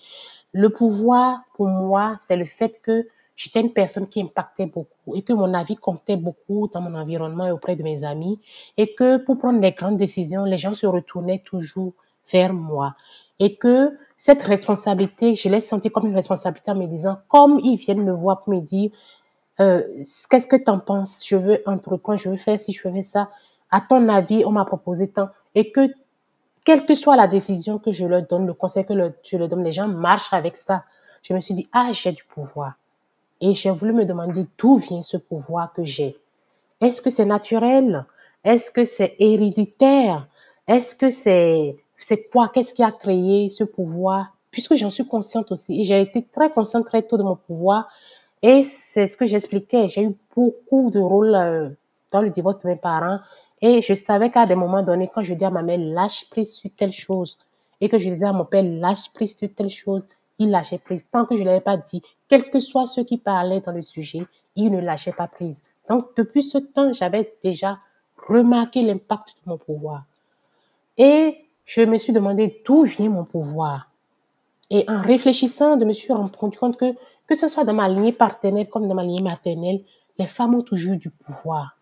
Le 0.52 0.70
pouvoir, 0.70 1.40
pour 1.54 1.68
moi, 1.68 2.16
c'est 2.18 2.36
le 2.36 2.46
fait 2.46 2.80
que 2.82 3.06
j'étais 3.36 3.60
une 3.60 3.72
personne 3.72 4.08
qui 4.08 4.20
impactait 4.22 4.66
beaucoup 4.66 5.14
et 5.14 5.22
que 5.22 5.32
mon 5.32 5.52
avis 5.54 5.76
comptait 5.76 6.16
beaucoup 6.16 6.68
dans 6.72 6.80
mon 6.80 6.94
environnement 6.98 7.46
et 7.46 7.52
auprès 7.52 7.76
de 7.76 7.82
mes 7.82 8.02
amis 8.04 8.40
et 8.76 8.94
que 8.94 9.18
pour 9.18 9.38
prendre 9.38 9.60
les 9.60 9.72
grandes 9.72 9.98
décisions, 9.98 10.44
les 10.44 10.58
gens 10.58 10.74
se 10.74 10.86
retournaient 10.86 11.42
toujours 11.44 11.92
vers 12.32 12.52
moi. 12.52 12.96
Et 13.38 13.56
que 13.56 13.96
cette 14.16 14.42
responsabilité, 14.42 15.34
je 15.34 15.48
l'ai 15.50 15.60
sentie 15.60 15.90
comme 15.90 16.06
une 16.06 16.14
responsabilité 16.16 16.70
en 16.70 16.74
me 16.76 16.86
disant, 16.86 17.18
comme 17.28 17.60
ils 17.62 17.76
viennent 17.76 18.02
me 18.02 18.12
voir 18.12 18.40
pour 18.40 18.54
me 18.54 18.60
dire, 18.60 18.90
euh, 19.60 19.82
qu'est-ce 20.30 20.46
que 20.46 20.56
tu 20.56 20.70
en 20.70 20.78
penses? 20.78 21.26
Je 21.26 21.36
veux 21.36 21.62
entreprendre, 21.66 22.18
je 22.18 22.28
veux 22.30 22.36
faire 22.36 22.58
ci, 22.58 22.72
je 22.72 22.80
faire 22.80 23.04
ça. 23.04 23.28
À 23.70 23.80
ton 23.80 24.08
avis, 24.08 24.44
on 24.44 24.52
m'a 24.52 24.64
proposé 24.64 25.08
tant. 25.08 25.28
Et 25.54 25.70
que, 25.72 25.88
quelle 26.64 26.86
que 26.86 26.94
soit 26.94 27.16
la 27.16 27.26
décision 27.26 27.78
que 27.78 27.92
je 27.92 28.06
leur 28.06 28.22
donne, 28.22 28.46
le 28.46 28.54
conseil 28.54 28.84
que 28.86 28.92
le- 28.92 29.14
je 29.22 29.36
leur 29.36 29.48
donne, 29.48 29.64
les 29.64 29.72
gens 29.72 29.88
marchent 29.88 30.32
avec 30.32 30.56
ça. 30.56 30.84
Je 31.22 31.34
me 31.34 31.40
suis 31.40 31.54
dit, 31.54 31.68
ah, 31.72 31.90
j'ai 31.92 32.12
du 32.12 32.24
pouvoir. 32.24 32.74
Et 33.40 33.54
j'ai 33.54 33.70
voulu 33.70 33.92
me 33.92 34.04
demander 34.04 34.46
d'où 34.58 34.76
vient 34.78 35.02
ce 35.02 35.16
pouvoir 35.16 35.72
que 35.72 35.84
j'ai. 35.84 36.16
Est-ce 36.80 37.02
que 37.02 37.10
c'est 37.10 37.24
naturel? 37.24 38.04
Est-ce 38.44 38.70
que 38.70 38.84
c'est 38.84 39.14
héréditaire? 39.18 40.28
Est-ce 40.66 40.94
que 40.94 41.10
c'est, 41.10 41.76
c'est 41.98 42.28
quoi? 42.30 42.48
Qu'est-ce 42.48 42.74
qui 42.74 42.82
a 42.82 42.92
créé 42.92 43.48
ce 43.48 43.64
pouvoir? 43.64 44.32
Puisque 44.50 44.74
j'en 44.74 44.90
suis 44.90 45.06
consciente 45.06 45.52
aussi. 45.52 45.84
J'ai 45.84 46.00
été 46.00 46.22
très 46.22 46.50
consciente 46.50 46.86
très 46.86 47.02
tôt 47.02 47.18
de 47.18 47.22
mon 47.22 47.36
pouvoir. 47.36 47.88
Et 48.42 48.62
c'est 48.62 49.06
ce 49.06 49.16
que 49.16 49.26
j'expliquais. 49.26 49.88
J'ai 49.88 50.04
eu 50.04 50.16
beaucoup 50.34 50.90
de 50.90 51.00
rôles 51.00 51.34
euh, 51.34 51.68
dans 52.10 52.22
le 52.22 52.30
divorce 52.30 52.58
de 52.58 52.68
mes 52.68 52.76
parents. 52.76 53.18
Et 53.62 53.80
je 53.80 53.94
savais 53.94 54.30
qu'à 54.30 54.46
des 54.46 54.54
moments 54.54 54.82
donnés, 54.82 55.10
quand 55.12 55.22
je 55.22 55.34
dis 55.34 55.44
à 55.44 55.50
ma 55.50 55.62
mère, 55.62 55.78
lâche 55.78 56.28
prise 56.30 56.52
sur 56.52 56.70
telle 56.76 56.92
chose, 56.92 57.38
et 57.80 57.88
que 57.88 57.98
je 57.98 58.10
disais 58.10 58.26
à 58.26 58.32
mon 58.32 58.44
père, 58.44 58.62
lâche 58.62 59.10
prise 59.14 59.36
sur 59.36 59.48
telle 59.54 59.70
chose, 59.70 60.08
il 60.38 60.50
lâchait 60.50 60.78
prise. 60.78 61.08
Tant 61.10 61.24
que 61.24 61.36
je 61.36 61.42
ne 61.42 61.46
l'avais 61.46 61.60
pas 61.60 61.76
dit, 61.76 62.02
quels 62.28 62.50
que 62.50 62.60
soient 62.60 62.86
ceux 62.86 63.04
qui 63.04 63.18
parlaient 63.18 63.60
dans 63.60 63.72
le 63.72 63.82
sujet, 63.82 64.26
il 64.54 64.70
ne 64.70 64.80
lâchait 64.80 65.12
pas 65.12 65.28
prise. 65.28 65.62
Donc, 65.88 66.16
depuis 66.16 66.42
ce 66.42 66.58
temps, 66.58 66.92
j'avais 66.92 67.36
déjà 67.42 67.78
remarqué 68.28 68.82
l'impact 68.82 69.36
de 69.44 69.50
mon 69.50 69.58
pouvoir. 69.58 70.04
Et 70.98 71.44
je 71.64 71.82
me 71.82 71.98
suis 71.98 72.12
demandé 72.12 72.62
d'où 72.64 72.84
vient 72.84 73.10
mon 73.10 73.24
pouvoir. 73.24 73.90
Et 74.70 74.84
en 74.88 75.00
réfléchissant, 75.00 75.78
je 75.78 75.84
me 75.84 75.92
suis 75.92 76.12
rendu 76.12 76.36
compte 76.36 76.76
que, 76.76 76.94
que 77.26 77.34
ce 77.34 77.48
soit 77.48 77.64
dans 77.64 77.74
ma 77.74 77.88
lignée 77.88 78.12
paternelle 78.12 78.68
comme 78.68 78.88
dans 78.88 78.94
ma 78.94 79.04
lignée 79.04 79.22
maternelle, 79.22 79.82
les 80.18 80.26
femmes 80.26 80.54
ont 80.54 80.62
toujours 80.62 80.96
du 80.96 81.10
pouvoir. 81.10 81.76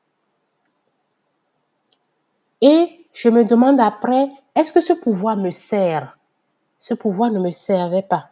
Et 2.61 3.07
je 3.13 3.29
me 3.29 3.45
demande 3.45 3.81
après, 3.81 4.29
est-ce 4.55 4.73
que 4.73 4.81
ce 4.81 4.93
pouvoir 4.93 5.37
me 5.37 5.51
sert? 5.51 6.19
Ce 6.79 6.95
pouvoir 6.95 7.31
ne 7.31 7.39
me 7.39 7.51
servait 7.51 8.03
pas. 8.03 8.31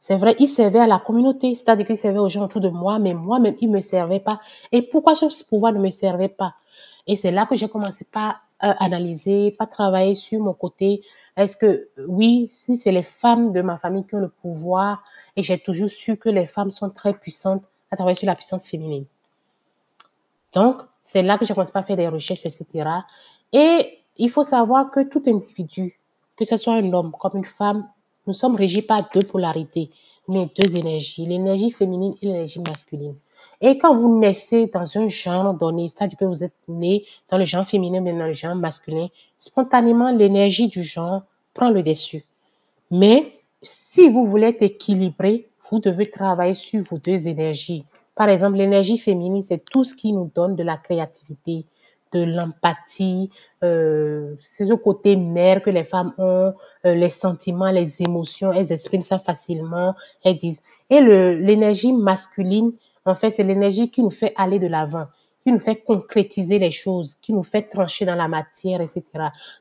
C'est 0.00 0.16
vrai, 0.16 0.36
il 0.38 0.46
servait 0.46 0.78
à 0.78 0.86
la 0.86 0.98
communauté, 0.98 1.54
c'est-à-dire 1.54 1.86
qu'il 1.86 1.96
servait 1.96 2.20
aux 2.20 2.28
gens 2.28 2.44
autour 2.44 2.60
de 2.60 2.68
moi, 2.68 2.98
mais 2.98 3.14
moi-même, 3.14 3.56
il 3.60 3.70
me 3.70 3.80
servait 3.80 4.20
pas. 4.20 4.38
Et 4.70 4.82
pourquoi 4.82 5.14
ce 5.14 5.44
pouvoir 5.44 5.72
ne 5.72 5.80
me 5.80 5.90
servait 5.90 6.28
pas? 6.28 6.54
Et 7.06 7.16
c'est 7.16 7.32
là 7.32 7.46
que 7.46 7.56
j'ai 7.56 7.68
commencé 7.68 8.04
par 8.04 8.36
euh, 8.62 8.74
analyser, 8.78 9.52
pas 9.52 9.66
travailler 9.66 10.14
sur 10.14 10.40
mon 10.40 10.52
côté. 10.52 11.02
Est-ce 11.36 11.56
que, 11.56 11.88
oui, 12.06 12.46
si 12.48 12.76
c'est 12.76 12.92
les 12.92 13.02
femmes 13.02 13.52
de 13.52 13.60
ma 13.60 13.78
famille 13.78 14.04
qui 14.06 14.14
ont 14.14 14.20
le 14.20 14.28
pouvoir, 14.28 15.02
et 15.36 15.42
j'ai 15.42 15.58
toujours 15.58 15.88
su 15.88 16.16
que 16.16 16.28
les 16.28 16.46
femmes 16.46 16.70
sont 16.70 16.90
très 16.90 17.14
puissantes 17.14 17.64
à 17.90 17.96
travailler 17.96 18.16
sur 18.16 18.26
la 18.26 18.34
puissance 18.34 18.66
féminine. 18.66 19.06
Donc, 20.52 20.82
c'est 21.02 21.22
là 21.22 21.38
que 21.38 21.44
j'ai 21.44 21.54
commencé 21.54 21.72
à 21.74 21.82
faire 21.82 21.96
des 21.96 22.08
recherches, 22.08 22.46
etc. 22.46 22.88
Et 23.52 24.00
il 24.16 24.30
faut 24.30 24.44
savoir 24.44 24.90
que 24.90 25.00
tout 25.00 25.22
individu, 25.26 25.98
que 26.36 26.44
ce 26.44 26.56
soit 26.56 26.74
un 26.74 26.92
homme 26.92 27.12
comme 27.12 27.36
une 27.36 27.44
femme, 27.44 27.88
nous 28.28 28.34
sommes 28.34 28.56
régis 28.56 28.86
par 28.86 29.08
deux 29.12 29.22
polarités, 29.22 29.90
mais 30.28 30.46
deux 30.54 30.76
énergies, 30.76 31.24
l'énergie 31.24 31.70
féminine 31.70 32.14
et 32.22 32.26
l'énergie 32.26 32.60
masculine. 32.60 33.16
Et 33.60 33.78
quand 33.78 33.96
vous 33.96 34.18
naissez 34.20 34.66
dans 34.66 34.84
un 34.98 35.08
genre 35.08 35.54
donné, 35.54 35.88
c'est-à-dire 35.88 36.18
que 36.18 36.26
vous 36.26 36.44
êtes 36.44 36.54
né 36.68 37.04
dans 37.30 37.38
le 37.38 37.44
genre 37.44 37.66
féminin, 37.66 38.00
mais 38.00 38.12
dans 38.12 38.26
le 38.26 38.34
genre 38.34 38.54
masculin, 38.54 39.08
spontanément, 39.38 40.12
l'énergie 40.12 40.68
du 40.68 40.82
genre 40.82 41.22
prend 41.54 41.70
le 41.70 41.82
dessus. 41.82 42.24
Mais 42.90 43.32
si 43.62 44.08
vous 44.08 44.26
voulez 44.26 44.48
être 44.48 44.62
équilibré, 44.62 45.48
vous 45.70 45.80
devez 45.80 46.10
travailler 46.10 46.54
sur 46.54 46.82
vos 46.82 46.98
deux 46.98 47.28
énergies. 47.28 47.84
Par 48.14 48.28
exemple, 48.28 48.58
l'énergie 48.58 48.98
féminine, 48.98 49.42
c'est 49.42 49.64
tout 49.64 49.84
ce 49.84 49.94
qui 49.94 50.12
nous 50.12 50.30
donne 50.34 50.54
de 50.54 50.62
la 50.62 50.76
créativité, 50.76 51.64
de 52.12 52.22
l'empathie, 52.22 53.30
euh, 53.62 54.34
c'est 54.40 54.66
ce 54.66 54.74
côté 54.74 55.16
mère 55.16 55.62
que 55.62 55.70
les 55.70 55.84
femmes 55.84 56.12
ont, 56.18 56.52
euh, 56.86 56.94
les 56.94 57.08
sentiments, 57.08 57.70
les 57.70 58.02
émotions, 58.02 58.52
elles 58.52 58.72
expriment 58.72 59.02
ça 59.02 59.18
facilement, 59.18 59.94
elles 60.24 60.36
disent. 60.36 60.62
Et 60.90 61.00
l'énergie 61.00 61.92
masculine, 61.92 62.72
en 63.04 63.14
fait, 63.14 63.30
c'est 63.30 63.44
l'énergie 63.44 63.90
qui 63.90 64.02
nous 64.02 64.10
fait 64.10 64.32
aller 64.36 64.58
de 64.58 64.66
l'avant, 64.66 65.06
qui 65.42 65.52
nous 65.52 65.58
fait 65.58 65.76
concrétiser 65.76 66.58
les 66.58 66.70
choses, 66.70 67.16
qui 67.20 67.32
nous 67.32 67.42
fait 67.42 67.62
trancher 67.62 68.04
dans 68.04 68.16
la 68.16 68.28
matière, 68.28 68.80
etc. 68.80 69.02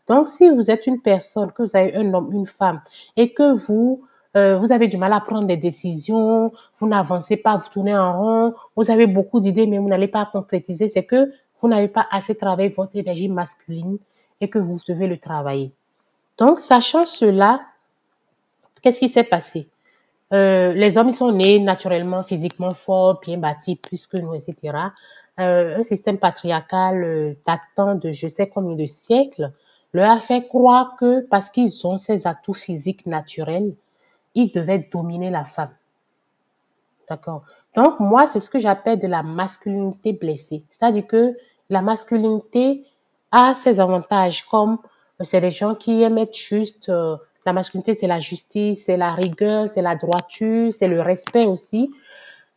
Donc, 0.07 0.27
si 0.27 0.49
vous 0.49 0.69
êtes 0.69 0.88
une 0.88 1.01
personne, 1.01 1.51
que 1.51 1.63
vous 1.63 1.75
avez 1.75 1.95
un 1.95 2.13
homme, 2.13 2.31
une 2.33 2.47
femme, 2.47 2.81
et 3.15 3.33
que 3.33 3.53
vous 3.53 4.03
euh, 4.38 4.57
vous 4.57 4.71
avez 4.71 4.88
du 4.88 4.97
mal 4.97 5.13
à 5.13 5.19
prendre 5.19 5.47
des 5.47 5.57
décisions, 5.57 6.51
vous 6.77 6.88
n'avancez 6.88 7.38
pas, 7.38 7.57
vous 7.57 7.69
tournez 7.69 7.97
en 7.97 8.19
rond, 8.19 8.53
vous 8.75 8.91
avez 8.91 9.07
beaucoup 9.07 9.39
d'idées, 9.39 9.65
mais 9.65 9.79
vous 9.79 9.88
n'allez 9.88 10.07
pas 10.07 10.29
concrétiser, 10.31 10.88
c'est 10.88 11.05
que 11.05 11.31
vous 11.62 11.67
n'avez 11.67 11.88
pas 11.88 12.08
assez 12.12 12.36
travaillé 12.36 12.70
votre 12.70 12.96
énergie 12.96 13.30
masculine 13.30 13.98
et 14.41 14.50
que 14.50 14.60
vous 14.60 14.80
devez 14.88 15.08
le 15.08 15.17
travailler. 15.17 15.72
Donc, 16.38 16.60
sachant 16.60 17.06
cela, 17.06 17.62
qu'est-ce 18.82 19.00
qui 19.00 19.10
s'est 19.10 19.24
passé? 19.24 19.67
Euh, 20.34 20.74
Les 20.74 20.98
hommes, 20.98 21.10
ils 21.10 21.13
sont 21.13 21.32
nés 21.32 21.60
naturellement, 21.60 22.22
physiquement 22.22 22.74
forts, 22.74 23.20
bien 23.22 23.38
bâtis, 23.38 23.76
plus 23.76 24.06
que 24.08 24.17
nous, 24.17 24.34
etc. 24.36 24.78
Euh, 25.39 25.78
un 25.78 25.82
système 25.82 26.17
patriarcal 26.17 27.04
euh, 27.04 27.34
datant 27.46 27.96
de 27.96 28.12
je 28.12 28.28
sais 28.28 28.50
combien 28.50 28.76
de 28.76 28.86
siècles 28.86 29.52
leur 29.93 30.12
a 30.12 30.20
fait 30.20 30.48
croire 30.48 30.96
que 31.00 31.22
parce 31.22 31.50
qu'ils 31.50 31.86
ont 31.88 31.98
ces 31.98 32.28
atouts 32.28 32.54
physiques 32.54 33.06
naturels, 33.06 33.76
ils 34.36 34.52
devaient 34.52 34.88
dominer 34.91 35.30
la 35.30 35.43
femme. 35.43 35.74
D'accord. 37.10 37.43
Donc, 37.76 38.00
moi, 38.00 38.28
c'est 38.28 38.39
ce 38.39 38.50
que 38.50 38.60
j'appelle 38.60 39.00
de 39.00 39.08
la 39.08 39.24
masculinité 39.24 40.12
blessée. 40.12 40.63
C'est-à-dire 40.67 41.08
que 41.08 41.38
la 41.70 41.82
masculinité 41.82 42.84
a 43.32 43.54
ses 43.54 43.80
avantages, 43.80 44.43
comme 44.46 44.78
euh, 45.22 45.24
c'est 45.24 45.41
des 45.41 45.52
gens 45.52 45.76
qui 45.76 46.02
aiment 46.02 46.17
être 46.17 46.36
juste. 46.36 46.89
Euh, 46.89 47.15
la 47.46 47.54
masculinité, 47.54 47.93
c'est 47.93 48.08
la 48.08 48.20
justice, 48.20 48.86
c'est 48.86 48.98
la 48.98 49.13
rigueur, 49.13 49.67
c'est 49.67 49.82
la 49.82 49.96
droiture, 49.96 50.74
c'est 50.74 50.89
le 50.89 51.02
respect 51.02 51.46
aussi. 51.46 51.93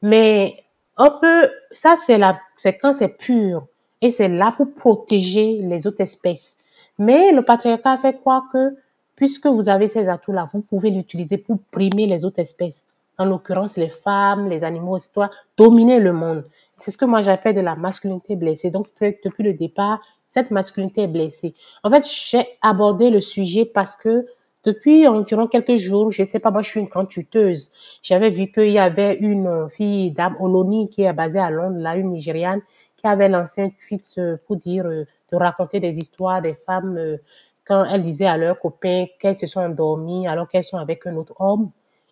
Mais 0.02 0.64
on 0.98 1.12
peut, 1.20 1.48
ça, 1.70 1.94
c'est 1.94 2.20
c'est 2.56 2.76
quand 2.76 2.92
c'est 2.92 3.16
pur. 3.16 3.66
Et 4.02 4.10
c'est 4.10 4.28
là 4.28 4.52
pour 4.56 4.72
protéger 4.74 5.58
les 5.62 5.86
autres 5.86 6.00
espèces. 6.00 6.56
Mais 6.98 7.30
le 7.32 7.44
patriarcat 7.44 7.98
fait 7.98 8.18
croire 8.18 8.44
que, 8.52 8.76
puisque 9.14 9.46
vous 9.46 9.68
avez 9.68 9.86
ces 9.86 10.08
atouts-là, 10.08 10.46
vous 10.52 10.62
pouvez 10.62 10.90
l'utiliser 10.90 11.38
pour 11.38 11.58
primer 11.70 12.06
les 12.06 12.24
autres 12.24 12.40
espèces 12.40 12.86
en 13.20 13.26
l'occurrence 13.26 13.76
les 13.76 13.90
femmes, 13.90 14.48
les 14.48 14.64
animaux, 14.64 14.96
etc., 14.96 15.26
dominer 15.58 16.00
le 16.00 16.14
monde. 16.14 16.44
C'est 16.72 16.90
ce 16.90 16.96
que 16.96 17.04
moi 17.04 17.20
j'appelle 17.20 17.54
de 17.54 17.60
la 17.60 17.76
masculinité 17.76 18.34
blessée. 18.34 18.70
Donc, 18.70 18.86
depuis 18.98 19.44
le 19.44 19.52
départ, 19.52 20.00
cette 20.26 20.50
masculinité 20.50 21.02
est 21.02 21.06
blessée. 21.06 21.54
En 21.84 21.90
fait, 21.90 22.08
j'ai 22.10 22.46
abordé 22.62 23.10
le 23.10 23.20
sujet 23.20 23.66
parce 23.66 23.94
que 23.94 24.24
depuis 24.64 25.06
environ 25.06 25.48
quelques 25.48 25.76
jours, 25.76 26.10
je 26.10 26.24
sais 26.24 26.38
pas, 26.38 26.50
moi 26.50 26.62
je 26.62 26.70
suis 26.70 26.80
une 26.80 26.86
grande 26.86 27.08
tuteuse. 27.08 27.72
J'avais 28.02 28.30
vu 28.30 28.50
qu'il 28.50 28.70
y 28.70 28.78
avait 28.78 29.16
une 29.16 29.68
fille 29.68 30.12
dame 30.12 30.36
Oloni 30.40 30.88
qui 30.88 31.02
est 31.02 31.12
basée 31.12 31.38
à 31.38 31.50
Londres, 31.50 31.78
là, 31.78 31.96
une 31.96 32.10
Nigériane, 32.12 32.60
qui 32.96 33.06
avait 33.06 33.28
lancé 33.28 33.62
un 33.62 33.70
tweet 33.70 34.02
euh, 34.18 34.36
pour 34.46 34.56
dire, 34.56 34.86
euh, 34.86 35.04
de 35.30 35.36
raconter 35.36 35.78
des 35.80 35.98
histoires 35.98 36.40
des 36.40 36.54
femmes 36.54 36.96
euh, 36.96 37.18
quand 37.66 37.84
elles 37.84 38.02
disaient 38.02 38.26
à 38.26 38.36
leurs 38.38 38.58
copains 38.58 39.06
qu'elles 39.18 39.36
se 39.36 39.46
sont 39.46 39.60
endormies 39.60 40.26
alors 40.26 40.48
qu'elles 40.48 40.64
sont 40.64 40.78
avec 40.78 41.06
un 41.06 41.16
autre 41.16 41.34
homme. 41.38 41.70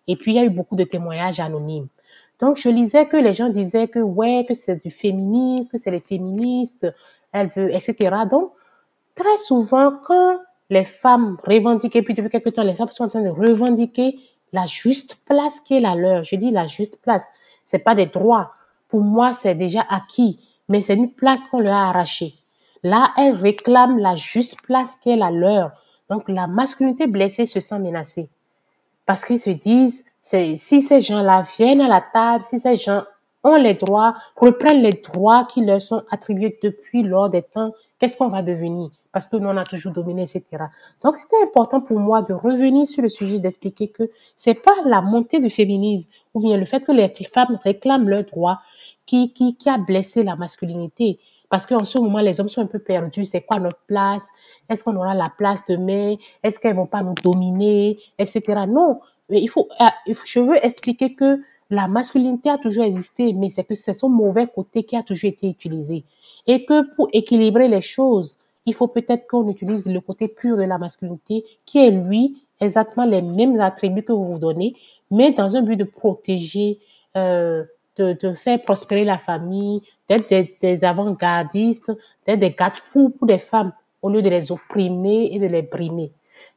Et 0.09 0.15
puis, 0.15 0.31
il 0.31 0.35
y 0.35 0.39
a 0.39 0.43
eu 0.43 0.49
beaucoup 0.49 0.75
de 0.75 0.83
témoignages 0.83 1.39
anonymes. 1.39 1.87
Donc, 2.39 2.57
je 2.57 2.67
lisais 2.67 3.05
que 3.05 3.15
les 3.15 3.31
gens 3.31 3.49
disaient 3.49 3.87
que, 3.87 3.99
ouais, 3.99 4.43
que 4.47 4.55
c'est 4.55 4.83
du 4.83 4.89
féminisme, 4.89 5.69
que 5.69 5.77
c'est 5.77 5.91
les 5.91 5.99
féministes, 5.99 6.91
elles 7.31 7.51
veulent, 7.55 7.71
etc. 7.71 7.93
Donc, 8.27 8.51
très 9.13 9.37
souvent, 9.37 9.93
quand 10.03 10.39
les 10.71 10.83
femmes 10.83 11.37
revendiquent, 11.43 12.03
puis 12.03 12.15
depuis 12.15 12.31
quelque 12.31 12.49
temps, 12.49 12.63
les 12.63 12.73
femmes 12.73 12.89
sont 12.89 13.03
en 13.03 13.09
train 13.09 13.21
de 13.21 13.29
revendiquer 13.29 14.17
la 14.51 14.65
juste 14.65 15.19
place 15.27 15.59
qui 15.59 15.77
est 15.77 15.79
la 15.79 15.93
leur. 15.93 16.23
Je 16.23 16.35
dis 16.37 16.49
la 16.49 16.65
juste 16.65 16.97
place. 17.03 17.25
C'est 17.63 17.83
pas 17.83 17.93
des 17.93 18.07
droits. 18.07 18.51
Pour 18.87 19.01
moi, 19.01 19.33
c'est 19.33 19.53
déjà 19.53 19.85
acquis, 19.89 20.39
mais 20.69 20.81
c'est 20.81 20.95
une 20.95 21.11
place 21.11 21.45
qu'on 21.45 21.59
leur 21.59 21.75
a 21.75 21.89
arrachée. 21.89 22.33
Là, 22.81 23.13
elles 23.15 23.35
réclament 23.35 23.99
la 23.99 24.15
juste 24.15 24.59
place 24.63 24.95
qui 24.95 25.11
est 25.11 25.17
la 25.17 25.29
leur. 25.29 25.71
Donc, 26.09 26.23
la 26.27 26.47
masculinité 26.47 27.05
blessée 27.05 27.45
se 27.45 27.59
sent 27.59 27.77
menacée 27.77 28.27
parce 29.09 29.25
qu'ils 29.25 29.39
se 29.39 29.49
disent, 29.49 30.05
si 30.21 30.81
ces 30.81 31.01
gens-là 31.01 31.43
viennent 31.57 31.81
à 31.81 31.87
la 31.87 31.99
table, 31.99 32.43
si 32.43 32.59
ces 32.59 32.75
gens 32.75 33.01
ont 33.43 33.55
les 33.55 33.73
droits, 33.73 34.13
reprennent 34.35 34.83
les 34.83 34.91
droits 34.91 35.45
qui 35.45 35.65
leur 35.65 35.81
sont 35.81 36.03
attribués 36.11 36.59
depuis 36.61 37.01
lors 37.01 37.27
des 37.27 37.41
temps, 37.41 37.73
qu'est-ce 37.97 38.17
qu'on 38.17 38.27
va 38.27 38.43
devenir? 38.43 38.91
Parce 39.11 39.25
que 39.25 39.37
nous, 39.37 39.49
on 39.49 39.57
a 39.57 39.63
toujours 39.63 39.93
dominé, 39.93 40.21
etc. 40.21 40.65
Donc, 41.03 41.17
c'était 41.17 41.41
important 41.41 41.81
pour 41.81 41.99
moi 41.99 42.21
de 42.21 42.33
revenir 42.33 42.85
sur 42.85 43.01
le 43.01 43.09
sujet, 43.09 43.39
d'expliquer 43.39 43.87
que 43.87 44.11
c'est 44.35 44.53
pas 44.53 44.75
la 44.85 45.01
montée 45.01 45.39
du 45.39 45.49
féminisme 45.49 46.11
ou 46.35 46.41
bien 46.41 46.55
le 46.57 46.65
fait 46.65 46.85
que 46.85 46.91
les 46.91 47.11
femmes 47.33 47.57
réclament 47.63 48.09
leurs 48.09 48.25
droits 48.25 48.59
qui, 49.07 49.57
a 49.65 49.79
blessé 49.79 50.21
la 50.21 50.35
masculinité. 50.35 51.17
Parce 51.49 51.65
qu'en 51.65 51.83
ce 51.83 51.99
moment, 51.99 52.19
les 52.19 52.39
hommes 52.39 52.49
sont 52.49 52.61
un 52.61 52.67
peu 52.67 52.79
perdus. 52.79 53.25
C'est 53.25 53.41
quoi 53.41 53.59
notre 53.59 53.81
place? 53.87 54.27
Est-ce 54.69 54.83
qu'on 54.83 54.95
aura 54.95 55.15
la 55.15 55.29
place 55.35 55.65
demain? 55.65 56.15
Est-ce 56.43 56.59
qu'elles 56.59 56.75
vont 56.75 56.85
pas 56.85 57.03
nous 57.03 57.15
dominer? 57.23 57.97
Etc. 58.17 58.41
Non. 58.67 58.99
Mais 59.29 59.41
il 59.41 59.49
faut, 59.49 59.67
euh, 59.81 60.13
je 60.25 60.39
veux 60.39 60.63
expliquer 60.63 61.13
que 61.13 61.39
la 61.69 61.87
masculinité 61.87 62.49
a 62.49 62.57
toujours 62.57 62.83
existé, 62.83 63.33
mais 63.33 63.49
c'est 63.49 63.63
que 63.63 63.75
c'est 63.75 63.93
son 63.93 64.09
mauvais 64.09 64.47
côté 64.47 64.83
qui 64.83 64.95
a 64.95 65.03
toujours 65.03 65.29
été 65.29 65.47
utilisé. 65.47 66.03
Et 66.47 66.65
que 66.65 66.95
pour 66.95 67.09
équilibrer 67.13 67.67
les 67.67 67.81
choses, 67.81 68.39
il 68.65 68.73
faut 68.73 68.87
peut-être 68.87 69.27
qu'on 69.27 69.47
utilise 69.47 69.87
le 69.87 70.01
côté 70.01 70.27
pur 70.27 70.57
de 70.57 70.63
la 70.63 70.77
masculinité, 70.77 71.43
qui 71.65 71.79
est 71.79 71.91
lui 71.91 72.43
exactement 72.59 73.05
les 73.05 73.21
mêmes 73.21 73.59
attributs 73.59 74.03
que 74.03 74.13
vous 74.13 74.23
vous 74.23 74.39
donnez, 74.39 74.75
mais 75.11 75.31
dans 75.31 75.55
un 75.55 75.61
but 75.61 75.77
de 75.77 75.83
protéger 75.83 76.79
euh, 77.17 77.63
de, 78.01 78.33
faire 78.33 78.61
prospérer 78.61 79.03
la 79.03 79.17
famille, 79.17 79.81
d'être 80.07 80.29
des, 80.61 80.83
avant-gardistes, 80.83 81.91
d'être 82.25 82.39
des 82.39 82.51
garde-fous 82.51 83.09
pour 83.09 83.27
des 83.27 83.37
femmes, 83.37 83.73
au 84.01 84.09
lieu 84.09 84.21
de 84.21 84.29
les 84.29 84.51
opprimer 84.51 85.29
et 85.33 85.39
de 85.39 85.47
les 85.47 85.61
brimer. 85.61 86.11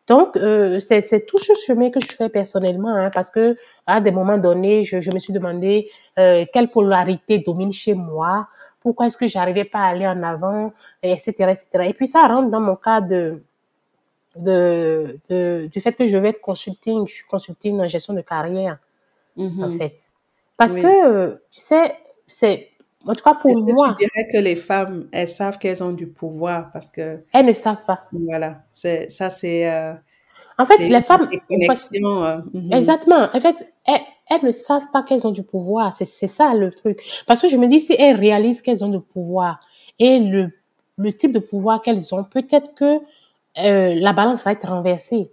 Donc, 0.08 0.36
euh, 0.36 0.80
c'est 0.80 1.26
tout 1.26 1.38
ce 1.38 1.52
chemin 1.54 1.90
que 1.90 2.00
je 2.00 2.12
fais 2.12 2.28
personnellement, 2.28 2.94
hein, 2.94 3.10
parce 3.10 3.30
que 3.30 3.56
à 3.86 4.00
des 4.00 4.10
moments 4.10 4.38
donnés, 4.38 4.84
je, 4.84 4.96
me 4.96 5.18
suis 5.18 5.32
demandé 5.32 5.88
euh, 6.18 6.44
quelle 6.52 6.68
polarité 6.68 7.38
domine 7.38 7.72
chez 7.72 7.94
moi, 7.94 8.48
pourquoi 8.80 9.06
est-ce 9.06 9.16
que 9.16 9.26
j'arrivais 9.26 9.64
pas 9.64 9.80
à 9.80 9.86
aller 9.86 10.06
en 10.06 10.22
avant, 10.22 10.72
etc., 11.02 11.32
etc. 11.38 11.68
Et 11.88 11.92
puis 11.94 12.06
ça 12.06 12.26
rentre 12.26 12.50
dans 12.50 12.60
mon 12.60 12.76
cas 12.76 13.00
de, 13.00 13.42
de, 14.36 15.68
du 15.72 15.80
fait 15.80 15.96
que 15.96 16.06
je 16.06 16.16
vais 16.16 16.30
être 16.30 16.40
consulting, 16.40 17.06
je 17.06 17.14
suis 17.14 17.26
consulting 17.26 17.80
en 17.80 17.86
gestion 17.86 18.14
de 18.14 18.22
carrière, 18.22 18.78
en 19.36 19.42
mm-hmm. 19.42 19.78
fait. 19.78 20.12
Parce 20.62 20.76
que, 20.76 21.32
tu 21.50 21.60
sais, 21.60 21.96
c'est, 22.26 22.70
en 23.06 23.14
tout 23.14 23.24
cas 23.24 23.34
pour 23.34 23.50
moi. 23.62 23.94
Que 23.94 23.98
tu 23.98 24.04
dirais 24.04 24.28
que 24.32 24.38
les 24.38 24.56
femmes, 24.56 25.08
elles 25.12 25.28
savent 25.28 25.58
qu'elles 25.58 25.82
ont 25.82 25.92
du 25.92 26.06
pouvoir 26.06 26.70
parce 26.72 26.88
que. 26.88 27.24
Elles 27.32 27.46
ne 27.46 27.52
savent 27.52 27.84
pas. 27.86 28.04
Voilà. 28.12 28.62
C'est, 28.70 29.10
ça, 29.10 29.28
c'est. 29.28 29.68
Euh, 29.68 29.92
en 30.58 30.66
fait, 30.66 30.78
les 30.78 31.00
femmes. 31.00 31.26
Euh, 31.50 32.40
mhm. 32.54 32.72
Exactement. 32.72 33.28
En 33.32 33.40
fait, 33.40 33.72
elles, 33.86 34.44
ne 34.44 34.52
savent 34.52 34.90
pas 34.92 35.02
qu'elles 35.02 35.26
ont 35.26 35.32
du 35.32 35.42
pouvoir. 35.42 35.92
C'est, 35.92 36.04
c'est 36.04 36.28
ça 36.28 36.54
le 36.54 36.70
truc. 36.70 37.02
Parce 37.26 37.40
que 37.40 37.48
je 37.48 37.56
me 37.56 37.66
dis, 37.66 37.80
si 37.80 37.96
elles 37.98 38.16
réalisent 38.16 38.62
qu'elles 38.62 38.84
ont 38.84 38.88
du 38.88 39.00
pouvoir 39.00 39.58
et 39.98 40.20
le 40.20 40.50
le 40.98 41.12
type 41.12 41.32
de 41.32 41.38
pouvoir 41.38 41.82
qu'elles 41.82 42.14
ont, 42.14 42.24
peut-être 42.24 42.74
que 42.74 43.00
euh, 43.58 43.94
la 43.94 44.12
balance 44.12 44.44
va 44.44 44.52
être 44.52 44.68
renversée. 44.68 45.30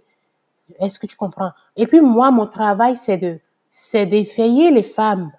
Est-ce 0.80 0.98
que 0.98 1.06
tu 1.06 1.16
comprends? 1.16 1.52
Et 1.76 1.86
puis 1.86 2.00
moi, 2.00 2.30
mon 2.30 2.46
travail, 2.46 2.96
c'est 2.96 3.18
de, 3.18 3.38
c'est 3.70 4.06
d'effrayer 4.06 4.70
les 4.70 4.82
femmes 4.82 5.32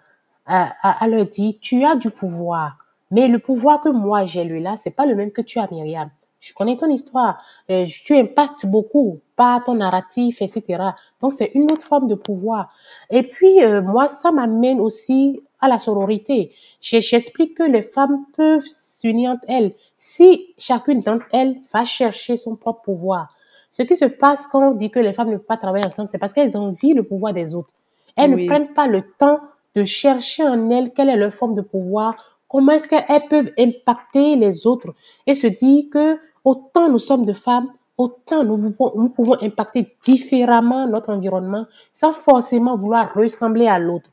à, 0.46 0.74
à, 0.82 1.04
à, 1.04 1.08
leur 1.08 1.26
dire, 1.26 1.54
tu 1.62 1.84
as 1.86 1.96
du 1.96 2.10
pouvoir, 2.10 2.78
mais 3.12 3.28
le 3.28 3.40
pouvoir 3.40 3.82
que 3.82 3.90
moi 3.90 4.26
j'ai 4.26 4.44
lui 4.44 4.62
là, 4.62 4.76
c'est 4.78 4.92
pas 4.92 5.06
le 5.06 5.16
même 5.16 5.32
que 5.32 5.42
tu 5.42 5.60
as, 5.60 5.70
Myriam. 5.70 6.10
Je 6.42 6.54
connais 6.56 6.76
ton 6.76 6.90
histoire. 6.90 7.38
Euh, 7.70 7.86
tu 7.86 8.18
impactes 8.18 8.66
beaucoup 8.66 9.20
par 9.36 9.64
ton 9.64 9.76
narratif, 9.76 10.42
etc. 10.42 10.84
Donc, 11.22 11.34
c'est 11.34 11.52
une 11.54 11.72
autre 11.72 11.86
forme 11.86 12.08
de 12.08 12.16
pouvoir. 12.16 12.68
Et 13.12 13.22
puis, 13.22 13.64
euh, 13.64 13.82
moi, 13.84 14.08
ça 14.08 14.32
m'amène 14.32 14.80
aussi 14.80 15.44
à 15.60 15.68
la 15.68 15.78
sororité. 15.78 16.52
J'explique 16.82 17.56
que 17.56 17.64
les 17.64 17.84
femmes 17.84 18.26
peuvent 18.36 18.66
s'unir 18.68 19.32
entre 19.32 19.46
elles 19.48 19.74
si 19.98 20.48
chacune 20.58 21.02
d'entre 21.02 21.26
elles 21.32 21.58
va 21.72 21.86
chercher 21.86 22.38
son 22.38 22.56
propre 22.56 22.82
pouvoir. 22.82 23.36
Ce 23.70 23.84
qui 23.84 23.96
se 23.96 24.06
passe 24.06 24.48
quand 24.48 24.72
on 24.72 24.74
dit 24.74 24.90
que 24.90 25.00
les 25.00 25.14
femmes 25.14 25.30
ne 25.30 25.38
peuvent 25.38 25.46
pas 25.46 25.58
travailler 25.58 25.86
ensemble, 25.86 26.10
c'est 26.10 26.18
parce 26.18 26.34
qu'elles 26.34 26.58
envient 26.58 26.94
le 26.94 27.04
pouvoir 27.04 27.34
des 27.34 27.54
autres. 27.54 27.74
Elles 28.16 28.34
Oui. 28.34 28.44
ne 28.44 28.48
prennent 28.48 28.74
pas 28.74 28.88
le 28.88 29.04
temps 29.18 29.40
de 29.76 29.84
chercher 29.84 30.44
en 30.44 30.70
elles 30.70 30.92
quelle 30.92 31.10
est 31.10 31.18
leur 31.18 31.34
forme 31.34 31.56
de 31.56 31.62
pouvoir, 31.62 32.16
comment 32.50 32.74
est-ce 32.74 32.88
qu'elles 32.90 33.28
peuvent 33.30 33.52
impacter 33.58 34.36
les 34.36 34.68
autres 34.68 34.90
et 35.28 35.36
se 35.36 35.48
dire 35.48 35.86
que 35.92 36.20
autant 36.44 36.90
nous 36.90 37.00
sommes 37.00 37.26
de 37.26 37.34
femmes, 37.34 37.70
autant 37.98 38.44
nous 38.44 38.72
pouvons, 38.72 38.92
nous 38.96 39.10
pouvons 39.10 39.38
impacter 39.42 39.96
différemment 40.04 40.88
notre 40.88 41.14
environnement 41.14 41.66
sans 41.94 42.12
forcément 42.14 42.76
vouloir 42.76 43.14
ressembler 43.14 43.68
à 43.68 43.80
l'autre. 43.80 44.10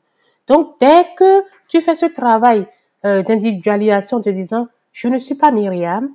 Donc, 0.47 0.75
dès 0.79 1.05
que 1.17 1.41
tu 1.69 1.81
fais 1.81 1.95
ce 1.95 2.05
travail 2.05 2.65
euh, 3.05 3.21
d'individualisation 3.23 4.17
en 4.17 4.21
te 4.21 4.29
disant, 4.29 4.67
je 4.91 5.07
ne 5.07 5.19
suis 5.19 5.35
pas 5.35 5.51
Myriam, 5.51 6.09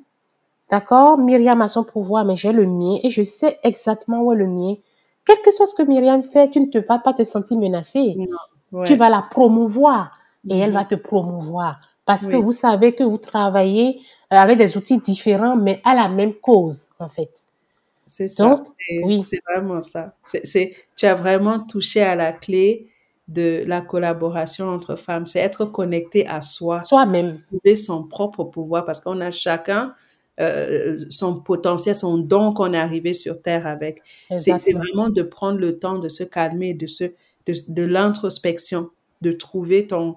d'accord, 0.70 1.18
Myriam 1.18 1.61
a 1.62 1.68
son 1.68 1.85
pouvoir, 1.85 2.24
mais 2.24 2.37
j'ai 2.37 2.53
le 2.53 2.66
mien 2.66 2.97
et 3.03 3.11
je 3.11 3.22
sais 3.22 3.59
exactement 3.62 4.22
où 4.22 4.32
est 4.32 4.37
le 4.37 4.47
mien. 4.47 4.74
Quel 5.27 5.41
que 5.43 5.51
soit 5.51 5.66
ce 5.66 5.75
que 5.75 5.83
Myriam 5.83 6.22
fait, 6.22 6.51
tu 6.51 6.61
ne 6.61 6.66
te 6.66 6.79
vas 6.79 6.99
pas 6.99 7.12
te 7.12 7.25
sentir 7.25 7.59
menacée. 7.59 8.14
Non. 8.18 8.27
Ouais. 8.81 8.87
Tu 8.87 8.95
vas 8.97 9.09
la 9.09 9.22
promouvoir 9.31 10.12
et 10.51 10.59
elle 10.59 10.70
Mhm. 10.70 10.75
va 10.77 10.85
te 10.85 10.95
promouvoir 10.97 11.81
parce 12.07 12.27
que 12.27 12.37
vous 12.37 12.53
savez 12.53 12.95
que 12.95 13.05
vous 13.05 13.16
travaillez 13.18 14.01
euh, 14.33 14.37
avec 14.37 14.59
des 14.59 14.77
outils 14.77 14.99
différents, 14.99 15.57
mais 15.57 15.81
à 15.85 15.95
la 15.95 16.09
même 16.09 16.35
cause, 16.35 16.91
en 16.99 17.09
fait. 17.09 17.47
C'est 18.07 18.29
ça. 18.29 18.45
Donc, 18.49 18.66
C'est 18.68 19.01
oui, 19.05 19.22
c'est 19.25 19.41
vraiment 19.49 19.81
ça. 19.81 20.14
C'est- 20.25 20.75
tu 20.97 21.07
as 21.07 21.14
vraiment 21.14 21.61
touché 21.61 22.03
à 22.03 22.16
la 22.16 22.33
clé 22.33 22.91
de 23.29 23.64
la 23.66 23.81
collaboration 23.81 24.68
entre 24.68 24.97
femmes. 24.97 25.25
C'est 25.27 25.39
être 25.41 25.64
connecté 25.64 26.27
à 26.27 26.43
soi, 26.43 26.83
soi-même. 26.85 27.41
trouver 27.49 27.77
son 27.77 28.05
propre 28.07 28.45
pouvoir 28.45 28.85
parce 28.85 29.01
qu'on 29.01 29.20
a 29.22 29.31
chacun 29.31 29.95
euh, 30.41 30.97
son 31.11 31.41
potentiel, 31.41 31.95
son 31.95 32.18
don 32.18 32.53
qu'on 32.53 32.72
est 32.72 32.78
arrivé 32.78 33.14
sur 33.14 33.41
Terre 33.41 33.66
avec. 33.66 34.03
C'est, 34.37 34.72
vraiment 34.72 35.09
de 35.09 35.22
prendre 35.22 35.59
le 35.59 35.78
temps 35.78 35.99
de 35.99 36.09
se 36.09 36.24
calmer, 36.24 36.74
de, 36.74 36.87
se, 36.87 37.05
de, 37.47 37.55
de 37.68 37.82
l'introspection, 37.82 38.91
de 39.20 39.32
trouver 39.32 39.87
ton, 39.87 40.16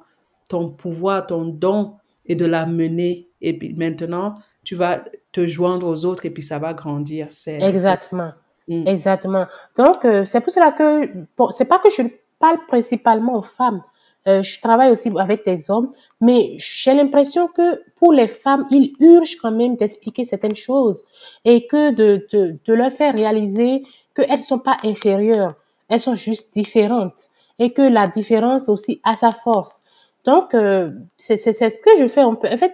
ton 0.49 0.69
pouvoir, 0.69 1.27
ton 1.27 1.45
don 1.45 1.93
et 2.25 2.35
de 2.35 2.45
la 2.45 2.65
mener. 2.65 3.27
Et 3.41 3.57
puis 3.57 3.73
maintenant, 3.73 4.35
tu 4.63 4.75
vas 4.75 5.03
te 5.31 5.45
joindre 5.45 5.87
aux 5.87 6.05
autres 6.05 6.25
et 6.25 6.29
puis 6.29 6.43
ça 6.43 6.59
va 6.59 6.73
grandir. 6.73 7.27
Exactement. 7.45 8.31
Mm. 8.67 8.87
Exactement. 8.87 9.45
Donc, 9.77 10.03
euh, 10.03 10.25
c'est 10.25 10.41
pour 10.41 10.51
cela 10.51 10.71
que, 10.71 11.09
bon, 11.37 11.51
c'est 11.51 11.65
pas 11.65 11.79
que 11.79 11.89
je 11.89 12.03
parle 12.39 12.57
principalement 12.67 13.37
aux 13.37 13.43
femmes. 13.43 13.81
Euh, 14.27 14.41
je 14.41 14.59
travaille 14.59 14.91
aussi 14.91 15.09
avec 15.17 15.45
des 15.45 15.71
hommes, 15.71 15.91
mais 16.19 16.55
j'ai 16.57 16.93
l'impression 16.93 17.47
que 17.47 17.81
pour 17.95 18.11
les 18.11 18.27
femmes, 18.27 18.67
il 18.71 18.93
urge 18.99 19.37
quand 19.37 19.51
même 19.51 19.75
d'expliquer 19.75 20.25
certaines 20.25 20.55
choses 20.55 21.05
et 21.45 21.65
que 21.67 21.91
de, 21.91 22.27
de, 22.31 22.57
de 22.65 22.73
leur 22.73 22.91
faire 22.91 23.15
réaliser 23.15 23.83
qu'elles 24.15 24.37
ne 24.37 24.43
sont 24.43 24.59
pas 24.59 24.77
inférieures, 24.83 25.53
elles 25.89 25.99
sont 25.99 26.15
juste 26.15 26.53
différentes 26.53 27.29
et 27.59 27.71
que 27.71 27.81
la 27.81 28.07
différence 28.07 28.69
aussi 28.69 28.99
a 29.03 29.15
sa 29.15 29.31
force. 29.31 29.83
Donc, 30.25 30.53
euh, 30.53 30.89
c'est 31.15 31.37
ce 31.37 31.81
que 31.81 31.97
je 31.99 32.07
fais. 32.07 32.23
En 32.23 32.35
fait, 32.35 32.73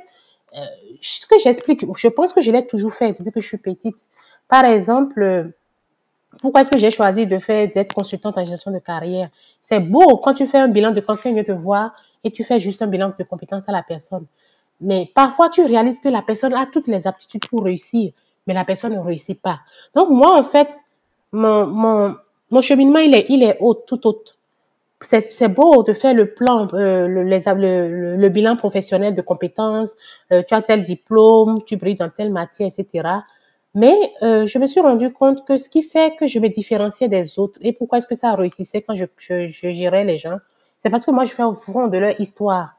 euh, 0.57 0.59
ce 1.01 1.27
que 1.27 1.37
j'explique, 1.37 1.85
je 1.95 2.07
pense 2.07 2.33
que 2.33 2.41
je 2.41 2.51
l'ai 2.51 2.65
toujours 2.65 2.93
fait 2.93 3.13
depuis 3.13 3.31
que 3.31 3.41
je 3.41 3.47
suis 3.47 3.57
petite. 3.57 4.07
Par 4.47 4.65
exemple, 4.65 5.21
euh, 5.21 5.43
pourquoi 6.41 6.61
est-ce 6.61 6.71
que 6.71 6.77
j'ai 6.77 6.91
choisi 6.91 7.27
de 7.27 7.39
faire 7.39 7.67
d'être 7.69 7.93
consultante 7.93 8.37
en 8.37 8.45
gestion 8.45 8.71
de 8.71 8.79
carrière? 8.79 9.29
C'est 9.59 9.79
beau 9.79 10.17
quand 10.17 10.33
tu 10.33 10.45
fais 10.47 10.59
un 10.59 10.67
bilan 10.67 10.91
de 10.91 10.99
quelqu'un 10.99 11.33
vient 11.33 11.43
te 11.43 11.51
voir 11.51 11.93
et 12.23 12.31
tu 12.31 12.43
fais 12.43 12.59
juste 12.59 12.81
un 12.81 12.87
bilan 12.87 13.13
de 13.17 13.23
compétences 13.23 13.69
à 13.69 13.71
la 13.71 13.83
personne. 13.83 14.25
Mais 14.81 15.09
parfois, 15.13 15.49
tu 15.49 15.61
réalises 15.63 15.99
que 15.99 16.09
la 16.09 16.21
personne 16.21 16.53
a 16.53 16.65
toutes 16.65 16.87
les 16.87 17.07
aptitudes 17.07 17.47
pour 17.47 17.63
réussir, 17.63 18.11
mais 18.47 18.53
la 18.53 18.65
personne 18.65 18.93
ne 18.93 18.99
réussit 18.99 19.39
pas. 19.41 19.59
Donc, 19.95 20.09
moi, 20.09 20.37
en 20.37 20.43
fait, 20.43 20.75
mon, 21.31 21.67
mon, 21.67 22.15
mon 22.51 22.61
cheminement, 22.61 22.99
il 22.99 23.13
est, 23.15 23.25
il 23.29 23.43
est 23.43 23.57
haut, 23.59 23.75
tout 23.75 24.05
autre. 24.07 24.35
C'est 25.01 25.49
beau 25.49 25.83
de 25.83 25.93
faire 25.93 26.13
le 26.13 26.33
plan, 26.33 26.67
euh, 26.73 27.07
le, 27.07 27.23
les, 27.23 27.41
le, 27.45 27.89
le, 27.89 28.15
le 28.15 28.29
bilan 28.29 28.55
professionnel 28.55 29.13
de 29.13 29.21
compétences, 29.21 29.95
euh, 30.31 30.43
tu 30.47 30.53
as 30.53 30.61
tel 30.61 30.81
diplôme, 30.81 31.61
tu 31.65 31.75
brilles 31.75 31.95
dans 31.95 32.09
telle 32.09 32.31
matière, 32.31 32.69
etc. 32.69 33.09
Mais 33.75 33.95
euh, 34.21 34.45
je 34.45 34.59
me 34.59 34.67
suis 34.67 34.81
rendu 34.81 35.11
compte 35.11 35.45
que 35.45 35.57
ce 35.57 35.67
qui 35.69 35.81
fait 35.81 36.15
que 36.15 36.27
je 36.27 36.39
me 36.39 36.47
différenciais 36.49 37.07
des 37.07 37.39
autres 37.39 37.59
et 37.61 37.73
pourquoi 37.73 37.97
est-ce 37.97 38.07
que 38.07 38.15
ça 38.15 38.35
réussissait 38.35 38.81
quand 38.81 38.95
je, 38.95 39.05
je, 39.17 39.47
je 39.47 39.71
gérais 39.71 40.05
les 40.05 40.17
gens, 40.17 40.37
c'est 40.79 40.89
parce 40.89 41.05
que 41.05 41.11
moi, 41.11 41.25
je 41.25 41.31
fais 41.33 41.43
au 41.43 41.55
fond 41.55 41.87
de 41.87 41.97
leur 41.97 42.19
histoire. 42.19 42.75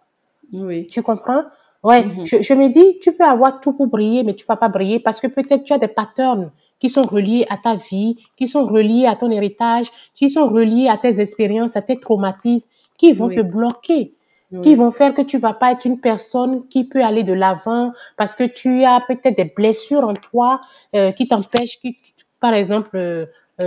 Oui. 0.53 0.87
Tu 0.89 1.03
comprends? 1.03 1.45
Ouais, 1.83 2.05
Mhm. 2.05 2.25
je, 2.25 2.43
je 2.43 2.55
me 2.55 2.69
dis, 2.69 2.99
tu 3.01 3.13
peux 3.13 3.25
avoir 3.25 3.61
tout 3.61 3.73
pour 3.75 3.89
briller, 3.89 4.23
mais 4.23 4.35
tu 4.35 4.47
vas 4.47 4.57
pas 4.57 4.69
briller 4.69 5.01
parce 5.01 5.21
que 5.21 5.27
peut-être 5.27 5.65
tu 5.65 5.73
as 5.73 5.79
des 5.79 5.89
patterns 5.89 6.51
qui 6.79 6.89
sont 6.89 7.03
reliés 7.03 7.47
à 7.51 7.57
ta 7.57 7.75
vie, 7.75 8.17
qui 8.37 8.47
sont 8.47 8.67
reliés 8.67 9.07
à 9.07 9.17
ton 9.17 9.31
héritage, 9.31 9.87
qui 10.15 10.31
sont 10.31 10.49
reliés 10.49 10.89
à 10.89 10.97
tes 10.97 11.21
expériences, 11.21 11.77
à 11.77 11.83
tes 11.83 11.99
traumatismes, 11.99 12.69
qui 12.97 13.13
vont 13.13 13.29
Oui. 13.29 13.35
te 13.35 13.41
bloquer, 13.41 14.15
qui 14.63 14.75
vont 14.75 14.91
faire 14.91 15.15
que 15.15 15.23
tu 15.23 15.39
vas 15.39 15.53
pas 15.55 15.73
être 15.73 15.85
une 15.85 16.01
personne 16.01 16.67
qui 16.69 16.85
peut 16.85 17.03
aller 17.05 17.23
de 17.25 17.33
l'avant 17.33 17.93
parce 18.17 18.35
que 18.35 18.45
tu 18.45 18.85
as 18.85 19.01
peut-être 19.07 19.37
des 19.37 19.53
blessures 19.57 20.05
en 20.07 20.15
toi 20.15 20.61
euh, 20.95 21.13
qui 21.13 21.27
t'empêchent, 21.29 21.81
qui, 21.81 21.95
qui- 21.95 22.15
par 22.41 22.53
exemple, 22.55 22.97
euh, 22.97 23.27
euh, 23.63 23.65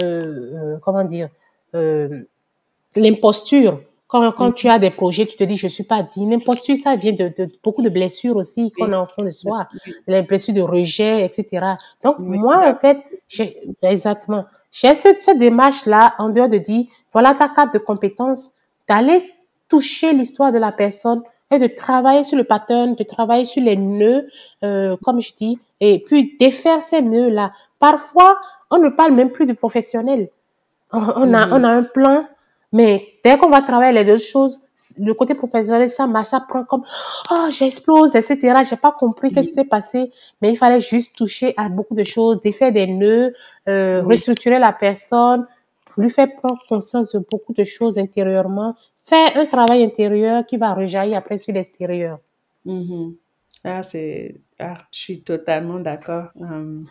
euh, 0.75 0.77
comment 0.81 1.03
dire, 1.03 1.29
euh, 1.75 2.21
l'imposture. 2.95 3.81
Quand, 4.07 4.31
quand 4.31 4.47
Mhm. 4.47 4.53
tu 4.53 4.69
as 4.69 4.79
des 4.79 4.89
projets, 4.89 5.25
tu 5.25 5.35
te 5.35 5.43
dis, 5.43 5.57
je 5.57 5.67
suis 5.67 5.83
pas 5.83 6.01
digne. 6.01 6.31
L'imposture, 6.31 6.77
ça 6.77 6.95
vient 6.95 7.11
de, 7.11 7.27
de 7.37 7.49
beaucoup 7.61 7.81
de 7.81 7.89
blessures 7.89 8.37
aussi 8.37 8.71
qu'on 8.71 8.93
a 8.93 9.01
au 9.01 9.05
fond 9.05 9.23
de 9.23 9.31
soi. 9.31 9.67
Les 10.07 10.21
blessures 10.21 10.53
de 10.53 10.61
rejet, 10.61 11.25
etc. 11.25 11.75
Donc, 12.03 12.15
Oui. 12.19 12.37
moi, 12.37 12.69
en 12.69 12.73
fait, 12.73 12.99
j'ai, 13.27 13.57
exactement. 13.81 14.45
J'ai 14.71 14.95
cette, 14.95 15.21
cette 15.21 15.39
démarche-là, 15.39 16.13
en 16.19 16.29
dehors 16.29 16.47
de 16.47 16.57
dire, 16.57 16.85
voilà 17.11 17.33
ta 17.33 17.49
carte 17.49 17.73
de 17.73 17.79
compétences, 17.79 18.51
d'aller 18.87 19.21
toucher 19.69 20.13
l'histoire 20.13 20.51
de 20.51 20.57
la 20.57 20.71
personne 20.71 21.21
et 21.51 21.59
de 21.59 21.67
travailler 21.67 22.23
sur 22.23 22.37
le 22.37 22.43
pattern, 22.43 22.95
de 22.95 23.03
travailler 23.03 23.45
sur 23.45 23.61
les 23.61 23.77
nœuds, 23.77 24.27
euh, 24.63 24.97
comme 25.03 25.21
je 25.21 25.33
dis, 25.35 25.59
et 25.79 25.99
puis 25.99 26.35
défaire 26.39 26.81
ces 26.81 27.01
nœuds-là. 27.01 27.51
Parfois, 27.79 28.39
on 28.69 28.79
ne 28.79 28.89
parle 28.89 29.13
même 29.13 29.31
plus 29.31 29.45
du 29.45 29.55
professionnel. 29.55 30.29
On, 30.91 30.99
on 31.15 31.33
a, 31.33 31.47
on 31.49 31.63
a 31.63 31.69
un 31.69 31.83
plan, 31.83 32.25
mais 32.73 33.07
dès 33.23 33.37
qu'on 33.37 33.49
va 33.49 33.61
travailler 33.61 33.93
les 33.93 34.03
deux 34.03 34.17
choses, 34.17 34.59
le 34.97 35.13
côté 35.13 35.35
professionnel, 35.35 35.89
ça 35.89 36.05
marche, 36.05 36.27
ça 36.27 36.41
prend 36.41 36.63
comme, 36.65 36.83
oh, 37.31 37.45
j'explose, 37.49 38.15
etc. 38.15 38.61
J'ai 38.69 38.75
pas 38.75 38.91
compris 38.91 39.33
qu'est-ce 39.33 39.49
qui 39.49 39.53
s'est 39.53 39.63
passé, 39.63 40.11
mais 40.41 40.49
il 40.49 40.57
fallait 40.57 40.81
juste 40.81 41.15
toucher 41.15 41.53
à 41.57 41.69
beaucoup 41.69 41.95
de 41.95 42.03
choses, 42.03 42.41
défaire 42.41 42.71
des 42.73 42.87
nœuds, 42.87 43.33
euh, 43.69 44.03
restructurer 44.03 44.59
la 44.59 44.73
personne, 44.73 45.47
lui 45.97 46.09
faire 46.09 46.27
prendre 46.35 46.61
conscience 46.67 47.13
de 47.13 47.19
beaucoup 47.31 47.53
de 47.53 47.63
choses 47.63 47.97
intérieurement, 47.97 48.75
faire 49.07 49.35
un 49.37 49.47
travail 49.47 49.83
intérieur 49.83 50.45
qui 50.45 50.57
va 50.57 50.73
rejaillir 50.75 51.17
après 51.17 51.37
sur 51.39 51.53
l'extérieur. 51.53 52.19
Mhm. 52.65 53.15
Ah, 53.63 53.83
c'est, 53.83 54.41
ah, 54.59 54.77
je 54.91 54.99
suis 54.99 55.23
totalement 55.23 55.79
d'accord. 55.79 56.29
Euh, 56.41 56.83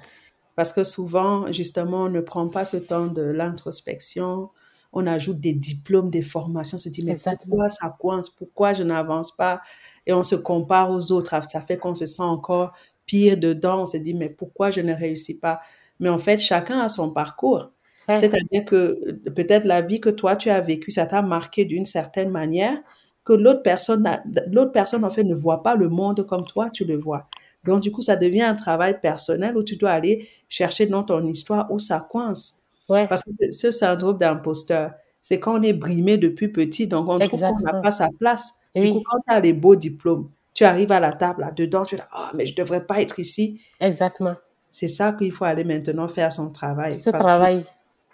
parce 0.57 0.73
que 0.73 0.85
souvent, 0.85 1.53
justement, 1.53 2.05
on 2.05 2.11
ne 2.11 2.21
prend 2.21 2.49
pas 2.49 2.64
ce 2.64 2.77
temps 2.79 3.07
de 3.09 3.23
l'introspection. 3.23 4.51
On 4.93 5.07
ajoute 5.07 5.41
des 5.41 5.55
diplômes, 5.55 6.11
des 6.11 6.23
formations, 6.23 6.77
on 6.77 6.81
se 6.81 6.89
dit, 6.91 7.05
mais 7.05 7.12
Exactement. 7.12 7.57
pourquoi 7.57 7.71
ça 7.71 7.97
coince? 8.01 8.31
Pourquoi 8.31 8.73
je 8.75 8.83
n'avance 8.85 9.37
pas? 9.37 9.62
Et 10.07 10.12
on 10.14 10.23
se 10.23 10.37
compare 10.37 10.91
aux 10.93 11.12
autres. 11.12 11.35
Ah, 11.35 11.43
Ça 11.45 11.61
fait 11.61 11.79
qu'on 11.79 11.95
se 11.95 12.07
sent 12.07 12.23
encore 12.23 12.75
pire 13.07 13.39
dedans. 13.39 13.83
On 13.83 13.87
se 13.87 13.99
dit, 13.99 14.14
mais 14.14 14.31
pourquoi 14.31 14.71
je 14.71 14.81
ne 14.83 14.95
réussis 14.95 15.39
pas? 15.41 15.61
Mais 16.01 16.09
en 16.11 16.19
fait, 16.19 16.39
chacun 16.39 16.81
a 16.81 16.89
son 16.89 17.12
parcours. 17.12 17.71
C'est-à-dire 18.09 18.65
que 18.65 18.77
euh, 18.77 19.31
peut-être 19.35 19.65
la 19.65 19.83
vie 19.83 20.01
que 20.01 20.11
toi 20.11 20.37
tu 20.37 20.51
as 20.51 20.61
vécue, 20.61 20.91
ça 20.91 21.07
t'a 21.07 21.23
marqué 21.23 21.65
d'une 21.65 21.87
certaine 21.87 22.31
manière 22.31 22.79
que 23.25 23.33
l'autre 23.33 23.63
personne, 23.63 24.09
l'autre 24.53 24.73
personne 24.73 25.05
en 25.05 25.11
fait 25.11 25.25
ne 25.25 25.35
voit 25.35 25.63
pas 25.63 25.75
le 25.75 25.89
monde 25.89 26.25
comme 26.27 26.45
toi 26.45 26.71
tu 26.71 26.85
le 26.85 26.97
vois. 26.97 27.29
Donc 27.65 27.81
du 27.81 27.91
coup, 27.91 28.01
ça 28.01 28.17
devient 28.17 28.43
un 28.43 28.55
travail 28.55 29.01
personnel 29.01 29.57
où 29.57 29.63
tu 29.63 29.77
dois 29.77 29.91
aller 29.91 30.29
chercher 30.49 30.87
dans 30.87 31.03
ton 31.03 31.27
histoire 31.27 31.71
où 31.71 31.79
ça 31.79 32.07
coince. 32.09 32.63
Ouais, 32.89 33.09
Parce 33.09 33.25
que 33.25 33.51
ce, 33.51 33.71
syndrome 33.73 34.17
d'imposteur, 34.17 34.93
c'est 35.21 35.41
quand 35.41 35.59
on 35.59 35.63
est 35.63 35.73
brimé 35.73 36.19
depuis 36.19 36.49
petit, 36.49 36.87
donc 36.87 37.09
on 37.09 37.19
trouve 37.19 37.31
qu'on 37.31 37.47
n'a 37.47 37.51
exactement. 37.51 37.83
pas 37.83 37.93
sa 37.93 38.09
place. 38.21 38.55
Du 38.77 38.93
coup, 38.93 39.03
quand 39.05 39.19
tu 39.27 39.35
as 39.35 39.41
les 39.41 39.53
beaux 39.53 39.75
diplômes, 39.75 40.31
tu 40.55 40.65
arrives 40.65 40.93
à 40.93 41.01
la 41.01 41.13
table 41.13 41.41
là-dedans, 41.41 41.85
tu 41.85 41.97
dis, 41.97 42.03
ah, 42.13 42.31
mais 42.35 42.47
je 42.47 42.55
devrais 42.55 42.87
pas 42.87 43.01
être 43.03 43.19
ici. 43.19 43.61
Exactement. 43.81 44.37
C'est 44.71 44.89
ça 44.89 45.13
qu'il 45.15 45.33
faut 45.33 45.45
aller 45.45 45.65
maintenant 45.65 46.07
faire 46.07 46.33
son 46.33 46.53
travail. 46.53 46.95
Ce 46.95 47.11
travail. 47.11 47.65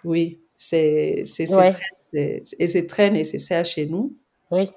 Oui, 0.03 0.39
c'est 0.57 1.23
c'est 1.25 1.47
et 2.13 2.67
c'est 2.67 2.87
très 2.87 3.11
nécessaire 3.11 3.65
chez 3.65 3.85
nous. 3.87 4.15
Oui. 4.51 4.69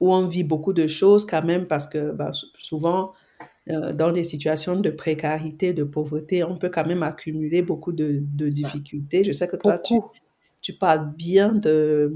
Où 0.00 0.12
on 0.12 0.26
vit 0.26 0.44
beaucoup 0.44 0.72
de 0.72 0.86
choses 0.86 1.26
quand 1.26 1.42
même 1.44 1.66
parce 1.66 1.88
que 1.88 2.12
bah, 2.12 2.30
souvent, 2.58 3.12
euh, 3.68 3.92
dans 3.92 4.12
des 4.12 4.22
situations 4.22 4.76
de 4.76 4.90
précarité, 4.90 5.72
de 5.72 5.84
pauvreté, 5.84 6.44
on 6.44 6.56
peut 6.56 6.70
quand 6.70 6.86
même 6.86 7.02
accumuler 7.02 7.62
beaucoup 7.62 7.92
de, 7.92 8.22
de 8.22 8.48
difficultés. 8.48 9.24
Je 9.24 9.32
sais 9.32 9.48
que 9.48 9.56
toi, 9.56 9.78
tu, 9.78 9.94
tu, 10.62 10.72
parles 10.72 11.12
bien 11.16 11.52
de, 11.52 12.14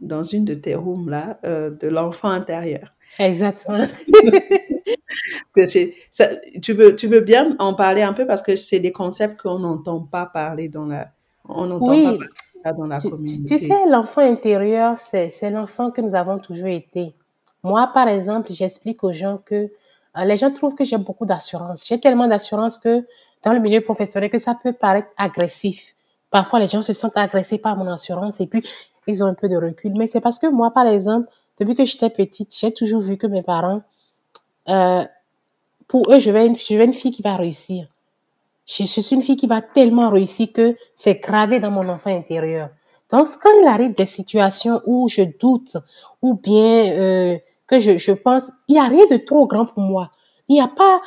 dans 0.00 0.24
une 0.24 0.44
de 0.44 0.54
tes 0.54 0.74
rooms 0.74 1.10
là, 1.10 1.38
euh, 1.44 1.70
de 1.70 1.88
l'enfant 1.88 2.30
intérieur. 2.30 2.94
Exactement. 3.18 3.86
que 5.54 5.66
ça, 5.66 6.28
tu, 6.62 6.72
veux, 6.72 6.96
tu 6.96 7.06
veux 7.06 7.20
bien 7.20 7.56
en 7.58 7.74
parler 7.74 8.02
un 8.02 8.12
peu 8.12 8.26
parce 8.26 8.42
que 8.42 8.56
c'est 8.56 8.80
des 8.80 8.92
concepts 8.92 9.40
qu'on 9.40 9.58
n'entend 9.58 10.00
pas 10.00 10.26
parler 10.26 10.68
dans 10.68 10.86
la, 10.86 11.12
on 11.54 11.66
n'entend 11.66 11.90
oui. 11.90 12.18
pas 12.18 12.24
ça 12.62 12.72
dans 12.72 12.86
la 12.86 12.98
tu, 12.98 13.10
communauté. 13.10 13.44
Tu 13.44 13.58
sais, 13.58 13.88
l'enfant 13.88 14.20
intérieur, 14.20 14.98
c'est 14.98 15.50
l'enfant 15.50 15.90
que 15.90 16.00
nous 16.00 16.14
avons 16.14 16.38
toujours 16.38 16.68
été. 16.68 17.14
Moi, 17.62 17.90
par 17.92 18.08
exemple, 18.08 18.52
j'explique 18.52 19.04
aux 19.04 19.12
gens 19.12 19.38
que 19.44 19.70
euh, 20.16 20.24
les 20.24 20.36
gens 20.36 20.50
trouvent 20.50 20.74
que 20.74 20.84
j'ai 20.84 20.98
beaucoup 20.98 21.26
d'assurance. 21.26 21.86
J'ai 21.86 22.00
tellement 22.00 22.26
d'assurance 22.26 22.78
que 22.78 23.06
dans 23.42 23.52
le 23.52 23.60
milieu 23.60 23.80
professionnel 23.80 24.30
que 24.30 24.38
ça 24.38 24.56
peut 24.60 24.72
paraître 24.72 25.08
agressif. 25.16 25.94
Parfois, 26.30 26.60
les 26.60 26.66
gens 26.66 26.82
se 26.82 26.92
sentent 26.92 27.16
agressés 27.16 27.58
par 27.58 27.76
mon 27.76 27.86
assurance 27.86 28.40
et 28.40 28.46
puis 28.46 28.62
ils 29.06 29.22
ont 29.24 29.26
un 29.26 29.34
peu 29.34 29.48
de 29.48 29.56
recul. 29.56 29.92
Mais 29.96 30.06
c'est 30.06 30.20
parce 30.20 30.38
que 30.38 30.46
moi, 30.46 30.70
par 30.70 30.86
exemple, 30.86 31.28
depuis 31.58 31.74
que 31.74 31.84
j'étais 31.84 32.10
petite, 32.10 32.56
j'ai 32.56 32.72
toujours 32.72 33.00
vu 33.00 33.16
que 33.16 33.26
mes 33.26 33.42
parents, 33.42 33.82
euh, 34.68 35.04
pour 35.88 36.12
eux, 36.12 36.18
je 36.18 36.30
vais, 36.30 36.46
une, 36.46 36.56
je 36.56 36.74
vais 36.74 36.84
une 36.84 36.94
fille 36.94 37.10
qui 37.10 37.22
va 37.22 37.36
réussir. 37.36 37.86
Je, 38.78 38.84
suis 38.84 39.14
une 39.14 39.22
fille 39.22 39.36
qui 39.36 39.46
va 39.46 39.62
tellement 39.62 40.10
réussir 40.10 40.48
que 40.52 40.76
c'est 40.94 41.20
gravé 41.20 41.60
dans 41.60 41.70
mon 41.70 41.88
enfant 41.88 42.16
intérieur. 42.16 42.70
Donc, 43.10 43.26
quand 43.42 43.50
il 43.60 43.66
arrive 43.66 43.92
des 43.92 44.06
situations 44.06 44.80
où 44.86 45.08
je 45.08 45.22
doute 45.40 45.76
ou 46.22 46.34
bien 46.34 46.92
euh, 46.92 47.38
que 47.66 47.80
je, 47.80 47.98
je 47.98 48.12
pense, 48.12 48.52
il 48.68 48.74
n'y 48.74 48.80
a 48.80 48.84
rien 48.84 49.06
de 49.06 49.16
trop 49.16 49.46
grand 49.46 49.66
pour 49.66 49.82
moi. 49.82 50.10
Il 50.48 50.54
n'y 50.54 50.60
a 50.60 50.68
pas, 50.68 51.00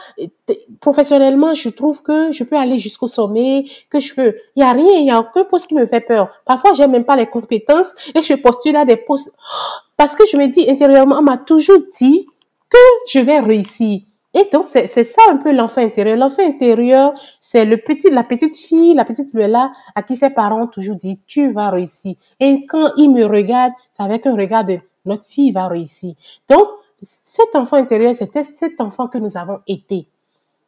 professionnellement, 0.80 1.54
je 1.54 1.68
trouve 1.68 2.02
que 2.02 2.32
je 2.32 2.46
peux 2.46 2.56
aller 2.56 2.80
jusqu'au 2.80 3.08
sommet, 3.08 3.66
que 3.90 4.00
je 4.00 4.14
peux, 4.16 4.36
il 4.56 4.64
n'y 4.64 4.64
a 4.64 4.72
rien, 4.72 4.94
il 4.94 5.04
n'y 5.04 5.12
a 5.12 5.20
aucun 5.20 5.44
poste 5.44 5.68
qui 5.68 5.76
me 5.76 5.86
fait 5.86 6.00
peur. 6.00 6.30
Parfois, 6.46 6.74
j'ai 6.74 6.88
même 6.88 7.04
pas 7.04 7.18
les 7.18 7.28
compétences 7.28 7.94
et 8.16 8.22
je 8.22 8.36
postule 8.36 8.78
à 8.78 8.86
des 8.86 8.96
postes 8.96 9.36
parce 9.98 10.16
que 10.16 10.26
je 10.26 10.38
me 10.38 10.48
dis 10.48 10.70
intérieurement, 10.70 11.18
on 11.20 11.24
m'a 11.24 11.38
toujours 11.38 11.82
dit 12.00 12.26
que 12.70 12.78
je 13.10 13.20
vais 13.20 13.40
réussir. 13.40 14.02
Et 14.34 14.50
donc, 14.52 14.66
c'est 14.68 14.88
ça 14.88 15.22
un 15.30 15.38
peu 15.38 15.52
l'enfant 15.52 15.82
intérieur. 15.82 16.18
L'enfant 16.18 16.44
intérieur, 16.44 17.14
c'est 17.40 17.66
le 17.66 17.78
petit, 17.78 18.10
la 18.10 18.24
petite 18.24 18.58
fille, 18.58 18.96
la 18.96 19.06
petite 19.06 19.34
Luella, 19.34 19.72
à 19.94 20.02
qui 20.02 20.16
ses 20.16 20.32
parents 20.32 20.64
ont 20.64 20.68
toujours 20.68 20.96
dit, 20.96 21.20
tu 21.28 21.52
vas 21.52 21.70
réussir. 21.70 22.16
Et 22.40 22.66
quand 22.66 22.92
il 22.98 23.12
me 23.12 23.26
regarde, 23.26 23.74
c'est 23.92 24.04
avec 24.04 24.26
un 24.26 24.36
regard 24.36 24.66
de, 24.66 24.80
notre 25.06 25.24
fille 25.24 25.52
va 25.52 25.68
réussir. 25.68 26.16
Donc, 26.50 26.68
cet 27.02 27.56
enfant 27.56 27.78
intérieur, 27.78 28.16
c'était 28.16 28.44
cet 28.44 28.82
enfant 28.82 29.08
que 29.08 29.20
nous 29.20 29.38
avons 29.38 29.60
été. 29.68 30.08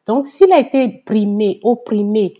Donc, 0.06 0.28
s'il 0.28 0.52
a 0.52 0.60
été 0.60 0.88
primé, 1.04 1.58
opprimé, 1.64 2.34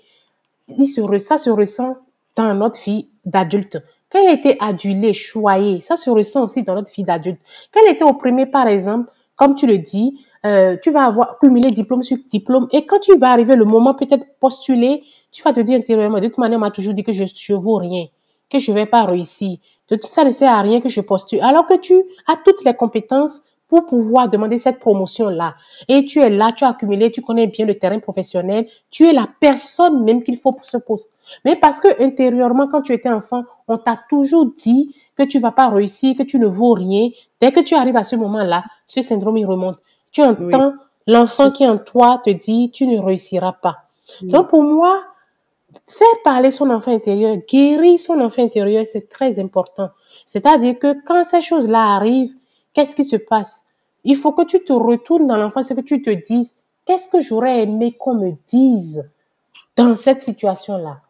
il 0.69 0.87
se, 0.87 1.19
ça 1.19 1.39
se 1.39 1.51
ressent 1.51 1.97
dans 2.37 2.55
notre 2.55 2.81
vie 2.83 3.09
d'adulte. 3.25 3.79
Quand 4.11 4.21
elle 4.21 4.29
a 4.29 4.33
été 4.33 4.57
adulée, 4.61 5.13
choyée, 5.13 5.81
ça 5.81 5.97
se 5.97 6.09
ressent 6.11 6.45
aussi 6.45 6.63
dans 6.63 6.75
notre 6.75 6.93
vie 6.93 7.03
d'adulte. 7.03 7.41
Quand 7.73 7.81
elle 7.83 7.89
a 7.89 7.93
été 7.93 8.05
opprimée, 8.05 8.47
par 8.47 8.69
exemple, 8.69 9.11
comme 9.37 9.55
tu 9.55 9.67
le 9.67 9.79
dis, 9.79 10.25
euh, 10.45 10.77
tu 10.83 10.91
vas 10.91 11.05
avoir 11.05 11.39
cumulé 11.39 11.71
diplôme 11.71 12.03
sur 12.03 12.17
diplôme. 12.29 12.69
Et 12.73 12.87
quand 12.87 12.99
tu 12.99 13.17
vas 13.17 13.31
arriver 13.31 13.55
le 13.55 13.65
moment 13.65 13.95
peut-être 13.95 14.27
postuler, 14.41 15.05
tu 15.31 15.43
vas 15.43 15.53
te 15.53 15.61
dire 15.61 15.79
intérieurement, 15.79 16.19
de 16.19 16.27
toute 16.27 16.39
manière, 16.39 16.59
on 16.59 16.63
m'a 16.63 16.71
toujours 16.71 16.95
dit 16.95 17.05
que 17.05 17.13
je 17.13 17.25
ne 17.25 17.59
vaux 17.59 17.77
rien, 17.77 18.07
que 18.51 18.59
je 18.59 18.73
vais 18.73 18.87
pas 18.87 19.05
réussir. 19.05 19.59
De 19.91 19.97
tout 19.97 20.09
ça 20.09 20.25
ne 20.25 20.31
sert 20.31 20.51
à 20.51 20.63
rien 20.63 20.81
que 20.81 20.89
je 20.89 21.01
postule. 21.01 21.41
Alors 21.43 21.67
que 21.67 21.79
tu 21.79 21.95
as 22.27 22.37
toutes 22.45 22.65
les 22.65 22.75
compétences 22.75 23.43
pour 23.69 23.87
pouvoir 23.87 24.29
demander 24.29 24.59
cette 24.59 24.79
promotion-là. 24.79 25.55
Et 25.89 26.05
tu 26.05 26.21
es 26.21 26.31
là, 26.31 26.51
tu 26.55 26.65
as 26.65 26.69
accumulé, 26.69 27.11
tu 27.11 27.21
connais 27.21 27.47
bien 27.47 27.67
le 27.67 27.75
terrain 27.75 27.99
professionnel, 27.99 28.67
tu 28.91 29.07
es 29.07 29.13
la 29.13 29.27
personne 29.41 30.05
même 30.05 30.23
qu'il 30.23 30.37
faut 30.37 30.53
pour 30.53 30.65
ce 30.65 30.77
poste. 30.77 31.13
Mais 31.45 31.57
parce 31.57 31.81
que 31.81 32.03
intérieurement, 32.03 32.69
quand 32.69 32.83
tu 32.83 32.93
étais 32.93 33.09
enfant, 33.09 33.43
on 33.69 33.79
t'a 33.79 33.99
toujours 34.09 34.53
dit 34.53 34.95
que 35.17 35.25
tu 35.25 35.39
vas 35.39 35.53
pas 35.53 35.69
réussir, 35.69 36.17
que 36.17 36.23
tu 36.23 36.39
ne 36.39 36.47
vaux 36.47 36.73
rien. 36.73 37.11
Dès 37.41 37.53
que 37.53 37.61
tu 37.61 37.75
arrives 37.75 37.97
à 37.97 38.05
ce 38.05 38.17
moment-là, 38.17 38.65
ce 38.87 39.03
syndrome, 39.03 39.37
il 39.37 39.47
remonte. 39.47 39.79
Tu 40.13 40.23
entends 40.23 40.69
oui. 40.69 40.75
l'enfant 41.07 41.51
qui 41.51 41.67
en 41.67 41.79
toi 41.79 42.21
te 42.25 42.31
dit, 42.31 42.71
tu 42.71 42.87
ne 42.87 43.01
réussiras 43.01 43.53
pas. 43.53 43.79
Oui. 44.23 44.29
Donc 44.29 44.49
pour 44.49 44.63
moi, 44.63 45.03
faire 45.89 46.07
parler 46.25 46.51
son 46.51 46.71
enfant 46.71 46.93
intérieur, 46.93 47.37
guérir 47.49 47.99
son 47.99 48.21
enfant 48.21 48.43
intérieur, 48.43 48.85
c'est 48.87 49.09
très 49.09 49.41
important. 49.41 49.91
C'est-à-dire 50.25 50.79
que 50.79 50.95
quand 51.05 51.25
ces 51.25 51.41
choses-là 51.41 51.97
arrivent, 51.97 52.35
qu'est-ce 52.77 52.95
qui 52.95 53.05
se 53.05 53.17
passe? 53.17 53.65
Il 54.05 54.17
faut 54.17 54.33
que 54.33 54.45
tu 54.45 54.63
te 54.63 54.73
retournes 54.75 55.27
dans 55.27 55.39
l'enfance 55.39 55.71
et 55.71 55.75
que 55.75 55.81
tu 55.81 56.03
te 56.03 56.11
dises, 56.11 56.55
qu'est-ce 56.85 57.09
que 57.09 57.23
j'aurais 57.23 57.63
aimé 57.63 57.93
qu'on 57.93 58.15
me 58.15 58.33
dise 58.47 59.09
dans 59.77 59.95
cette 59.95 60.21
situation-là? 60.21 61.01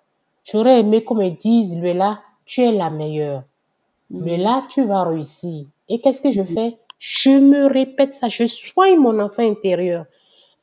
J'aurais 0.45 0.81
aimé 0.81 1.03
qu'on 1.03 1.17
me 1.17 1.29
dise, 1.29 1.77
là, 1.77 2.21
tu 2.45 2.63
es 2.63 2.71
la 2.71 2.89
meilleure. 2.91 3.43
Mm. 4.11 4.37
là, 4.37 4.63
tu 4.71 4.85
vas 4.85 5.03
réussir. 5.03 5.67
Et 5.89 6.01
qu'est-ce 6.01 6.23
que 6.23 6.31
je 6.31 6.45
fais? 6.45 6.79
Je 7.01 7.31
me 7.31 7.67
répète 7.67 8.15
ça, 8.15 8.29
je 8.29 8.47
soigne 8.47 8.99
mon 8.99 9.19
enfant 9.19 9.43
intérieur. 9.43 10.07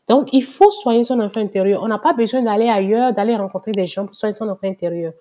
Donc, 0.07 0.29
il 0.31 0.43
faut 0.43 0.71
soigner 0.71 1.03
son 1.03 1.19
enfant 1.19 1.41
intérieur. 1.41 1.83
On 1.83 1.87
n'a 1.89 1.99
pas 1.99 2.13
besoin 2.13 2.41
d'aller 2.41 2.69
ailleurs, 2.69 3.13
d'aller 3.13 3.35
rencontrer 3.35 3.73
des 3.73 3.85
gens 3.85 4.05
pour 4.05 4.15
soigner 4.15 4.33
son 4.33 4.47
enfant 4.47 4.67
intérieur. 4.67 5.11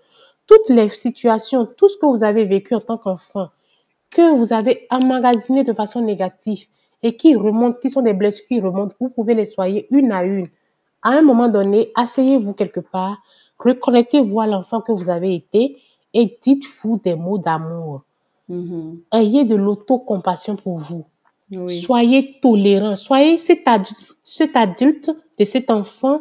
Toutes 0.47 0.69
les 0.69 0.89
situations, 0.89 1.67
tout 1.67 1.89
ce 1.89 1.99
que 1.99 2.07
vous 2.07 2.23
avez 2.23 2.45
vécu 2.45 2.75
en 2.77 2.81
tant 2.81 2.99
qu'enfant, 2.99 3.49
que 4.13 4.37
vous 4.37 4.53
avez 4.53 4.87
emmagasiné 4.91 5.65
de 5.65 5.73
façon 5.73 6.01
négative 6.03 6.67
et 7.03 7.17
qui 7.17 7.35
remontent, 7.35 7.81
qui 7.81 7.91
sont 7.91 8.03
des 8.03 8.13
blessures 8.13 8.47
qui 8.47 8.61
remontent, 8.61 8.95
vous 9.01 9.09
pouvez 9.09 9.35
les 9.35 9.47
soigner 9.47 9.87
une 9.91 10.13
à 10.13 10.23
une. 10.25 10.47
À 11.03 11.11
un 11.19 11.23
moment 11.23 11.49
donné, 11.49 11.91
asseyez-vous 11.97 12.53
quelque 12.53 12.81
part, 12.81 13.17
reconnectez-vous 13.59 14.41
à 14.41 14.47
l'enfant 14.47 14.81
que 14.81 14.93
vous 14.93 15.11
avez 15.11 15.35
été 15.35 15.79
et 16.15 16.39
dites-vous 16.41 17.01
des 17.03 17.17
mots 17.17 17.39
d'amour. 17.39 18.03
Mm 18.49 18.63
-hmm. 18.63 19.19
Ayez 19.21 19.45
de 19.45 19.57
l'autocompassion 19.57 20.55
pour 20.57 20.77
vous. 20.79 21.05
Oui. 21.51 21.81
Soyez 21.81 22.23
tolérant, 22.41 22.97
soyez 22.97 23.37
cet 23.37 23.67
adulte, 23.67 24.19
cet 24.23 24.57
adulte 24.57 25.09
de 25.39 25.45
cet 25.45 25.71
enfant, 25.71 26.19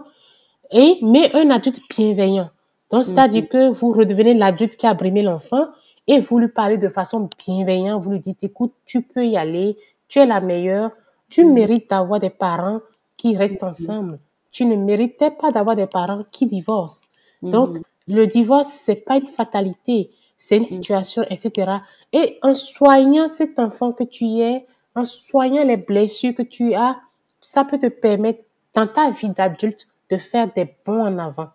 et, 0.72 0.92
mais 1.02 1.26
un 1.36 1.50
adulte 1.58 1.82
bienveillant. 1.90 2.50
Donc, 2.90 3.02
c'est-à-dire 3.06 3.44
mm 3.44 3.52
-hmm. 3.52 3.72
que 3.72 3.80
vous 3.80 3.92
redevenez 4.00 4.34
l'adulte 4.44 4.76
qui 4.80 4.88
a 4.92 4.94
brimé 5.02 5.22
l'enfant 5.30 5.66
et 6.08 6.20
vous 6.20 6.40
lui 6.40 6.48
parlez 6.48 6.78
de 6.78 6.90
façon 6.90 7.30
bienveillante. 7.38 8.04
Vous 8.04 8.12
lui 8.12 8.20
dites, 8.20 8.44
écoute, 8.44 8.74
tu 8.86 9.02
peux 9.02 9.26
y 9.26 9.38
aller, 9.38 9.78
tu 10.08 10.20
es 10.20 10.26
la 10.26 10.42
meilleure, 10.42 10.92
tu 11.30 11.44
mm 11.44 11.48
-hmm. 11.48 11.54
mérites 11.54 11.90
d'avoir 11.90 12.20
des 12.20 12.30
parents 12.30 12.82
qui 13.18 13.38
restent 13.38 13.64
ensemble. 13.64 14.20
Tu 14.52 14.66
ne 14.66 14.76
méritais 14.76 15.32
pas 15.32 15.52
d'avoir 15.52 15.76
des 15.76 15.88
parents 15.88 16.24
qui 16.32 16.46
divorcent. 16.46 17.08
Donc, 17.42 17.78
le 18.08 18.28
divorce, 18.28 18.70
c'est 18.86 19.04
pas 19.06 19.16
une 19.16 19.28
fatalité, 19.28 20.12
c'est 20.38 20.58
une 20.58 20.66
situation, 20.66 21.24
etc. 21.30 21.72
Et 22.12 22.40
en 22.42 22.54
soignant 22.54 23.28
cet 23.28 23.58
enfant 23.60 23.92
que 23.94 24.04
tu 24.04 24.26
es, 24.40 24.66
en 24.96 25.06
soignant 25.06 25.64
les 25.64 25.78
blessures 25.78 26.36
que 26.36 26.44
tu 26.44 26.74
as, 26.74 27.00
ça 27.40 27.64
peut 27.64 27.78
te 27.78 27.88
permettre 27.88 28.44
dans 28.76 28.88
ta 28.88 29.10
vie 29.12 29.30
d'adulte 29.30 29.88
de 30.10 30.18
faire 30.18 30.52
des 30.54 30.68
bons 30.86 31.04
en 31.10 31.18
avant. 31.18 31.50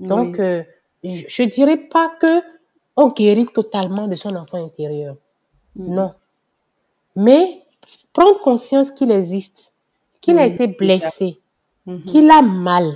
Donc, 0.00 0.36
oui. 0.38 0.44
euh, 0.44 0.62
je, 1.04 1.24
je 1.28 1.42
dirais 1.44 1.76
pas 1.76 2.08
que 2.20 2.42
on 2.96 3.08
guérit 3.08 3.46
totalement 3.46 4.08
de 4.08 4.14
son 4.14 4.34
enfant 4.36 4.64
intérieur. 4.64 5.16
Mmh. 5.76 5.94
Non. 5.94 6.14
Mais 7.16 7.62
prendre 8.12 8.40
conscience 8.40 8.90
qu'il 8.90 9.10
existe, 9.10 9.74
qu'il 10.20 10.38
a 10.38 10.46
été 10.46 10.66
blessé, 10.66 11.40
mmh. 11.86 12.02
qu'il 12.04 12.30
a 12.30 12.42
mal 12.42 12.92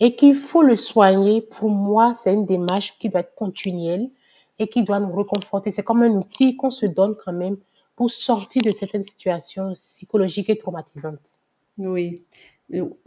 et 0.00 0.16
qu'il 0.16 0.34
faut 0.34 0.62
le 0.62 0.76
soigner, 0.76 1.40
pour 1.40 1.70
moi, 1.70 2.14
c'est 2.14 2.34
une 2.34 2.46
démarche 2.46 2.98
qui 2.98 3.08
doit 3.08 3.20
être 3.20 3.34
continuelle 3.34 4.10
et 4.58 4.66
qui 4.68 4.82
doit 4.82 5.00
nous 5.00 5.14
réconforter. 5.14 5.70
C'est 5.70 5.82
comme 5.82 6.02
un 6.02 6.10
outil 6.10 6.56
qu'on 6.56 6.70
se 6.70 6.86
donne 6.86 7.16
quand 7.16 7.32
même 7.32 7.56
pour 7.96 8.10
sortir 8.10 8.62
de 8.62 8.70
certaines 8.70 9.04
situations 9.04 9.72
psychologiques 9.72 10.50
et 10.50 10.58
traumatisantes. 10.58 11.38
Oui, 11.78 12.22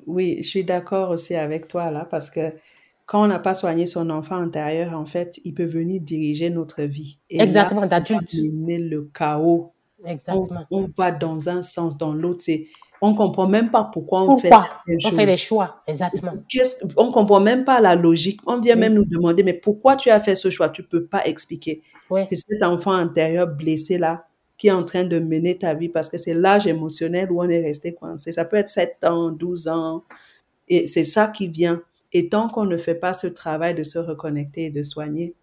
oui, 0.05 0.37
je 0.41 0.47
suis 0.47 0.63
d'accord 0.63 1.09
aussi 1.09 1.35
avec 1.35 1.67
toi 1.67 1.91
là 1.91 2.05
parce 2.05 2.29
que 2.29 2.53
quand 3.07 3.23
on 3.23 3.27
n'a 3.27 3.39
pas 3.39 3.55
soigné 3.55 3.85
son 3.85 4.09
enfant 4.09 4.35
intérieur, 4.35 4.93
en 4.93 5.05
fait, 5.05 5.39
il 5.45 5.53
peut 5.53 5.65
venir 5.65 6.01
diriger 6.01 6.49
notre 6.49 6.83
vie. 6.83 7.17
Et 7.29 7.41
Exactement, 7.41 7.87
d'adulte. 7.87 8.33
le 8.33 9.09
chaos. 9.17 9.71
Exactement. 10.05 10.65
On, 10.69 10.83
on, 10.83 10.89
va 10.95 11.11
dans 11.11 11.49
un 11.49 11.61
sens, 11.63 11.97
dans 11.97 12.13
l'autre. 12.13 12.43
On 13.01 13.15
comprend 13.15 13.47
même 13.47 13.71
pas 13.71 13.89
pourquoi 13.91 14.23
on 14.23 14.35
pourquoi 14.35 14.61
fait 14.85 14.95
on 14.95 14.99
choses. 14.99 15.15
fait 15.15 15.25
des 15.25 15.37
choix, 15.37 15.81
exactement. 15.87 16.33
On 16.97 17.11
comprend 17.11 17.39
même 17.39 17.63
pas 17.63 17.79
la 17.79 17.95
logique. 17.95 18.41
On 18.45 18.59
vient 18.59 18.75
Oui. 18.75 18.81
même 18.81 18.93
nous 18.95 19.05
demander, 19.05 19.41
mais 19.41 19.53
pourquoi 19.53 19.95
tu 19.95 20.09
as 20.09 20.19
fait 20.19 20.35
ce 20.35 20.49
choix? 20.49 20.69
Tu 20.69 20.83
peux 20.83 21.05
pas 21.05 21.25
expliquer. 21.25 21.81
Oui. 22.09 22.21
C'est 22.27 22.35
cet 22.35 22.61
enfant 22.61 22.91
intérieur 22.91 23.47
blessé 23.47 23.97
là 23.97 24.25
qui 24.57 24.67
est 24.67 24.71
en 24.71 24.83
train 24.83 25.05
de 25.05 25.19
mener 25.19 25.57
ta 25.57 25.75
vie 25.75 25.89
parce 25.89 26.09
que 26.09 26.17
c'est 26.17 26.33
l'âge 26.33 26.65
émotionnel 26.67 27.31
où 27.31 27.41
on 27.41 27.47
est 27.49 27.61
resté 27.61 27.93
coincé. 27.93 28.31
Ça 28.31 28.43
peut 28.43 28.57
être 28.57 28.69
7 28.69 29.03
ans, 29.05 29.29
12 29.29 29.67
ans. 29.67 30.03
Et 30.67 30.87
c'est 30.87 31.03
ça 31.03 31.27
qui 31.27 31.47
vient. 31.47 31.81
Et 32.13 32.29
tant 32.29 32.47
qu'on 32.47 32.65
ne 32.65 32.77
fait 32.77 32.95
pas 32.95 33.13
ce 33.13 33.27
travail 33.27 33.75
de 33.75 33.83
se 33.83 33.99
reconnecter 33.99 34.65
et 34.65 34.69
de 34.69 34.81
soigner, 34.83 35.33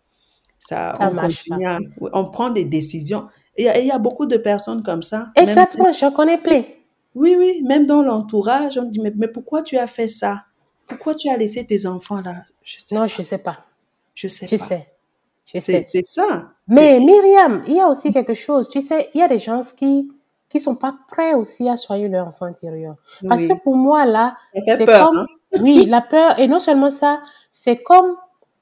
ça, 0.60 0.94
Ça 0.98 1.10
on 1.10 1.14
marche 1.14 1.44
continue 1.44 1.66
à- 1.66 1.78
on 2.00 2.24
prend 2.30 2.50
des 2.50 2.64
décisions. 2.64 3.28
Il 3.56 3.66
y 3.66 3.68
a- 3.68 3.78
il 3.78 3.86
y, 3.86 3.90
a 3.90 3.98
beaucoup 3.98 4.26
de 4.26 4.36
personnes 4.36 4.82
comme 4.82 5.02
ça. 5.02 5.28
Exactement, 5.36 5.92
j'en 5.92 6.10
connais 6.10 6.38
plein. 6.38 6.62
oui, 7.14 7.36
oui, 7.38 7.62
même 7.62 7.86
dans 7.86 8.02
l'entourage, 8.02 8.78
on 8.78 8.84
dit, 8.84 8.98
mais, 9.00 9.12
mais 9.14 9.28
pourquoi 9.28 9.62
tu 9.62 9.76
as 9.78 9.86
fait 9.86 10.08
ça? 10.08 10.44
Pourquoi 10.88 11.14
tu 11.14 11.28
as 11.28 11.36
laissé 11.36 11.64
tes 11.64 11.86
enfants 11.86 12.20
là? 12.20 12.34
Je 12.64 12.80
sais, 12.80 12.94
Non, 12.94 13.06
je 13.06 13.22
sais 13.22 13.38
pas. 13.38 13.64
je 14.14 14.26
sais 14.26 14.46
Tu 14.46 14.58
pas. 14.58 14.64
sais. 14.66 14.88
Je 15.46 15.58
sais. 15.58 15.82
c'est 15.84 16.02
ça. 16.02 16.48
Mais 16.66 16.98
Myriam, 16.98 17.62
il 17.66 17.74
y 17.76 17.80
a 17.80 17.88
aussi 17.88 18.12
quelque 18.12 18.32
chose. 18.34 18.68
Tu 18.70 18.80
sais, 18.80 19.10
il 19.14 19.20
y 19.20 19.22
a 19.22 19.28
des 19.28 19.38
gens 19.38 19.60
qui 19.76 20.10
qui 20.48 20.60
sont 20.60 20.76
pas 20.76 20.94
prêts 21.08 21.34
aussi 21.34 21.68
à 21.68 21.76
soigner 21.76 22.08
leur 22.08 22.28
enfant 22.28 22.44
intérieur. 22.46 22.94
Parce 23.28 23.42
oui. 23.42 23.48
que 23.48 23.54
pour 23.54 23.76
moi, 23.76 24.04
là, 24.06 24.36
c'est 24.64 24.86
comme... 24.86 25.18
hein? 25.18 25.26
Oui, 25.60 25.86
la 25.86 26.00
peur. 26.00 26.38
Et 26.38 26.46
non 26.46 26.58
seulement 26.58 26.90
ça, 26.90 27.22
c'est 27.52 27.82
comme 27.82 28.16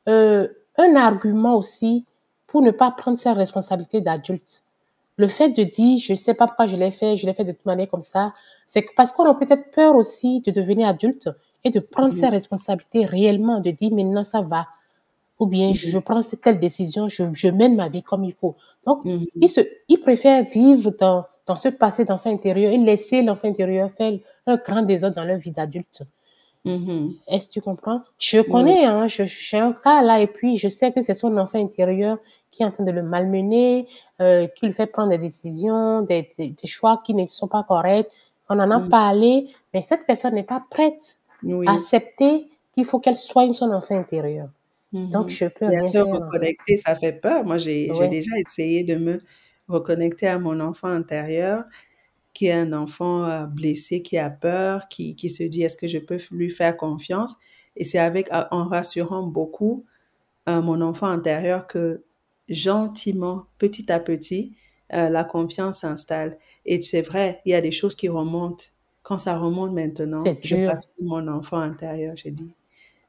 euh, 0.09 0.49
un 0.76 0.97
argument 0.97 1.57
aussi 1.57 2.05
pour 2.47 2.62
ne 2.62 2.70
pas 2.70 2.90
prendre 2.90 3.18
ses 3.18 3.32
responsabilités 3.32 4.01
d'adulte. 4.01 4.64
Le 5.16 5.28
fait 5.28 5.51
de 5.51 5.62
dire, 5.62 5.99
je 5.99 6.14
sais 6.14 6.34
pas 6.34 6.47
pourquoi 6.47 6.66
je 6.66 6.76
l'ai 6.76 6.90
fait, 6.90 7.16
je 7.16 7.26
l'ai 7.26 7.34
fait 7.34 7.45
de 7.45 7.53
toute 7.53 7.66
manière 7.66 7.88
comme 7.88 8.03
ça, 8.03 8.32
c'est 8.66 8.86
parce 8.97 9.12
qu'on 9.12 9.24
a 9.24 9.34
peut-être 9.34 9.70
peur 9.70 9.95
aussi 9.95 10.40
de 10.40 10.51
devenir 10.51 10.88
adulte 10.88 11.28
et 11.64 11.70
de 11.70 11.80
prendre 11.80 12.14
ses 12.14 12.28
responsabilités 12.28 13.05
réellement, 13.05 13.61
de 13.61 13.70
dire 13.70 13.93
maintenant 13.93 14.24
ça 14.24 14.40
va. 14.40 14.66
Ou 15.38 15.47
bien 15.47 15.72
je 15.72 15.99
prends 15.99 16.22
cette 16.22 16.43
telle 16.43 16.59
décision, 16.59 17.09
je, 17.09 17.24
je 17.34 17.49
mène 17.49 17.74
ma 17.76 17.88
vie 17.88 18.03
comme 18.03 18.24
il 18.24 18.32
faut. 18.32 18.57
Donc, 18.86 19.03
ils, 19.05 19.49
se, 19.49 19.61
ils 19.88 19.99
préfèrent 20.01 20.45
vivre 20.45 20.93
dans, 20.99 21.24
dans 21.47 21.57
ce 21.57 21.68
passé 21.68 22.05
d'enfant 22.05 22.30
intérieur 22.30 22.72
et 22.72 22.78
laisser 22.78 23.22
l'enfant 23.22 23.49
intérieur 23.49 23.90
faire 23.90 24.18
un 24.47 24.57
grand 24.57 24.82
désordre 24.82 25.16
dans 25.16 25.24
leur 25.24 25.38
vie 25.38 25.51
d'adulte. 25.51 26.03
Mhm. 26.64 27.14
Est-ce 27.26 27.48
que 27.48 27.52
tu 27.54 27.60
comprends? 27.60 28.02
Je 28.18 28.40
connais, 28.40 28.84
hein, 28.84 29.08
je- 29.08 29.24
j'ai 29.24 29.58
un 29.58 29.72
cas 29.72 30.00
là, 30.02 30.20
et 30.20 30.28
puis 30.28 30.56
je 30.58 30.68
sais 30.68 30.92
que 30.92 31.02
c'est 31.02 31.14
son 31.14 31.36
enfant 31.36 31.58
intérieur 31.58 32.18
qui 32.52 32.62
est 32.62 32.66
en 32.66 32.70
train 32.70 32.84
de 32.84 32.92
le 32.92 33.02
malmener, 33.02 33.88
euh, 34.20 34.46
qui 34.46 34.66
lui 34.66 34.72
fait 34.72 34.86
prendre 34.86 35.10
des 35.10 35.18
décisions, 35.18 36.02
des, 36.02 36.28
des, 36.38 36.48
des 36.50 36.66
choix 36.68 37.02
qui 37.04 37.14
ne 37.14 37.26
sont 37.26 37.48
pas 37.48 37.64
corrects. 37.64 38.08
On 38.48 38.60
en 38.60 38.70
a 38.70 38.78
Mm. 38.78 38.88
parlé, 38.90 39.48
mais 39.74 39.82
cette 39.82 40.06
personne 40.06 40.34
n'est 40.34 40.42
pas 40.44 40.62
prête 40.70 41.18
Oui. 41.42 41.66
à 41.66 41.72
accepter 41.74 42.46
qu'il 42.74 42.84
faut 42.84 43.00
qu'elle 43.00 43.16
soigne 43.16 43.52
son 43.52 43.70
enfant 43.72 43.98
intérieur. 43.98 44.48
Mhm. 44.92 45.10
Donc, 45.10 45.30
je 45.30 45.46
peux 45.46 45.66
Bien 45.66 45.80
rien 45.80 45.86
sûr, 45.86 46.04
faire. 46.04 46.06
fait. 46.06 46.18
reconnecter, 46.18 46.76
ça 46.76 46.94
fait 46.96 47.12
peur. 47.14 47.44
Moi, 47.44 47.58
j'ai 47.58 47.88
déjà 48.08 48.30
essayé 48.38 48.84
de 48.84 48.94
me 48.96 49.20
reconnecter 49.68 50.28
à 50.28 50.38
mon 50.38 50.60
enfant 50.60 50.88
intérieur, 50.88 51.64
qui 52.34 52.46
est 52.46 52.52
un 52.52 52.72
enfant 52.72 53.24
euh, 53.24 53.46
blessé, 53.46 54.02
qui 54.02 54.18
a 54.18 54.30
peur, 54.30 54.88
qui, 54.88 55.14
qui 55.16 55.30
se 55.30 55.42
dit, 55.44 55.62
est-ce 55.62 55.76
que 55.76 55.86
je 55.88 55.98
peux 55.98 56.18
lui 56.30 56.50
faire 56.50 56.76
confiance? 56.76 57.36
Et 57.76 57.84
c'est 57.84 57.98
avec, 57.98 58.28
en 58.32 58.64
rassurant 58.64 59.22
beaucoup 59.26 59.84
euh, 60.48 60.62
mon 60.62 60.80
enfant 60.82 61.06
intérieur 61.08 61.66
que 61.66 62.02
gentiment, 62.48 63.46
petit 63.58 63.90
à 63.92 64.00
petit, 64.00 64.54
euh, 64.92 65.08
la 65.08 65.24
confiance 65.24 65.80
s'installe. 65.80 66.38
Et 66.66 66.80
c'est 66.82 67.02
vrai, 67.02 67.40
il 67.46 67.50
y 67.52 67.54
a 67.54 67.60
des 67.60 67.70
choses 67.70 67.96
qui 67.96 68.08
remontent. 68.08 68.64
Quand 69.02 69.18
ça 69.18 69.38
remonte 69.38 69.72
maintenant, 69.72 70.36
je 70.42 70.56
passe 70.66 70.84
mon 71.00 71.26
enfant 71.28 71.58
intérieur, 71.58 72.16
je 72.16 72.28
dis, 72.30 72.54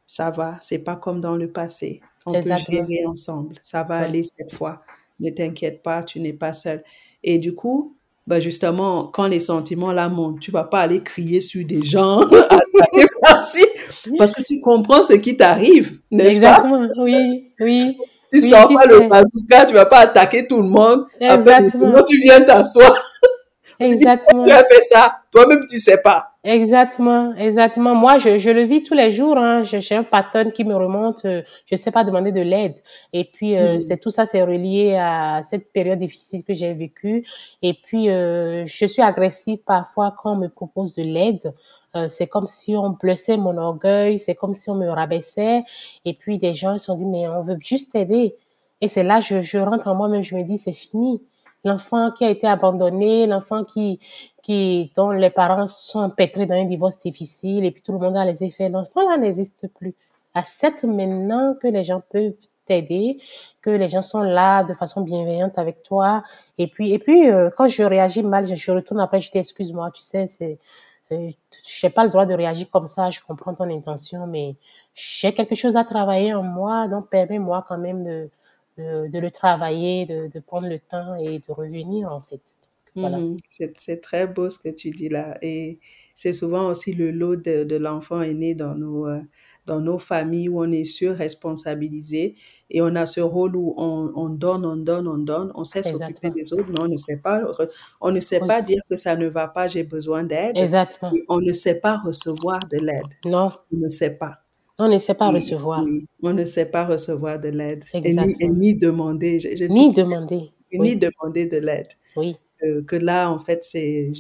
ça 0.08 0.32
va, 0.32 0.58
c'est 0.62 0.84
pas 0.84 0.96
comme 0.96 1.22
dans 1.22 1.36
le 1.38 1.52
passé. 1.52 2.02
On 2.26 2.32
peut 2.32 2.38
Exactement. 2.40 2.88
gérer 2.88 3.06
ensemble. 3.06 3.56
Ça 3.62 3.84
va 3.84 4.00
Ouais. 4.00 4.06
aller 4.06 4.24
cette 4.24 4.54
fois. 4.54 4.84
Ne 5.20 5.30
t'inquiète 5.30 5.84
pas, 5.84 6.04
tu 6.04 6.20
n'es 6.20 6.34
pas 6.34 6.54
seul. 6.54 6.84
Et 7.24 7.38
du 7.40 7.54
coup, 7.56 7.96
bah 8.26 8.40
justement, 8.40 9.06
quand 9.08 9.28
les 9.28 9.40
sentiments 9.40 9.92
là 9.92 10.08
montent, 10.10 10.40
tu 10.40 10.52
vas 10.52 10.64
pas 10.64 10.80
aller 10.82 11.02
crier 11.04 11.42
sur 11.42 11.66
des 11.66 11.84
gens, 11.84 12.22
parce 14.18 14.34
que 14.34 14.42
tu 14.44 14.60
comprends 14.60 15.04
ce 15.04 15.14
qui 15.14 15.36
t'arrive, 15.38 16.00
n'est-ce 16.12 16.40
pas? 16.40 16.48
Exactement, 16.50 16.88
oui, 16.98 17.52
oui. 17.60 17.98
Tu 18.32 18.40
Oui, 18.40 18.50
sors 18.50 18.68
tu 18.68 18.74
pas 18.76 18.84
sais. 18.84 19.00
le 19.00 19.08
bazooka, 19.08 19.66
tu 19.68 19.74
vas 19.76 19.86
pas 19.86 20.00
attaquer 20.00 20.48
tout 20.48 20.62
le 20.62 20.68
monde. 20.68 21.06
Après, 21.22 21.54
Exactement. 21.56 21.88
maintenant, 21.88 22.04
tu 22.04 22.18
viens 22.18 22.42
t'asseoir? 22.42 22.96
Exactement. 23.80 24.44
Tu 24.44 24.52
as 24.52 24.64
fait 24.64 24.82
ça. 24.82 25.18
Toi-même, 25.32 25.66
tu 25.70 25.78
sais 25.80 25.98
pas. 25.98 26.33
Exactement, 26.46 27.34
exactement. 27.38 27.96
Moi, 27.96 28.18
je, 28.18 28.38
je 28.38 28.50
le 28.50 28.64
vis 28.64 28.84
tous 28.84 28.94
les 28.96 29.14
jours. 29.14 29.38
Hein. 29.38 29.64
J'ai 29.64 29.96
un 29.96 30.04
pattern 30.04 30.52
qui 30.52 30.66
me 30.66 30.76
remonte. 30.76 31.24
euh, 31.24 31.42
Je 31.68 31.78
sais 31.78 31.90
pas 31.90 32.04
demander 32.04 32.34
de 32.34 32.42
l'aide. 32.42 32.76
Et 33.14 33.24
puis, 33.24 33.56
euh, 33.58 33.76
Mhm. 33.76 33.80
c'est 33.80 33.98
tout 33.98 34.10
ça, 34.12 34.26
c'est 34.26 34.44
relié 34.44 34.98
à 35.00 35.42
cette 35.42 35.72
période 35.72 36.00
difficile 36.00 36.44
que 36.44 36.54
j'ai 36.54 36.74
vécue. 36.74 37.26
Et 37.62 37.74
puis, 37.74 38.10
euh, 38.10 38.66
je 38.66 38.86
suis 38.86 39.02
agressive 39.02 39.60
parfois 39.66 40.14
quand 40.22 40.34
on 40.34 40.36
me 40.36 40.50
propose 40.50 40.96
de 40.96 41.04
l'aide. 41.04 41.54
Euh, 41.96 42.10
c'est 42.10 42.28
comme 42.28 42.48
si 42.48 42.76
on 42.76 42.90
blessait 42.90 43.38
mon 43.38 43.56
orgueil. 43.58 44.20
C'est 44.20 44.36
comme 44.36 44.54
si 44.54 44.70
on 44.70 44.76
me 44.76 44.90
rabaissait. 44.90 45.64
Et 46.04 46.14
puis, 46.14 46.40
des 46.40 46.54
gens 46.54 46.78
se 46.78 46.86
sont 46.88 46.96
dit, 46.98 47.06
mais 47.06 47.26
on 47.30 47.42
veut 47.44 47.58
juste 47.62 47.94
t'aider. 47.94 48.36
Et 48.82 48.90
c'est 48.90 49.04
là, 49.04 49.22
je, 49.22 49.42
je 49.42 49.58
rentre 49.60 49.88
en 49.88 49.96
moi-même, 49.96 50.24
je 50.24 50.36
me 50.36 50.44
dis, 50.44 50.58
c'est 50.58 50.74
fini. 50.74 51.22
L'enfant 51.64 52.12
qui 52.12 52.26
a 52.26 52.30
été 52.30 52.48
abandonné, 52.48 53.26
l'enfant 53.26 53.64
qui, 53.64 54.00
qui, 54.42 54.92
dont 54.96 55.12
les 55.12 55.30
parents 55.30 55.68
sont 55.68 56.00
empêtrés 56.00 56.46
dans 56.46 56.56
un 56.56 56.66
divorce 56.66 57.00
difficile 57.00 57.66
et 57.66 57.72
puis 57.72 57.82
tout 57.82 57.94
le 57.94 58.00
monde 58.00 58.18
a 58.18 58.26
les 58.26 58.44
effets. 58.44 58.70
L'enfant 58.70 59.08
là 59.10 59.18
n'existe 59.18 59.68
plus. 59.68 59.96
Accepte 60.34 60.84
maintenant 60.84 61.56
que 61.62 61.68
les 61.68 61.84
gens 61.84 62.02
peuvent 62.12 62.34
t'aider, 62.66 63.20
que 63.62 63.70
les 63.70 63.88
gens 63.88 64.02
sont 64.02 64.22
là 64.22 64.64
de 64.64 64.74
façon 64.74 65.02
bienveillante 65.02 65.58
avec 65.58 65.84
toi. 65.84 66.24
Et 66.58 66.68
puis, 66.68 66.92
et 66.92 67.00
puis 67.00 67.30
euh, 67.30 67.50
quand 67.56 67.68
je 67.68 67.84
réagis 67.84 68.24
mal, 68.24 68.46
je, 68.48 68.56
je 68.56 68.72
retourne 68.72 69.00
après, 69.00 69.20
je 69.20 69.32
dis 69.32 69.38
excuse-moi, 69.38 69.92
tu 69.92 70.02
sais, 70.02 70.28
c'est, 70.28 70.58
euh, 71.12 71.30
j'ai 71.66 71.90
pas 71.90 72.04
le 72.04 72.10
droit 72.10 72.26
de 72.26 72.34
réagir 72.34 72.70
comme 72.70 72.88
ça, 72.88 73.10
je 73.10 73.20
comprends 73.22 73.54
ton 73.54 73.70
intention, 73.70 74.28
mais 74.28 74.56
j'ai 74.94 75.34
quelque 75.34 75.56
chose 75.56 75.76
à 75.76 75.84
travailler 75.84 76.34
en 76.34 76.44
moi, 76.44 76.88
donc 76.88 77.10
permets-moi 77.10 77.66
quand 77.68 77.78
même 77.78 78.04
de, 78.04 78.30
de, 78.78 79.08
de 79.10 79.20
le 79.20 79.32
travailler, 79.32 80.06
de, 80.06 80.28
de 80.28 80.40
prendre 80.40 80.68
le 80.68 80.80
temps 80.80 81.16
et 81.16 81.40
de 81.40 81.52
revenir 81.52 82.12
en 82.12 82.22
fait. 82.22 82.60
Voilà. 82.96 83.18
Mhm. 83.18 83.38
C'est, 83.48 84.02
très 84.02 84.28
beau 84.28 84.50
ce 84.50 84.60
que 84.60 84.70
tu 84.70 84.92
dis 84.92 85.10
là. 85.10 85.38
Et 85.42 85.80
c'est 86.16 86.34
souvent 86.34 86.68
aussi 86.68 86.94
le 86.94 87.12
lot 87.12 87.36
de, 87.36 87.64
de 87.64 87.76
l'enfant 87.76 88.22
aîné 88.22 88.54
dans 88.54 88.76
nos, 88.76 89.08
euh, 89.08 89.20
dans 89.66 89.80
nos 89.80 89.98
familles 89.98 90.50
où 90.50 90.62
on 90.62 90.72
est 90.72 90.84
surresponsabilisé 90.84 92.36
et 92.70 92.82
on 92.82 92.96
a 92.96 93.06
ce 93.06 93.22
rôle 93.22 93.56
où 93.56 93.74
on, 93.78 94.12
on 94.16 94.30
donne, 94.30 94.66
on 94.66 94.76
donne, 94.76 95.08
on 95.08 95.18
donne. 95.18 95.52
On 95.56 95.64
sait 95.64 95.84
s'occuper 95.84 96.30
des 96.32 96.54
autres, 96.54 96.70
mais 96.70 96.82
on 96.82 96.88
ne 96.88 96.98
sait 96.98 97.18
pas, 97.18 97.42
on 98.02 98.12
ne 98.12 98.20
sait 98.20 98.40
pas 98.40 98.62
dire 98.62 98.82
que 98.90 98.96
ça 98.96 99.16
ne 99.16 99.28
va 99.28 99.48
pas, 99.48 99.68
j'ai 99.68 99.84
besoin 99.84 100.24
d'aide. 100.24 100.58
Exactement. 100.58 101.12
On 101.30 101.40
ne 101.40 101.54
sait 101.54 101.80
pas 101.80 101.98
recevoir 101.98 102.60
de 102.72 102.78
l'aide. 102.78 103.14
Non, 103.26 103.52
On 103.72 103.78
ne 103.78 103.88
sait 103.88 104.18
pas. 104.18 104.43
On 104.80 104.88
ne 104.90 104.98
sait 104.98 105.14
pas 105.14 105.30
Et- 105.30 105.34
recevoir, 105.36 105.84
oui, 105.84 106.06
on 106.22 106.34
ne 106.34 106.46
sait 106.46 106.70
pas 106.70 106.86
recevoir 106.86 107.40
de 107.40 107.50
l'aide 107.50 107.84
et 107.94 108.50
ni, 108.50 108.72
et 108.72 108.74
demander. 108.74 109.40
Je, 109.40 109.50
je 109.56 109.66
dis 109.66 109.74
ni 109.74 109.94
demander. 109.94 110.52
ni 110.72 110.96
demander 110.96 111.46
de 111.46 111.58
l'aide. 111.58 111.88
oui, 112.16 112.36
Euh, 112.64 112.82
que 112.84 112.96
là, 112.96 113.30
en 113.30 113.40
fait, 113.40 113.64
c'est 113.64 114.12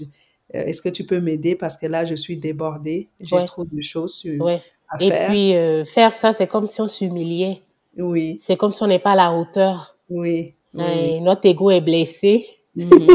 euh, 0.54 0.60
est-ce 0.66 0.82
que 0.82 0.90
tu 0.90 1.06
peux 1.06 1.20
m'aider? 1.22 1.56
Parce 1.56 1.78
que 1.78 1.88
là, 1.88 2.04
je 2.06 2.14
suis 2.16 2.38
débordée, 2.38 3.08
j'ai 3.22 3.36
Ouais. 3.38 3.46
trop 3.46 3.64
de 3.66 3.82
choses 3.82 4.16
sur- 4.16 4.42
ouais. 4.44 4.62
à 4.90 5.02
Et 5.04 5.10
faire. 5.10 5.30
puis, 5.30 5.56
euh, 5.56 5.86
faire 5.86 6.14
ça, 6.16 6.34
c'est 6.34 6.48
comme 6.48 6.68
si 6.68 6.82
on 6.82 6.88
s'humiliait. 6.88 7.62
Oui, 7.98 8.38
C'est 8.42 8.58
comme 8.58 8.72
si 8.72 8.84
on 8.84 8.88
n'est 8.88 9.00
pas 9.00 9.12
à 9.14 9.16
la 9.16 9.34
hauteur. 9.34 9.96
oui, 10.10 10.54
oui, 10.74 10.84
Et 10.84 11.20
notre 11.22 11.46
ego 11.48 11.70
est 11.72 11.82
blessé. 11.82 12.46
oui. 12.76 12.86
Mhm. 12.86 13.08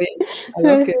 Oui. 0.00 0.06
Alors 0.56 0.84
que 0.86 0.92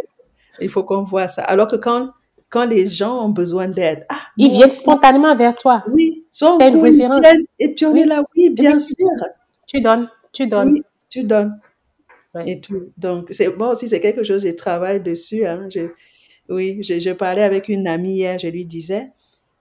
il 0.60 0.68
faut 0.68 0.84
qu'on 0.84 1.02
voit 1.02 1.26
ça. 1.28 1.42
Alors 1.42 1.66
que 1.68 1.76
quand, 1.76 2.10
quand 2.54 2.66
les 2.66 2.88
gens 2.88 3.24
ont 3.26 3.30
besoin 3.30 3.66
d'aide, 3.68 4.06
ah, 4.08 4.20
Ils 4.38 4.50
viennent 4.50 4.70
spontanément 4.70 5.34
vers 5.34 5.56
toi. 5.56 5.84
oui, 5.92 6.24
soit 6.30 6.56
une 6.68 6.80
référence. 6.80 7.20
et 7.58 7.74
puis 7.74 7.84
on 7.86 7.92
Oui. 7.92 8.00
est 8.02 8.06
là, 8.06 8.22
oui, 8.36 8.50
bien 8.50 8.78
sûr, 8.78 9.08
Tu 9.66 9.80
donnes, 9.80 10.08
tu 10.32 10.46
donnes. 10.46 10.70
oui, 10.72 10.82
tu 11.10 11.24
donnes. 11.24 11.58
Ouais. 12.34 12.50
et 12.52 12.60
tout. 12.60 12.84
Donc, 12.96 13.28
c'est 13.30 13.56
moi 13.56 13.70
aussi, 13.72 13.88
c'est 13.88 14.00
quelque 14.00 14.22
chose, 14.24 14.44
je 14.46 14.52
travaille 14.52 15.00
dessus. 15.02 15.44
Hein. 15.46 15.68
Je, 15.68 15.82
oui, 16.48 16.82
je, 16.82 16.98
je 17.00 17.10
parlais 17.10 17.42
avec 17.42 17.68
une 17.68 17.86
amie 17.86 18.14
hier, 18.14 18.38
je 18.38 18.48
lui 18.48 18.64
disais, 18.66 19.12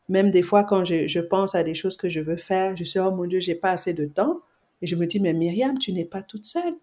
même 0.09 0.29
des 0.31 0.41
fois 0.43 0.63
quand 0.63 0.83
je, 0.85 1.07
je 1.07 1.19
pense 1.19 1.55
à 1.55 1.63
des 1.63 1.73
choses 1.75 1.97
que 1.97 2.09
je 2.09 2.19
veux 2.19 2.37
faire, 2.37 2.75
je 2.77 2.83
suis, 2.83 2.99
oh 2.99 3.11
mon 3.11 3.25
Dieu, 3.25 3.39
j'ai 3.39 3.55
pas 3.55 3.71
assez 3.71 3.93
de 3.93 4.05
temps. 4.05 4.39
Et 4.81 4.87
je 4.87 4.95
me 4.95 5.05
dis, 5.07 5.19
mais 5.19 5.33
Myriam, 5.33 5.77
tu 5.79 5.93
n'es 5.93 6.05
pas 6.05 6.21
toute 6.23 6.45
seule. 6.45 6.75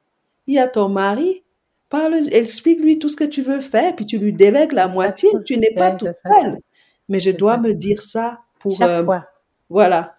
Il 0.46 0.54
y 0.54 0.58
a 0.58 0.68
ton 0.68 0.88
mari. 0.88 1.42
Parle, 1.90 2.28
explique-lui 2.32 3.00
tout 3.00 3.08
ce 3.08 3.16
que 3.16 3.24
tu 3.24 3.42
veux 3.42 3.60
faire, 3.60 3.96
puis 3.96 4.06
tu 4.06 4.16
lui 4.18 4.32
délègues 4.32 4.72
la 4.72 4.86
moitié. 4.86 5.28
Tu 5.44 5.58
n'es 5.58 5.74
pas 5.76 5.90
toute 5.90 6.14
seule. 6.24 6.58
Mais 7.08 7.18
je 7.18 7.32
dois 7.32 7.58
me 7.58 7.74
dire 7.74 8.00
ça 8.00 8.40
pour, 8.60 8.76
Chaque 8.76 8.88
euh, 8.88 9.04
fois. 9.04 9.26
voilà. 9.68 10.14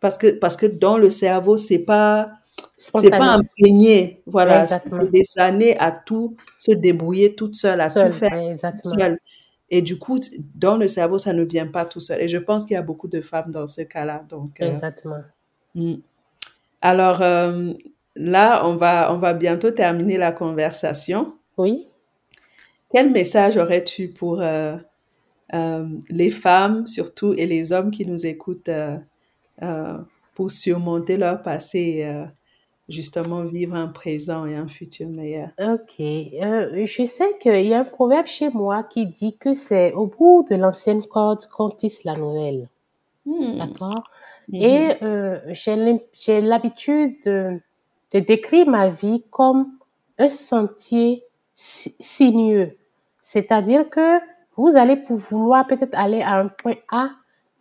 Parce 0.00 0.16
que, 0.16 0.38
parce 0.38 0.56
que 0.56 0.64
dans 0.64 0.96
le 0.96 1.10
cerveau, 1.10 1.58
c'est 1.58 1.80
pas, 1.80 2.30
c'est 2.78 3.10
pas 3.10 3.34
imprégné. 3.34 4.22
Voilà. 4.24 4.66
C'est 4.66 5.10
des 5.10 5.24
années 5.36 5.78
à 5.78 5.92
tout 5.92 6.36
se 6.58 6.72
débrouiller 6.72 7.34
toute 7.34 7.54
seule, 7.54 7.82
à 7.82 7.90
Seul. 7.90 8.12
tout 8.12 8.18
faire 8.18 8.56
seule. 8.82 9.18
Et 9.68 9.82
du 9.82 9.98
coup, 9.98 10.18
dans 10.54 10.78
le 10.78 10.88
cerveau, 10.88 11.18
ça 11.18 11.34
ne 11.34 11.44
vient 11.44 11.66
pas 11.66 11.84
tout 11.84 12.00
seul. 12.00 12.22
Et 12.22 12.28
je 12.28 12.38
pense 12.38 12.64
qu'il 12.64 12.74
y 12.74 12.78
a 12.78 12.82
beaucoup 12.82 13.06
de 13.06 13.20
femmes 13.20 13.50
dans 13.50 13.68
ce 13.68 13.82
cas-là. 13.82 14.24
Donc, 14.28 14.60
euh, 14.60 14.70
Exactement. 14.70 15.20
mm. 15.74 15.96
alors, 16.80 17.20
euh, 17.20 17.72
là, 18.16 18.66
on 18.66 18.76
va, 18.76 19.12
on 19.12 19.18
va 19.18 19.34
bientôt 19.34 19.70
terminer 19.70 20.18
la 20.18 20.32
conversation. 20.32 21.34
Oui. 21.56 21.86
Quel 22.92 23.10
message 23.10 23.56
aurais-tu 23.56 24.08
pour 24.08 24.40
euh, 24.40 24.76
euh, 25.54 25.86
les 26.08 26.30
femmes 26.30 26.86
surtout 26.86 27.34
et 27.34 27.46
les 27.46 27.72
hommes 27.72 27.90
qui 27.90 28.04
nous 28.04 28.26
écoutent 28.26 28.68
euh, 28.68 29.98
pour 30.34 30.50
surmonter 30.50 31.16
leur 31.16 31.42
passé 31.42 31.78
et 31.78 32.24
justement 32.88 33.44
vivre 33.44 33.76
un 33.76 33.86
présent 33.86 34.46
et 34.46 34.56
un 34.56 34.66
futur 34.66 35.08
meilleur? 35.08 35.50
Ok. 35.60 35.98
Je 35.98 37.04
sais 37.06 37.38
qu'il 37.38 37.66
y 37.66 37.74
a 37.74 37.80
un 37.80 37.84
proverbe 37.84 38.26
chez 38.26 38.50
moi 38.50 38.82
qui 38.82 39.06
dit 39.06 39.36
que 39.36 39.54
c'est 39.54 39.92
au 39.92 40.06
bout 40.06 40.44
de 40.50 40.56
l'ancienne 40.56 41.04
corde 41.04 41.46
qu'on 41.46 41.70
tisse 41.70 42.02
la 42.02 42.14
nouvelle. 42.14 42.68
Hmm. 43.24 43.58
D'accord? 43.58 44.10
Mhm. 44.48 44.62
Et 44.62 44.88
j'ai 45.52 46.40
l'habitude 46.40 47.16
de, 47.24 47.60
de 48.12 48.20
décrire 48.20 48.66
ma 48.66 48.88
vie 48.88 49.24
comme 49.30 49.72
un 50.18 50.28
sentier 50.28 51.24
si- 51.54 51.94
sinueux. 52.00 52.76
C'est-à-dire 53.20 53.88
que 53.88 54.18
vous 54.56 54.76
allez 54.76 54.96
pour 54.96 55.16
vouloir 55.16 55.66
peut-être 55.66 55.94
aller 55.94 56.22
à 56.22 56.34
un 56.38 56.48
point 56.48 56.74
A 56.90 57.10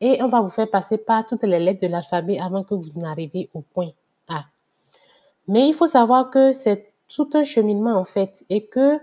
et 0.01 0.21
on 0.23 0.29
va 0.29 0.41
vous 0.41 0.49
faire 0.49 0.69
passer 0.69 0.97
par 0.97 1.25
toutes 1.25 1.43
les 1.43 1.59
lettres 1.59 1.81
de 1.81 1.87
l'alphabet 1.87 2.39
avant 2.39 2.63
que 2.63 2.73
vous 2.73 2.99
n'arriviez 2.99 3.49
au 3.53 3.61
point 3.61 3.91
A. 4.27 4.45
Mais 5.47 5.67
il 5.67 5.73
faut 5.73 5.87
savoir 5.87 6.29
que 6.29 6.53
c'est 6.53 6.91
tout 7.07 7.29
un 7.33 7.43
cheminement 7.43 7.95
en 7.95 8.05
fait 8.05 8.45
et 8.49 8.65
que 8.65 8.99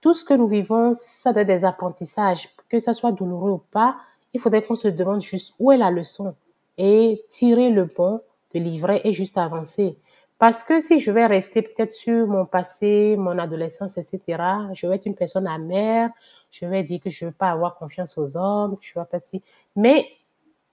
tout 0.00 0.14
ce 0.14 0.24
que 0.24 0.34
nous 0.34 0.48
vivons, 0.48 0.92
ça 0.94 1.32
doit 1.32 1.42
être 1.42 1.48
des 1.48 1.64
apprentissages, 1.64 2.48
que 2.68 2.78
ça 2.78 2.94
soit 2.94 3.12
douloureux 3.12 3.52
ou 3.52 3.62
pas. 3.70 3.96
Il 4.32 4.40
faudrait 4.40 4.62
qu'on 4.62 4.74
se 4.76 4.88
demande 4.88 5.20
juste 5.20 5.54
où 5.58 5.70
est 5.70 5.76
la 5.76 5.90
leçon 5.90 6.34
et 6.78 7.24
tirer 7.28 7.70
le 7.70 7.84
bon 7.84 8.20
de 8.54 8.60
l'ivraie 8.60 9.00
et 9.04 9.12
juste 9.12 9.38
avancer. 9.38 9.96
Parce 10.38 10.64
que 10.64 10.80
si 10.80 10.98
je 10.98 11.10
vais 11.10 11.26
rester 11.26 11.62
peut-être 11.62 11.92
sur 11.92 12.26
mon 12.26 12.44
passé, 12.44 13.16
mon 13.16 13.38
adolescence, 13.38 13.96
etc., 13.98 14.42
je 14.74 14.86
vais 14.86 14.96
être 14.96 15.06
une 15.06 15.14
personne 15.14 15.46
amère, 15.46 16.10
je 16.50 16.66
vais 16.66 16.82
dire 16.82 17.00
que 17.00 17.08
je 17.10 17.24
ne 17.24 17.30
veux 17.30 17.36
pas 17.36 17.50
avoir 17.50 17.76
confiance 17.76 18.18
aux 18.18 18.36
hommes, 18.36 18.76
que 18.76 18.84
je 18.84 18.92
ne 18.96 19.02
veux 19.02 19.08
pas 19.08 19.20
si. 19.20 19.42
Mais 19.76 20.06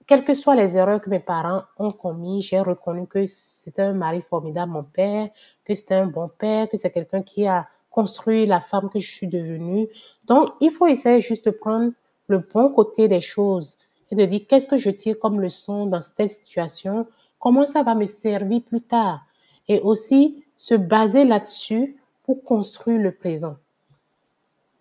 quelles 0.06 0.24
que 0.24 0.34
soient 0.34 0.56
les 0.56 0.76
erreurs 0.76 1.00
que 1.00 1.10
mes 1.10 1.20
parents 1.20 1.62
ont 1.78 1.92
commises, 1.92 2.46
j'ai 2.46 2.60
reconnu 2.60 3.06
que 3.06 3.24
c'était 3.26 3.82
un 3.82 3.94
mari 3.94 4.20
formidable, 4.20 4.72
mon 4.72 4.82
père, 4.82 5.28
que 5.64 5.74
c'était 5.74 5.94
un 5.94 6.06
bon 6.06 6.28
père, 6.28 6.68
que 6.68 6.76
c'est 6.76 6.90
quelqu'un 6.90 7.22
qui 7.22 7.46
a 7.46 7.68
construit 7.90 8.46
la 8.46 8.60
femme 8.60 8.90
que 8.90 8.98
je 8.98 9.10
suis 9.10 9.28
devenue. 9.28 9.86
Donc, 10.24 10.50
il 10.60 10.70
faut 10.70 10.86
essayer 10.86 11.20
juste 11.20 11.44
de 11.46 11.50
prendre 11.50 11.92
le 12.26 12.38
bon 12.38 12.70
côté 12.70 13.06
des 13.08 13.20
choses 13.20 13.78
et 14.10 14.16
de 14.16 14.24
dire 14.24 14.40
qu'est-ce 14.48 14.66
que 14.66 14.76
je 14.76 14.90
tire 14.90 15.18
comme 15.18 15.40
leçon 15.40 15.86
dans 15.86 16.00
cette 16.00 16.30
situation, 16.30 17.06
comment 17.38 17.64
ça 17.66 17.82
va 17.82 17.94
me 17.94 18.06
servir 18.06 18.62
plus 18.62 18.80
tard? 18.82 19.20
Et 19.68 19.80
aussi 19.80 20.44
se 20.56 20.74
baser 20.74 21.24
là-dessus 21.24 21.96
pour 22.24 22.44
construire 22.44 23.00
le 23.00 23.12
présent. 23.12 23.56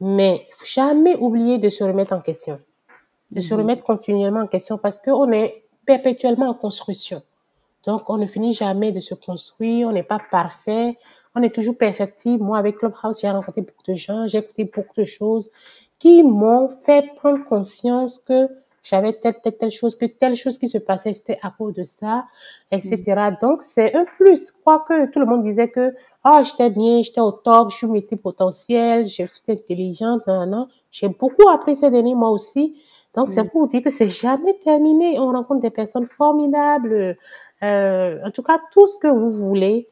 Mais 0.01 0.47
jamais 0.65 1.15
oublier 1.17 1.59
de 1.59 1.69
se 1.69 1.83
remettre 1.83 2.13
en 2.13 2.21
question 2.21 2.59
de 3.31 3.41
se 3.41 3.53
Mhm. 3.53 3.61
remettre 3.61 3.83
continuellement 3.83 4.41
en 4.41 4.47
question 4.47 4.77
parce 4.77 4.99
qu'on 4.99 5.31
est 5.31 5.65
perpétuellement 5.85 6.49
en 6.49 6.53
construction. 6.53 7.21
Donc, 7.85 8.09
on 8.09 8.17
ne 8.17 8.27
finit 8.27 8.53
jamais 8.53 8.91
de 8.91 8.99
se 8.99 9.15
construire, 9.15 9.87
on 9.87 9.93
n'est 9.93 10.03
pas 10.03 10.19
parfait, 10.31 10.97
on 11.35 11.43
est 11.43 11.55
toujours 11.55 11.77
perfectible. 11.77 12.43
Moi, 12.43 12.57
avec 12.57 12.77
Clubhouse, 12.77 13.21
j'ai 13.21 13.29
rencontré 13.29 13.61
beaucoup 13.61 13.83
de 13.87 13.95
gens, 13.95 14.27
j'ai 14.27 14.39
écouté 14.39 14.65
beaucoup 14.65 14.99
de 14.99 15.05
choses 15.05 15.49
qui 15.99 16.23
m'ont 16.23 16.69
fait 16.69 17.15
prendre 17.15 17.45
conscience 17.45 18.19
que 18.19 18.49
j'avais 18.83 19.13
telle, 19.13 19.35
telle, 19.41 19.57
telle 19.57 19.71
chose, 19.71 19.95
que 19.95 20.05
telle 20.05 20.35
chose 20.35 20.57
qui 20.57 20.67
se 20.67 20.77
passait, 20.79 21.13
c'était 21.13 21.37
à 21.43 21.53
cause 21.55 21.73
de 21.73 21.83
ça, 21.83 22.25
etc. 22.71 22.99
Donc, 23.41 23.61
c'est 23.63 23.93
un 23.95 24.05
plus. 24.05 24.51
Quoique 24.51 25.07
tout 25.11 25.19
le 25.19 25.25
monde 25.25 25.43
disait 25.43 25.69
que, 25.69 25.93
ah, 26.23 26.41
j'étais 26.43 26.69
bien, 26.71 27.01
j'étais 27.03 27.21
au 27.21 27.31
top, 27.31 27.69
je 27.71 27.77
suis 27.77 27.87
multipotentielle, 27.87 29.07
j'étais 29.07 29.53
intelligente, 29.53 30.21
non, 30.27 30.45
non. 30.47 30.67
J'ai 30.91 31.09
beaucoup 31.09 31.47
appris 31.49 31.75
ces 31.75 31.91
derniers 31.91 32.15
mois 32.15 32.31
aussi. 32.31 32.75
Donc, 33.15 33.29
c'est 33.29 33.43
Mm. 33.43 33.49
pour 33.49 33.61
vous 33.61 33.67
dire 33.67 33.83
que 33.83 33.89
c'est 33.89 34.07
jamais 34.07 34.53
terminé. 34.59 35.19
On 35.19 35.31
rencontre 35.31 35.59
des 35.61 35.69
personnes 35.69 36.07
formidables. 36.07 37.17
Euh, 37.63 38.19
en 38.25 38.31
tout 38.31 38.41
cas, 38.43 38.59
tout 38.71 38.87
ce 38.87 38.97
que 38.97 39.07
vous 39.07 39.29
voulez, 39.29 39.87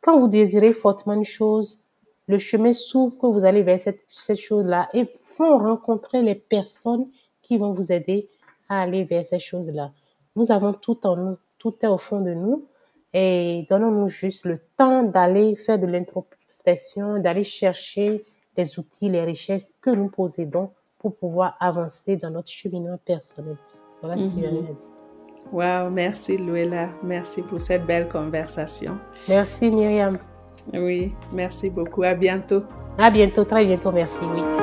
quand 0.00 0.18
vous 0.18 0.28
désirez 0.28 0.72
fortement 0.72 1.14
une 1.14 1.24
chose, 1.24 1.78
le 2.26 2.38
chemin 2.38 2.72
s'ouvre 2.72 3.18
que 3.18 3.26
vous 3.26 3.44
allez 3.44 3.62
vers 3.64 3.80
cette, 3.80 4.00
cette 4.08 4.38
chose-là 4.38 4.88
et 4.94 5.06
vont 5.36 5.58
rencontrer 5.58 6.22
les 6.22 6.36
personnes 6.36 7.06
qui 7.50 7.58
vont 7.58 7.72
vous 7.72 7.90
aider 7.90 8.28
à 8.68 8.82
aller 8.82 9.02
vers 9.02 9.22
ces 9.22 9.40
choses-là. 9.40 9.90
Nous 10.36 10.52
avons 10.52 10.72
tout 10.72 11.04
en 11.04 11.16
nous, 11.16 11.36
tout 11.58 11.74
est 11.82 11.88
au 11.88 11.98
fond 11.98 12.20
de 12.20 12.32
nous 12.32 12.64
et 13.12 13.66
donnons-nous 13.68 14.06
juste 14.06 14.44
le 14.44 14.58
temps 14.76 15.02
d'aller 15.02 15.56
faire 15.56 15.80
de 15.80 15.86
l'introspection, 15.88 17.18
d'aller 17.18 17.42
chercher 17.42 18.22
les 18.56 18.78
outils, 18.78 19.10
les 19.10 19.24
richesses 19.24 19.74
que 19.80 19.90
nous 19.90 20.08
possédons 20.08 20.70
pour 21.00 21.16
pouvoir 21.16 21.56
avancer 21.58 22.16
dans 22.16 22.30
notre 22.30 22.50
cheminement 22.50 23.00
personnel. 23.04 23.56
Voilà 24.00 24.16
ce 24.16 24.26
que 24.26 24.40
j'avais 24.40 24.58
à 24.58 24.60
dire. 24.60 24.94
Wow, 25.52 25.90
merci 25.90 26.36
Luella. 26.38 26.90
Merci 27.02 27.42
pour 27.42 27.58
cette 27.60 27.84
belle 27.84 28.08
conversation. 28.08 28.96
Merci 29.28 29.72
Myriam. 29.72 30.18
Oui, 30.72 31.12
merci 31.32 31.68
beaucoup. 31.68 32.04
À 32.04 32.14
bientôt. 32.14 32.62
À 32.96 33.10
bientôt, 33.10 33.44
très 33.44 33.66
bientôt. 33.66 33.90
Merci. 33.90 34.24
Oui. 34.36 34.59